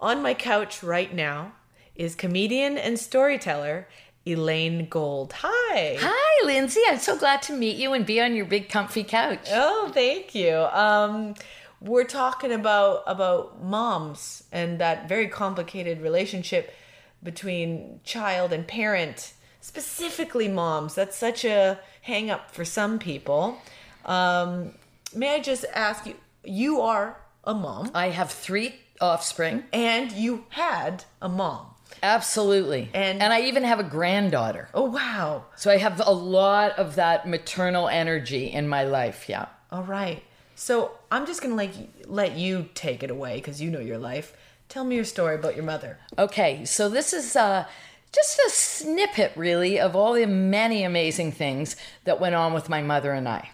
[0.00, 1.52] On my couch right now
[1.96, 3.88] is comedian and storyteller
[4.26, 5.32] Elaine Gold.
[5.38, 5.96] Hi.
[5.98, 6.82] Hi, Lindsay.
[6.86, 9.48] I'm so glad to meet you and be on your big comfy couch.
[9.50, 10.54] Oh, thank you.
[10.54, 11.34] Um,
[11.80, 16.74] we're talking about about moms and that very complicated relationship
[17.22, 20.94] between child and parent, specifically moms.
[20.94, 23.58] That's such a hang up for some people.
[24.04, 24.72] Um,
[25.14, 26.14] may I just ask you?
[26.44, 29.64] You are a mom, I have three offspring.
[29.72, 31.66] and you had a mom.
[32.02, 32.90] Absolutely.
[32.94, 34.68] And- and I even have a granddaughter.
[34.74, 35.44] Oh wow!
[35.56, 39.28] So I have a lot of that maternal energy in my life.
[39.28, 39.46] Yeah.
[39.72, 40.22] All right.
[40.58, 41.72] So I'm just gonna like
[42.06, 44.36] let you take it away because you know your life.
[44.68, 45.98] Tell me your story about your mother.
[46.18, 47.64] Okay, so this is uh
[48.12, 52.82] just a snippet, really, of all the many amazing things that went on with my
[52.82, 53.50] mother and I.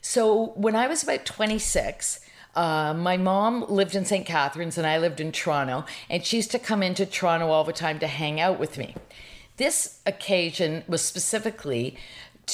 [0.00, 2.20] So, when I was about 26,
[2.54, 4.24] uh, my mom lived in St.
[4.24, 7.72] Catharines and I lived in Toronto, and she used to come into Toronto all the
[7.72, 8.94] time to hang out with me.
[9.56, 11.98] This occasion was specifically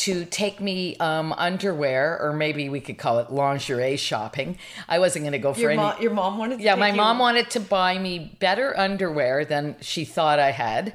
[0.05, 4.59] to take me um, underwear, or maybe we could call it lingerie shopping.
[4.89, 5.81] I wasn't going to go for Your, any.
[5.83, 9.45] mom, your mom wanted to Yeah, my you- mom wanted to buy me better underwear
[9.45, 10.93] than she thought I had,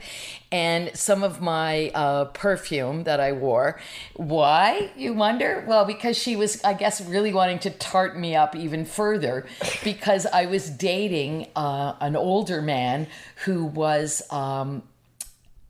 [0.51, 3.79] and some of my uh, perfume that I wore.
[4.15, 5.63] Why, you wonder?
[5.67, 9.45] Well, because she was, I guess, really wanting to tart me up even further
[9.83, 13.07] because I was dating uh, an older man
[13.45, 14.21] who was.
[14.31, 14.83] Um,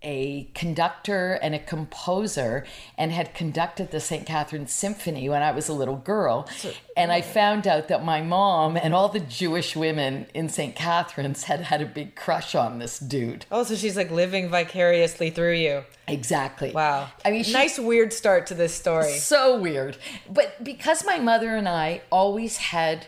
[0.03, 2.65] a conductor and a composer
[2.97, 4.25] and had conducted the St.
[4.25, 6.49] Catharines Symphony when I was a little girl.
[6.97, 10.75] and I found out that my mom and all the Jewish women in St.
[10.75, 13.45] Catharines had had a big crush on this dude.
[13.51, 15.83] Oh, so she's like living vicariously through you.
[16.07, 16.71] Exactly.
[16.71, 17.09] Wow.
[17.23, 19.13] I mean, she- nice weird start to this story.
[19.19, 19.97] so weird.
[20.29, 23.05] But because my mother and I always had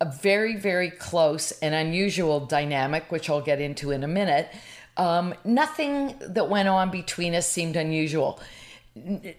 [0.00, 4.48] a very, very close and unusual dynamic, which I'll get into in a minute,
[4.96, 8.40] um, nothing that went on between us seemed unusual.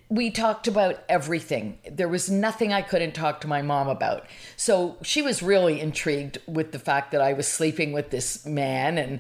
[0.10, 1.80] We talked about everything.
[1.90, 4.28] There was nothing I couldn't talk to my mom about.
[4.56, 9.00] So she was really intrigued with the fact that I was sleeping with this man
[9.00, 9.20] and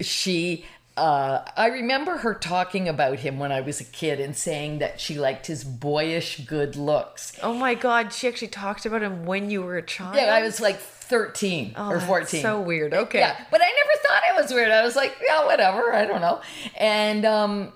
[0.00, 0.66] she
[1.00, 5.00] uh, I remember her talking about him when I was a kid and saying that
[5.00, 7.32] she liked his boyish good looks.
[7.42, 10.16] Oh my god, she actually talked about him when you were a child.
[10.16, 12.42] Yeah, I was like 13 Oh, or that's 14.
[12.42, 12.92] So weird.
[12.92, 13.18] Okay.
[13.20, 14.70] Yeah, but I never thought it was weird.
[14.70, 15.94] I was like, yeah, whatever.
[15.94, 16.42] I don't know.
[16.76, 17.72] And um,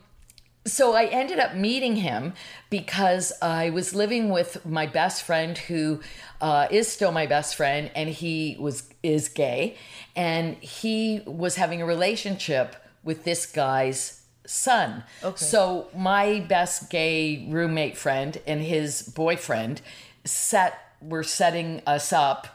[0.66, 2.34] so I ended up meeting him
[2.68, 6.00] because I was living with my best friend who
[6.42, 9.76] uh, is still my best friend, and he was is gay,
[10.14, 15.04] and he was having a relationship with this guy's son.
[15.22, 15.36] Okay.
[15.36, 19.80] So my best gay roommate friend and his boyfriend
[20.24, 22.48] set were setting us up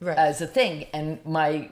[0.00, 0.16] Right.
[0.16, 0.86] as a thing.
[0.94, 1.70] And my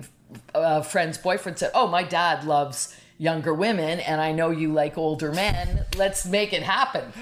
[0.55, 4.99] uh, friend's boyfriend said, "Oh, my dad loves younger women, and I know you like
[4.99, 5.85] older men.
[5.97, 7.13] Let's make it happen."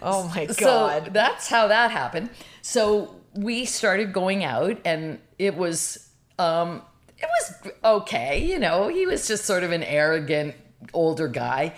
[0.00, 0.56] oh my god.
[0.56, 2.30] So that's how that happened.
[2.62, 6.08] So we started going out, and it was
[6.38, 6.80] um,
[7.24, 7.28] it
[7.64, 7.72] was
[8.02, 8.44] okay.
[8.44, 10.54] You know, he was just sort of an arrogant
[10.92, 11.74] older guy,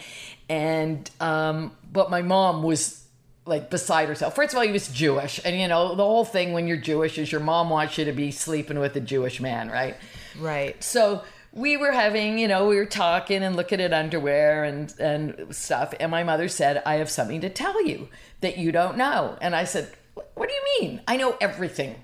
[0.48, 3.05] and um, but my mom was
[3.44, 4.35] like beside herself.
[4.35, 7.18] First of all, he was Jewish, and you know the whole thing when you're Jewish
[7.18, 9.97] is your mom wants you to be sleeping with a Jewish man, right?
[10.39, 10.82] right.
[10.82, 15.55] So we were having, you know, we were talking and looking at underwear and and
[15.55, 18.09] stuff, and my mother said, "I have something to tell you
[18.40, 21.01] that you don't know," and I said, "What what do you mean?
[21.06, 21.97] I know everything."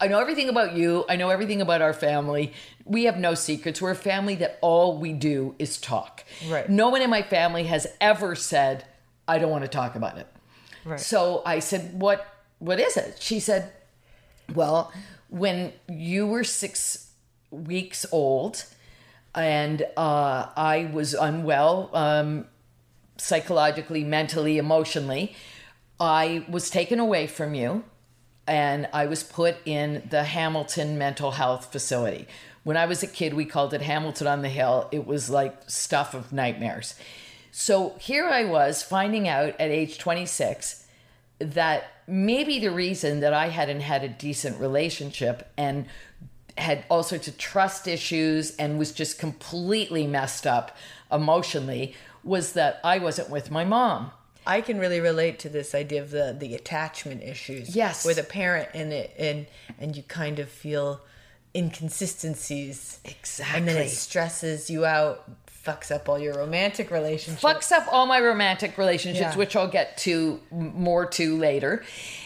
[0.00, 1.04] I know everything about you.
[1.08, 2.52] I know everything about our family.
[2.88, 3.82] We have no secrets.
[3.82, 6.24] We're a family that all we do is talk.
[6.48, 6.68] Right.
[6.68, 8.84] No one in my family has ever said,
[9.26, 10.26] I don't want to talk about it.
[10.84, 10.98] Right.
[10.98, 12.26] So I said, What
[12.58, 13.18] what is it?
[13.20, 13.72] She said,
[14.54, 14.92] Well,
[15.28, 17.10] when you were six
[17.50, 18.64] weeks old
[19.34, 22.46] and uh, I was unwell, um,
[23.18, 25.36] psychologically, mentally, emotionally,
[26.00, 27.84] I was taken away from you
[28.46, 32.26] and I was put in the Hamilton Mental Health Facility.
[32.68, 34.90] When I was a kid, we called it Hamilton on the Hill.
[34.92, 36.96] It was like stuff of nightmares.
[37.50, 40.84] So here I was finding out at age 26
[41.38, 45.86] that maybe the reason that I hadn't had a decent relationship and
[46.58, 50.76] had all sorts of trust issues and was just completely messed up
[51.10, 54.10] emotionally was that I wasn't with my mom.
[54.46, 57.74] I can really relate to this idea of the the attachment issues.
[57.74, 58.04] Yes.
[58.04, 59.46] With a parent and it and
[59.78, 61.00] and you kind of feel
[61.54, 63.00] inconsistencies.
[63.04, 63.58] Exactly.
[63.58, 67.42] And then it stresses you out, fucks up all your romantic relationships.
[67.42, 69.36] fucks up all my romantic relationships, Yeah.
[69.36, 71.82] which I'll get to more to later.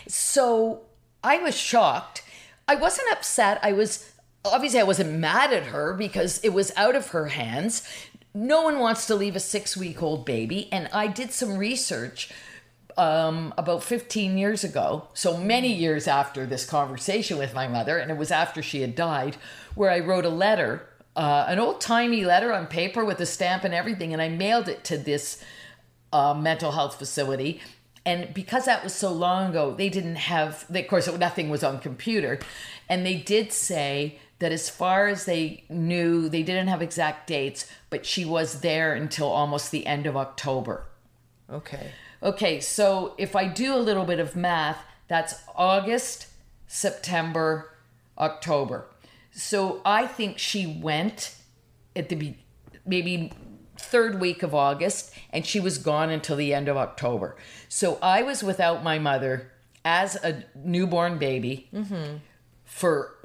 [0.08, 0.82] So
[1.24, 2.22] I was shocked.
[2.68, 3.58] I wasn't upset.
[3.62, 4.08] I was
[4.44, 7.82] obviously I wasn't mad at her because it was out of her hands.
[8.34, 12.30] No one wants to leave a six week old baby, and I did some research
[12.96, 18.10] um, about 15 years ago, so many years after this conversation with my mother, and
[18.10, 19.36] it was after she had died,
[19.74, 23.64] where I wrote a letter, uh, an old timey letter on paper with a stamp
[23.64, 25.42] and everything, and I mailed it to this
[26.12, 27.60] uh, mental health facility.
[28.04, 31.62] And because that was so long ago, they didn't have, they, of course, nothing was
[31.62, 32.40] on computer.
[32.88, 37.70] And they did say that as far as they knew, they didn't have exact dates,
[37.90, 40.84] but she was there until almost the end of October.
[41.48, 41.92] Okay.
[42.22, 44.78] Okay, so if I do a little bit of math,
[45.08, 46.28] that's August,
[46.66, 47.74] September,
[48.16, 48.86] October.
[49.32, 51.34] So I think she went
[51.96, 52.38] at the be-
[52.86, 53.32] maybe
[53.76, 57.36] third week of August, and she was gone until the end of October.
[57.68, 59.50] So I was without my mother
[59.84, 61.68] as a newborn baby
[62.64, 63.16] for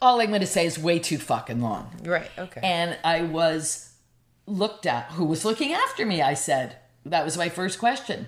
[0.00, 1.90] all I'm going to say is way too fucking long.
[2.02, 2.30] Right.
[2.38, 2.60] Okay.
[2.62, 3.92] And I was
[4.46, 5.10] looked at.
[5.12, 6.22] Who was looking after me?
[6.22, 6.78] I said.
[7.04, 8.26] That was my first question.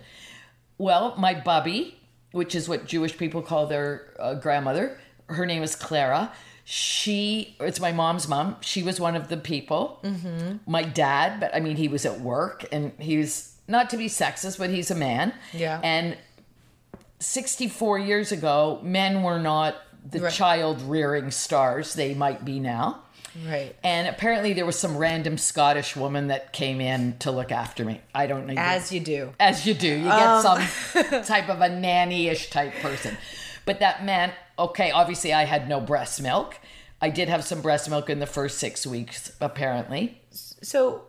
[0.79, 1.99] Well, my bubby,
[2.33, 6.33] which is what Jewish people call their uh, grandmother, her name is Clara.
[6.65, 8.57] She, it's my mom's mom.
[8.61, 10.01] She was one of the people.
[10.05, 10.59] Mm-hmm.
[10.71, 14.59] My dad, but I mean, he was at work and he's not to be sexist,
[14.59, 15.33] but he's a man.
[15.53, 15.81] Yeah.
[15.83, 16.17] And
[17.21, 19.77] 64 years ago, men were not
[20.09, 20.33] the Right.
[20.33, 23.03] child rearing stars they might be now.
[23.47, 23.75] Right.
[23.83, 28.01] And apparently there was some random Scottish woman that came in to look after me.
[28.15, 28.55] I don't know.
[28.57, 29.33] As you do.
[29.39, 29.89] as you do.
[29.89, 33.17] You get some type of a nanny-ish type person.
[33.65, 36.59] But that meant, okay, obviously I had no breast milk.
[37.01, 40.21] I did have some breast milk in the first six weeks, apparently.
[40.31, 41.05] So,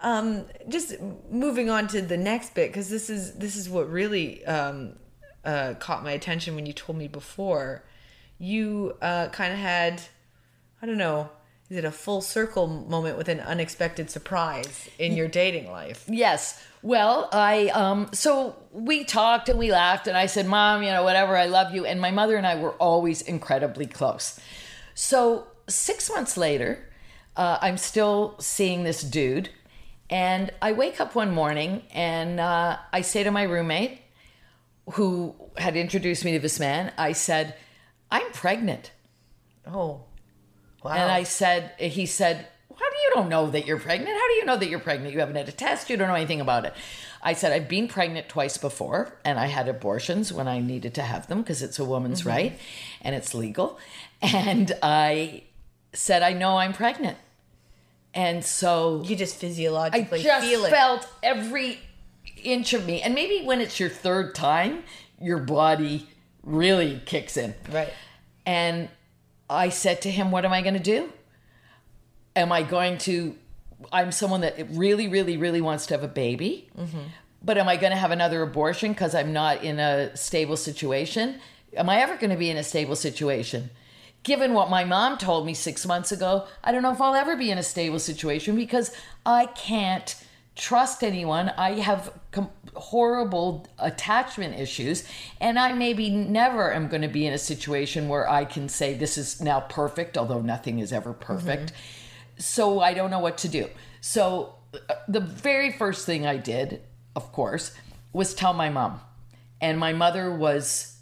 [0.00, 0.94] um, just
[1.30, 4.94] moving on to the next bit because this is this is what really um,
[5.44, 7.84] uh, caught my attention when you told me before.
[8.38, 10.00] You uh, kind of had,
[10.80, 11.30] I don't know,
[11.70, 16.04] is it a full circle moment with an unexpected surprise in your dating life?
[16.08, 16.62] Yes.
[16.82, 21.02] Well, I um so we talked and we laughed and I said, "Mom, you know,
[21.02, 24.40] whatever, I love you." And my mother and I were always incredibly close.
[24.94, 26.88] So, 6 months later,
[27.36, 29.50] uh, I'm still seeing this dude
[30.10, 34.00] and I wake up one morning and uh, I say to my roommate
[34.92, 37.56] who had introduced me to this man, I said,
[38.10, 38.92] "I'm pregnant."
[39.66, 40.04] Oh,
[40.88, 40.94] wow!
[40.94, 44.10] And I said, he said, How do you don't know that you're pregnant?
[44.10, 45.12] How do you know that you're pregnant?
[45.12, 45.90] You haven't had a test.
[45.90, 46.74] You don't know anything about it.
[47.22, 51.02] I said, I've been pregnant twice before, and I had abortions when I needed to
[51.02, 52.28] have them because it's a woman's mm-hmm.
[52.28, 52.58] right
[53.02, 53.78] and it's legal.
[54.20, 55.44] And I
[55.92, 57.16] said, I know I'm pregnant.
[58.14, 60.70] And so you just I physiologically just feel it.
[60.70, 61.78] felt every
[62.42, 63.00] inch of me.
[63.00, 64.82] And maybe when it's your third time,
[65.20, 66.08] your body
[66.42, 67.54] really kicks in.
[67.70, 67.92] right.
[68.44, 68.88] And
[69.48, 71.12] I said to him, What am I going to do?
[72.36, 73.36] Am I going to?
[73.92, 76.98] I'm someone that really, really, really wants to have a baby, mm-hmm.
[77.42, 81.40] but am I going to have another abortion because I'm not in a stable situation?
[81.76, 83.70] Am I ever going to be in a stable situation?
[84.24, 87.36] Given what my mom told me six months ago, I don't know if I'll ever
[87.36, 88.90] be in a stable situation because
[89.24, 90.16] I can't
[90.58, 91.50] trust anyone.
[91.56, 95.04] I have com- horrible attachment issues,
[95.40, 98.92] and I maybe never am going to be in a situation where I can say
[98.92, 101.72] this is now perfect, although nothing is ever perfect.
[102.38, 103.68] So I don't know what to do.
[104.00, 106.82] So uh, the very first thing I did,
[107.16, 107.72] of course,
[108.12, 109.00] was tell my mom.
[109.60, 110.98] And my mother was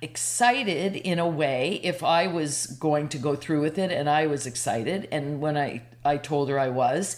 [0.00, 4.26] excited in a way if I was going to go through with it and I
[4.26, 7.16] was excited and when I I told her I was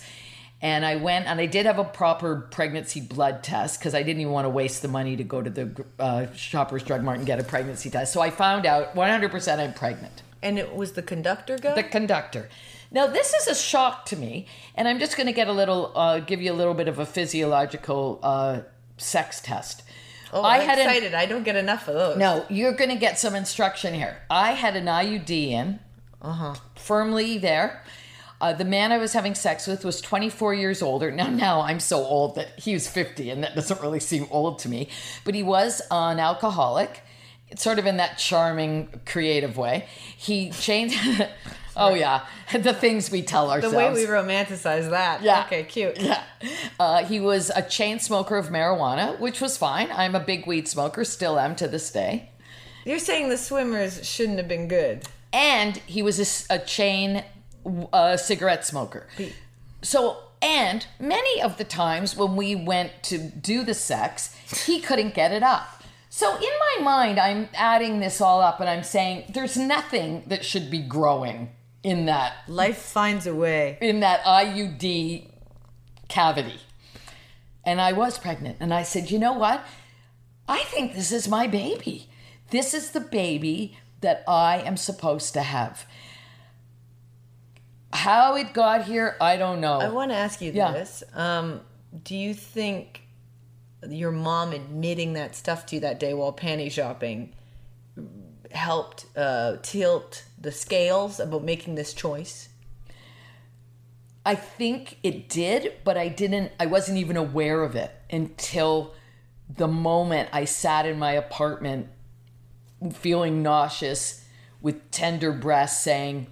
[0.63, 4.21] and I went and I did have a proper pregnancy blood test because I didn't
[4.21, 7.27] even want to waste the money to go to the uh, Shoppers Drug Mart and
[7.27, 8.13] get a pregnancy test.
[8.13, 11.75] So I found out 100% I'm pregnant And it was the conductor guy.
[11.75, 12.49] the conductor.
[12.91, 14.47] Now, this is a shock to me,
[14.77, 17.01] and I'm just going to get a little, uh, give you a little bit of
[17.01, 18.61] a physiological uh,
[18.97, 19.83] sex test.
[20.33, 21.13] oh, I I'm had an- excited.
[21.15, 22.17] I don't get enough of those.
[22.17, 24.19] no, you're going to get some instruction here.
[24.31, 25.81] I had an IUD in,
[26.23, 26.55] uh-huh.
[26.77, 27.83] firmly there.
[28.41, 31.11] Uh, the man I was having sex with was 24 years older.
[31.11, 34.59] Now, now I'm so old that he was 50, and that doesn't really seem old
[34.61, 34.89] to me.
[35.25, 37.03] But he was an alcoholic,
[37.57, 39.87] sort of in that charming, creative way.
[40.17, 40.99] He changed.
[41.77, 43.73] oh yeah, the things we tell ourselves.
[43.73, 45.23] the way we romanticize that.
[45.23, 45.45] Yeah.
[45.47, 46.01] Okay, cute.
[46.01, 46.23] Yeah.
[46.79, 49.91] Uh, he was a chain smoker of marijuana, which was fine.
[49.91, 52.31] I'm a big weed smoker, still am to this day.
[52.85, 55.03] You're saying the swimmers shouldn't have been good.
[55.33, 57.25] And he was a chain
[57.93, 59.07] uh, cigarette smoker.
[59.83, 64.35] So, and many of the times when we went to do the sex,
[64.67, 65.83] he couldn't get it up.
[66.09, 70.45] So, in my mind, I'm adding this all up and I'm saying there's nothing that
[70.45, 71.51] should be growing
[71.83, 73.79] in that Life finds a way.
[73.81, 75.29] in that IUD
[76.09, 76.61] cavity.
[77.65, 78.57] And I was pregnant.
[78.61, 79.65] And I said, you know what?
[80.49, 82.09] I think this is my baby.
[82.51, 85.85] This is the baby that I am supposed to have.
[87.97, 89.79] How it got here, I don't know.
[89.81, 90.73] I want to ask you Yeah.
[90.73, 91.03] this.
[91.15, 91.63] Um,
[92.05, 93.03] do you think
[93.89, 97.33] your mom admitting that stuff to you that day while panty shopping
[98.53, 102.51] helped uh, tilt the scales about making this choice?
[104.25, 108.93] I think it did, but I didn't, I wasn't even aware of it until
[109.49, 111.89] the moment I sat in my apartment
[112.93, 114.25] feeling nauseous
[114.61, 116.27] with tender breasts saying,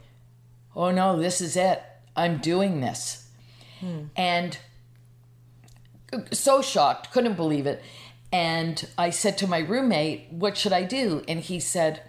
[0.77, 1.83] Oh no, this is it.
[2.17, 3.29] I'm doing this.
[3.81, 4.05] Hmm.
[4.17, 4.59] And
[6.33, 7.83] so shocked, couldn't believe it.
[8.33, 11.23] And I said to my roommate, What should I do?
[11.29, 12.03] And he said,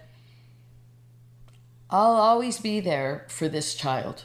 [1.88, 4.24] I'll always be there for this child.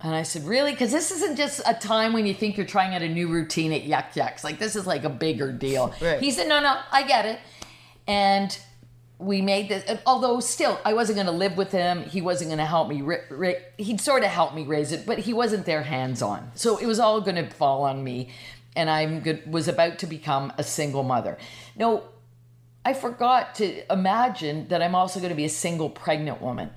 [0.00, 0.72] And I said, Really?
[0.72, 3.72] Because this isn't just a time when you think you're trying out a new routine
[3.72, 4.44] at Yuk Yuk's.
[4.44, 5.92] Like, this is like a bigger deal.
[6.00, 6.20] Right.
[6.20, 7.40] He said, No, no, I get it.
[8.06, 8.56] And
[9.24, 12.02] we made this, although still, I wasn't going to live with him.
[12.04, 13.02] He wasn't going to help me.
[13.78, 16.50] He'd sort of help me raise it, but he wasn't there hands on.
[16.54, 18.30] So it was all going to fall on me.
[18.76, 21.38] And I was about to become a single mother.
[21.76, 22.04] No,
[22.84, 26.70] I forgot to imagine that I'm also going to be a single pregnant woman.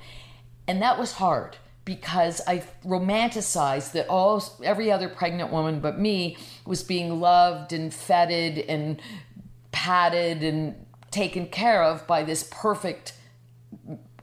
[0.68, 6.38] And that was hard because I romanticized that all every other pregnant woman but me
[6.66, 9.02] was being loved and feted and
[9.72, 10.87] patted and
[11.18, 13.14] taken care of by this perfect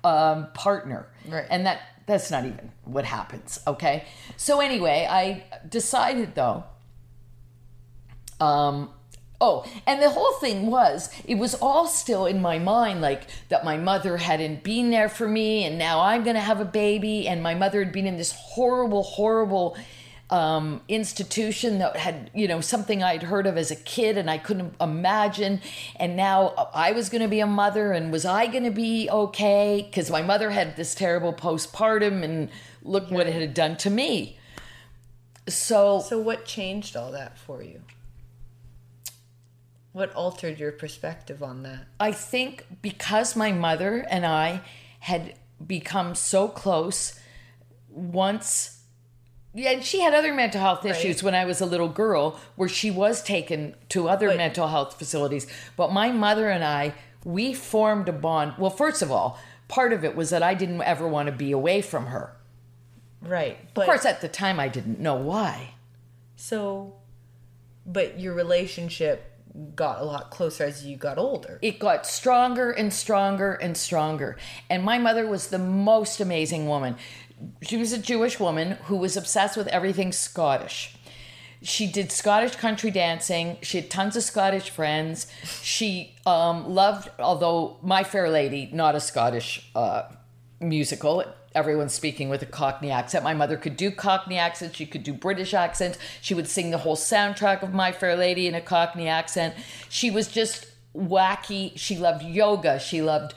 [0.03, 1.09] um, partner.
[1.29, 1.47] Right.
[1.51, 4.05] And that that's not even what happens, okay?
[4.37, 6.65] So anyway, I decided though
[8.41, 8.91] um,
[9.41, 13.65] oh, and the whole thing was, it was all still in my mind, like that
[13.65, 17.29] my mother hadn't been there for me, and now I'm going to have a baby,
[17.29, 19.77] and my mother had been in this horrible, horrible
[20.31, 24.39] um, institution that had, you know, something I'd heard of as a kid and I
[24.39, 25.61] couldn't imagine.
[25.97, 29.09] And now I was going to be a mother, and was I going to be
[29.11, 29.83] okay?
[29.89, 32.51] Because my mother had this terrible postpartum, and
[32.83, 34.39] look what it had done to me.
[35.47, 37.83] So, So what changed all that for you?
[39.93, 41.87] What altered your perspective on that?
[42.01, 44.63] I think because my mother and I
[45.01, 45.35] had
[45.65, 47.21] become so close
[47.89, 48.81] once
[49.55, 52.69] yeah, and she had other mental health issues when I was a little girl where
[52.69, 55.47] she was taken to other But- mental health facilities.
[55.77, 56.95] But my mother and I,
[57.25, 58.55] we formed a bond.
[58.59, 61.53] Well, first of all, part of it was that I didn't ever want to be
[61.53, 62.37] away from her.
[63.23, 63.57] Right.
[63.73, 65.75] But Of course, at the time, I didn't know why.
[66.37, 66.95] so
[67.87, 69.31] but your relationship
[69.77, 71.59] got a lot closer as you got older.
[71.63, 74.37] it got stronger and stronger and stronger.
[74.71, 76.97] And my mother was the most amazing woman.
[77.63, 80.97] She was a Jewish woman who was obsessed with everything Scottish.
[81.63, 83.57] She did Scottish country dancing.
[83.63, 85.27] She had tons of Scottish friends.
[85.63, 90.03] She um, loved, although My Fair Lady, not a Scottish uh,
[90.61, 91.25] musical.
[91.55, 93.25] Everyone's speaking with a Cockney accent.
[93.25, 94.77] My mother could do Cockney accents.
[94.77, 95.99] She could do British accents.
[96.21, 99.55] She would sing the whole soundtrack of My Fair Lady in a Cockney accent.
[99.89, 101.73] She was just wacky.
[101.77, 102.79] She loved yoga.
[102.79, 103.35] She loved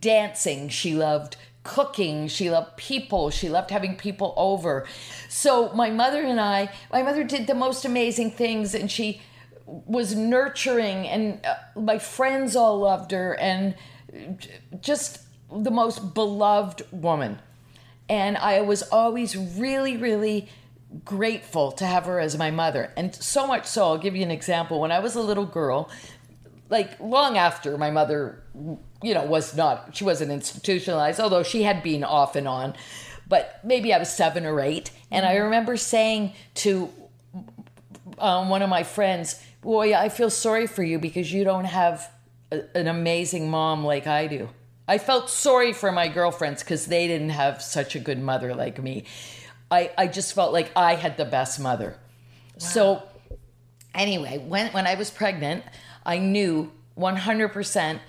[0.00, 0.68] dancing.
[0.68, 1.36] She loved
[1.66, 2.28] cooking.
[2.28, 3.30] She loved people.
[3.30, 4.86] She loved having people over.
[5.28, 9.20] So my mother and I, my mother did the most amazing things and she
[9.66, 13.74] was nurturing and uh, my friends all loved her and
[14.80, 15.22] just
[15.52, 17.40] the most beloved woman.
[18.08, 20.48] And I was always really, really
[21.04, 22.92] grateful to have her as my mother.
[22.96, 24.80] And so much so, I'll give you an example.
[24.80, 25.90] When I was a little girl,
[26.68, 28.42] like long after my mother,
[29.06, 32.74] you know, was not, she wasn't institutionalized, although she had been off and on,
[33.28, 34.90] but maybe I was seven or eight.
[35.12, 36.92] And I remember saying to
[38.18, 42.10] um, one of my friends, Boy, I feel sorry for you because you don't have
[42.50, 44.48] a, an amazing mom like I do.
[44.88, 48.82] I felt sorry for my girlfriends because they didn't have such a good mother like
[48.82, 49.04] me.
[49.70, 51.96] I, I just felt like I had the best mother.
[52.58, 53.02] So,
[53.94, 55.64] anyway, when, when I was pregnant,
[56.04, 58.00] I knew 100%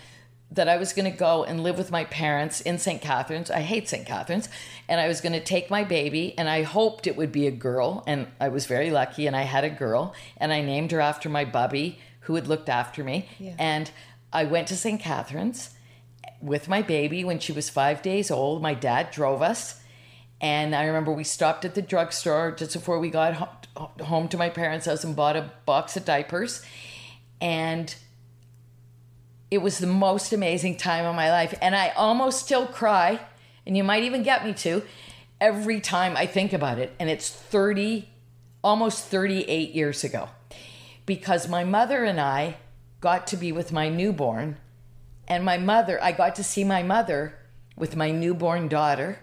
[0.49, 3.01] that I was going to go and live with my parents in St.
[3.01, 3.51] Catharines.
[3.51, 4.05] I hate St.
[4.05, 4.47] Catharines.
[4.87, 7.51] And I was going to take my baby, and I hoped it would be a
[7.51, 8.03] girl.
[8.07, 11.27] And I was very lucky, and I had a girl, and I named her after
[11.27, 13.27] my bubby who had looked after me.
[13.57, 13.91] And
[14.31, 15.01] I went to St.
[15.01, 15.71] Catharines
[16.41, 18.61] with my baby when she was five days old.
[18.61, 19.81] My dad drove us.
[20.39, 23.67] And I remember we stopped at the drugstore just before we got
[24.01, 26.63] home to my parents' house and bought a box of diapers.
[27.41, 27.93] And
[29.49, 31.53] it was the most amazing time of my life.
[31.61, 33.19] And I almost still cry,
[33.65, 34.83] and you might even get me to,
[35.39, 36.93] every time I think about it.
[36.99, 38.09] And it's 30,
[38.63, 40.29] almost 38 years ago.
[41.05, 42.57] Because my mother and I
[42.99, 44.57] got to be with my newborn.
[45.27, 47.37] And my mother, I got to see my mother
[47.75, 49.19] with my newborn daughter.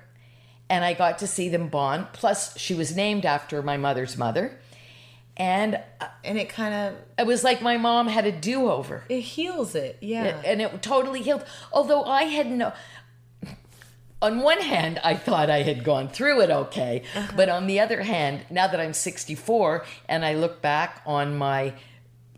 [0.70, 2.08] And I got to see them bond.
[2.14, 4.58] Plus, she was named after my mother's mother.
[5.36, 9.04] And uh, And it kind of it was like my mom had a do over.
[9.08, 9.98] it heals it.
[10.00, 10.40] Yeah.
[10.44, 11.44] and it totally healed.
[11.72, 12.72] Although I had no.
[14.22, 17.32] On one hand, I thought I had gone through it okay, uh-huh.
[17.36, 21.74] but on the other hand, now that I'm 64 and I look back on my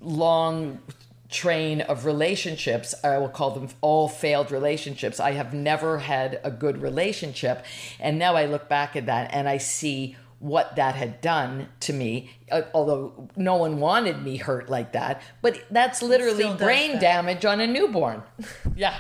[0.01, 0.81] long
[1.29, 5.21] train of relationships, I will call them all failed relationships.
[5.21, 7.65] I have never had a good relationship,
[8.01, 11.93] and now I look back at that and I see what that had done to
[11.93, 15.23] me, uh, although no one wanted me hurt like that.
[15.41, 17.01] But that's literally brain that.
[17.01, 18.23] damage on a newborn.
[18.77, 18.99] yeah.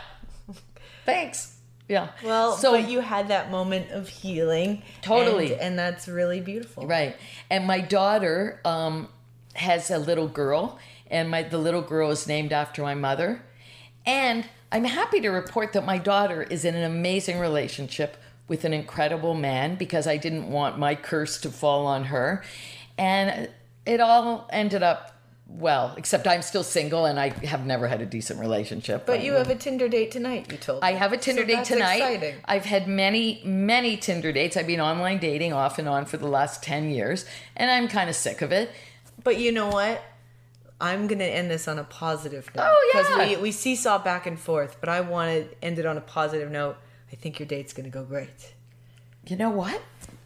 [1.04, 1.56] Thanks.
[1.88, 2.10] Yeah.
[2.24, 4.82] Well, so you had that moment of healing.
[5.02, 5.52] Totally.
[5.52, 6.86] And, and that's really beautiful.
[6.86, 7.16] Right.
[7.48, 9.08] And my daughter um,
[9.54, 10.78] has a little girl,
[11.10, 13.42] and my the little girl is named after my mother.
[14.04, 18.16] And I'm happy to report that my daughter is in an amazing relationship
[18.48, 22.42] with an incredible man because I didn't want my curse to fall on her.
[22.98, 23.48] And
[23.84, 25.12] it all ended up
[25.48, 29.06] well, except I'm still single and I have never had a decent relationship.
[29.06, 30.88] But you have a Tinder date tonight, you told me.
[30.88, 31.96] I have a Tinder So date that's tonight.
[31.96, 32.34] exciting.
[32.46, 34.56] I've had many, many Tinder dates.
[34.56, 38.10] I've been online dating off and on for the last 10 years, and I'm kind
[38.10, 38.70] of sick of it.
[39.22, 40.02] But you know what?
[40.80, 42.64] I'm gonna end this on a positive note.
[42.66, 43.02] Oh, yeah.
[43.02, 46.02] Because we, we seesaw back and forth, but I want to end it on a
[46.02, 46.76] positive note.
[47.12, 48.54] I think your date's gonna go great.
[49.26, 49.80] You know what?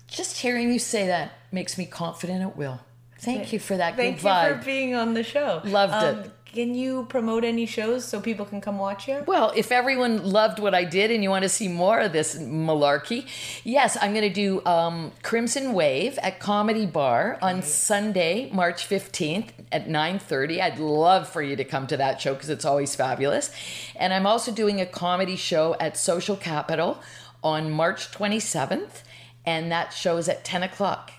[0.07, 2.81] Just hearing you say that makes me confident it will.
[3.19, 4.59] Thank you for that Thank good you vibe.
[4.61, 5.61] for being on the show.
[5.65, 6.27] Loved it.
[6.27, 9.23] Um, Can you promote any shows so people can come watch you?
[9.25, 12.37] Well, if everyone loved what I did and you want to see more of this
[12.37, 13.27] malarkey,
[13.63, 19.51] yes, I'm going to do um, Crimson Wave at Comedy Bar on Sunday, March 15th
[19.71, 20.61] at 9:30.
[20.61, 23.53] I'd love for you to come to that show because it's always fabulous.
[23.95, 27.01] And I'm also doing a comedy show at Social Capital
[27.45, 29.03] on March 27th,
[29.47, 31.13] and that show is at 10 o'clock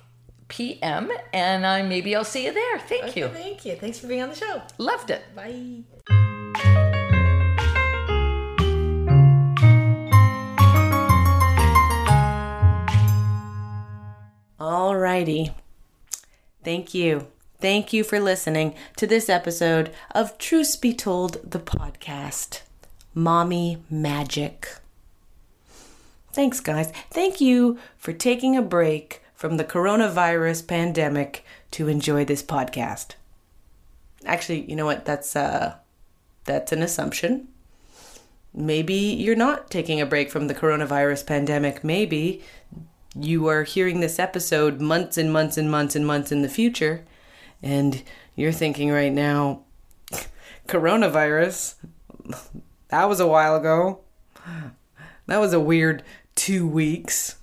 [0.51, 1.09] p.m.
[1.31, 2.79] And I maybe I'll see you there.
[2.79, 3.29] Thank you.
[3.29, 3.75] Thank you.
[3.75, 4.61] Thanks for being on the show.
[4.77, 5.23] Loved it.
[5.33, 5.83] Bye.
[14.59, 15.53] Alrighty.
[16.63, 17.27] Thank you.
[17.59, 22.61] Thank you for listening to this episode of Truth Be Told, the podcast.
[23.13, 24.67] Mommy Magic.
[26.33, 26.91] Thanks, guys.
[27.09, 33.15] Thank you for taking a break from the coronavirus pandemic to enjoy this podcast.
[34.23, 35.03] Actually, you know what?
[35.03, 35.77] That's uh
[36.43, 37.47] that's an assumption.
[38.53, 41.83] Maybe you're not taking a break from the coronavirus pandemic.
[41.83, 42.43] Maybe
[43.15, 47.03] you are hearing this episode months and months and months and months in the future,
[47.63, 48.03] and
[48.35, 49.63] you're thinking right now,
[50.67, 51.77] coronavirus,
[52.89, 54.01] that was a while ago.
[55.25, 56.03] That was a weird
[56.35, 57.37] two weeks.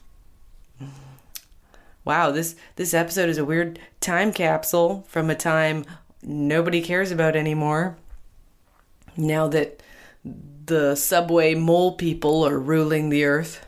[2.08, 5.84] Wow, this this episode is a weird time capsule from a time
[6.22, 7.98] nobody cares about anymore.
[9.14, 9.82] Now that
[10.24, 13.62] the subway mole people are ruling the earth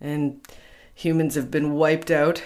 [0.00, 0.44] and
[0.92, 2.42] humans have been wiped out.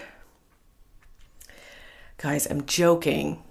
[2.19, 3.43] Guys, I'm joking.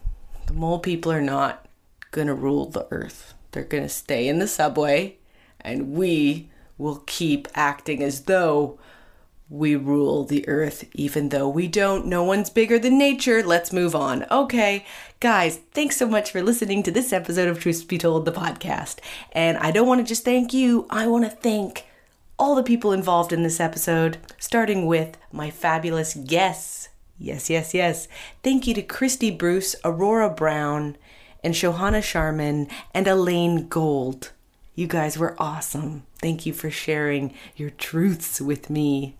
[0.46, 1.68] The mole people are not
[2.12, 3.34] going to rule the earth.
[3.54, 5.18] They're going to stay in the subway,
[5.60, 8.78] and we will keep acting as though
[9.54, 12.08] we rule the earth, even though we don't.
[12.08, 13.44] No one's bigger than nature.
[13.44, 14.26] Let's move on.
[14.32, 14.84] Okay,
[15.20, 18.98] guys, thanks so much for listening to this episode of Truth Be Told, the podcast.
[19.32, 21.86] And I don't want to just thank you, I want to thank
[22.40, 26.90] all the people involved in this episode, starting with my fabulous guests.
[27.20, 28.08] Yes, yes, yes.
[28.42, 30.98] Thank you to Christy Bruce, Aurora Browne,
[31.44, 34.32] and Shohana Sharmin, and Elaine Gold.
[34.74, 36.08] You guys were awesome.
[36.20, 39.16] Thank you for sharing your truths with me.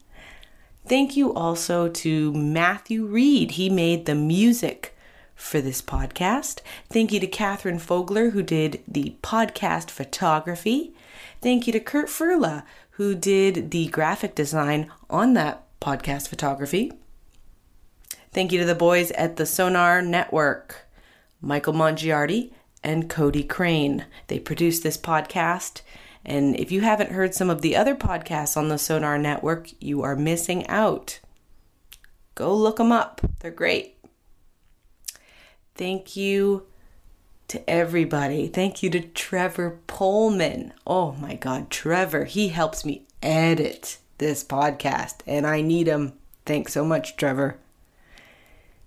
[0.86, 3.52] Thank you also to Matthew Reed.
[3.52, 4.96] He made the music
[5.34, 6.60] for this podcast.
[6.90, 10.94] Thank you to Catherine Fogler, who did the podcast photography.
[11.42, 16.92] Thank you to Kurt Furla, who did the graphic design on that podcast photography.
[18.32, 20.88] Thank you to the boys at the Sonar Network,
[21.40, 22.52] Michael Mongiardi
[22.84, 24.06] and Cody Crane.
[24.28, 25.82] They produced this podcast.
[26.26, 30.02] And if you haven't heard some of the other podcasts on the Sonar Network, you
[30.04, 31.20] are missing out.
[32.36, 33.98] Go look them up, they're great.
[35.76, 36.66] Thank you
[37.50, 38.48] to everybody.
[38.48, 40.74] Thank you to Trevor Pullman.
[40.88, 46.14] Oh my God, Trevor, he helps me edit this podcast, and I need him.
[46.46, 47.58] Thanks so much, Trevor.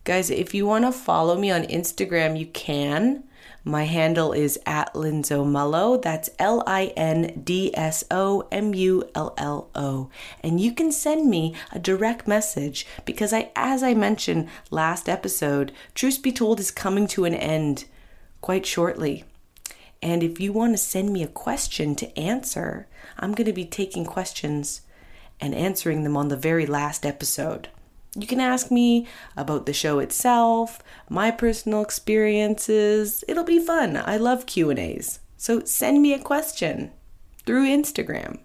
[0.04, 3.24] Guys, if you want to follow me on Instagram, you can.
[3.68, 6.00] My handle is at Linzo Mullo.
[6.00, 10.08] That's L I N D S O M U L L O.
[10.40, 15.72] And you can send me a direct message because I as I mentioned last episode,
[15.96, 17.86] Truth Be Told is coming to an end
[18.40, 19.24] quite shortly.
[20.00, 22.86] And if you want to send me a question to answer,
[23.18, 24.82] I'm going to be taking questions
[25.40, 27.68] and answering them on the very last episode.
[28.18, 29.06] You can ask me
[29.36, 33.22] about the show itself, my personal experiences.
[33.28, 33.96] It'll be fun.
[33.96, 35.20] I love Q&As.
[35.36, 36.92] So send me a question
[37.44, 38.38] through Instagram.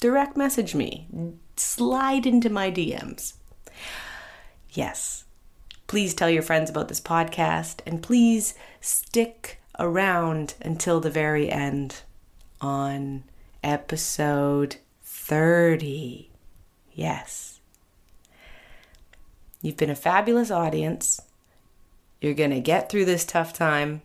[0.00, 1.06] Direct message me.
[1.56, 3.34] Slide into my DMs.
[4.70, 5.24] Yes.
[5.86, 12.02] Please tell your friends about this podcast and please stick around until the very end
[12.60, 13.24] on
[13.62, 16.30] episode 30.
[16.92, 17.53] Yes.
[19.64, 21.22] You've been a fabulous audience.
[22.20, 24.02] You're going to get through this tough time.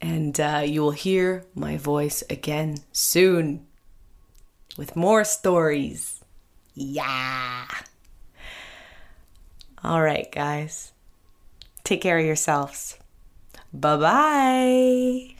[0.00, 3.68] And uh, you will hear my voice again soon
[4.76, 6.24] with more stories.
[6.74, 7.68] Yeah.
[9.84, 10.90] All right, guys.
[11.84, 12.98] Take care of yourselves.
[13.72, 15.39] Bye bye.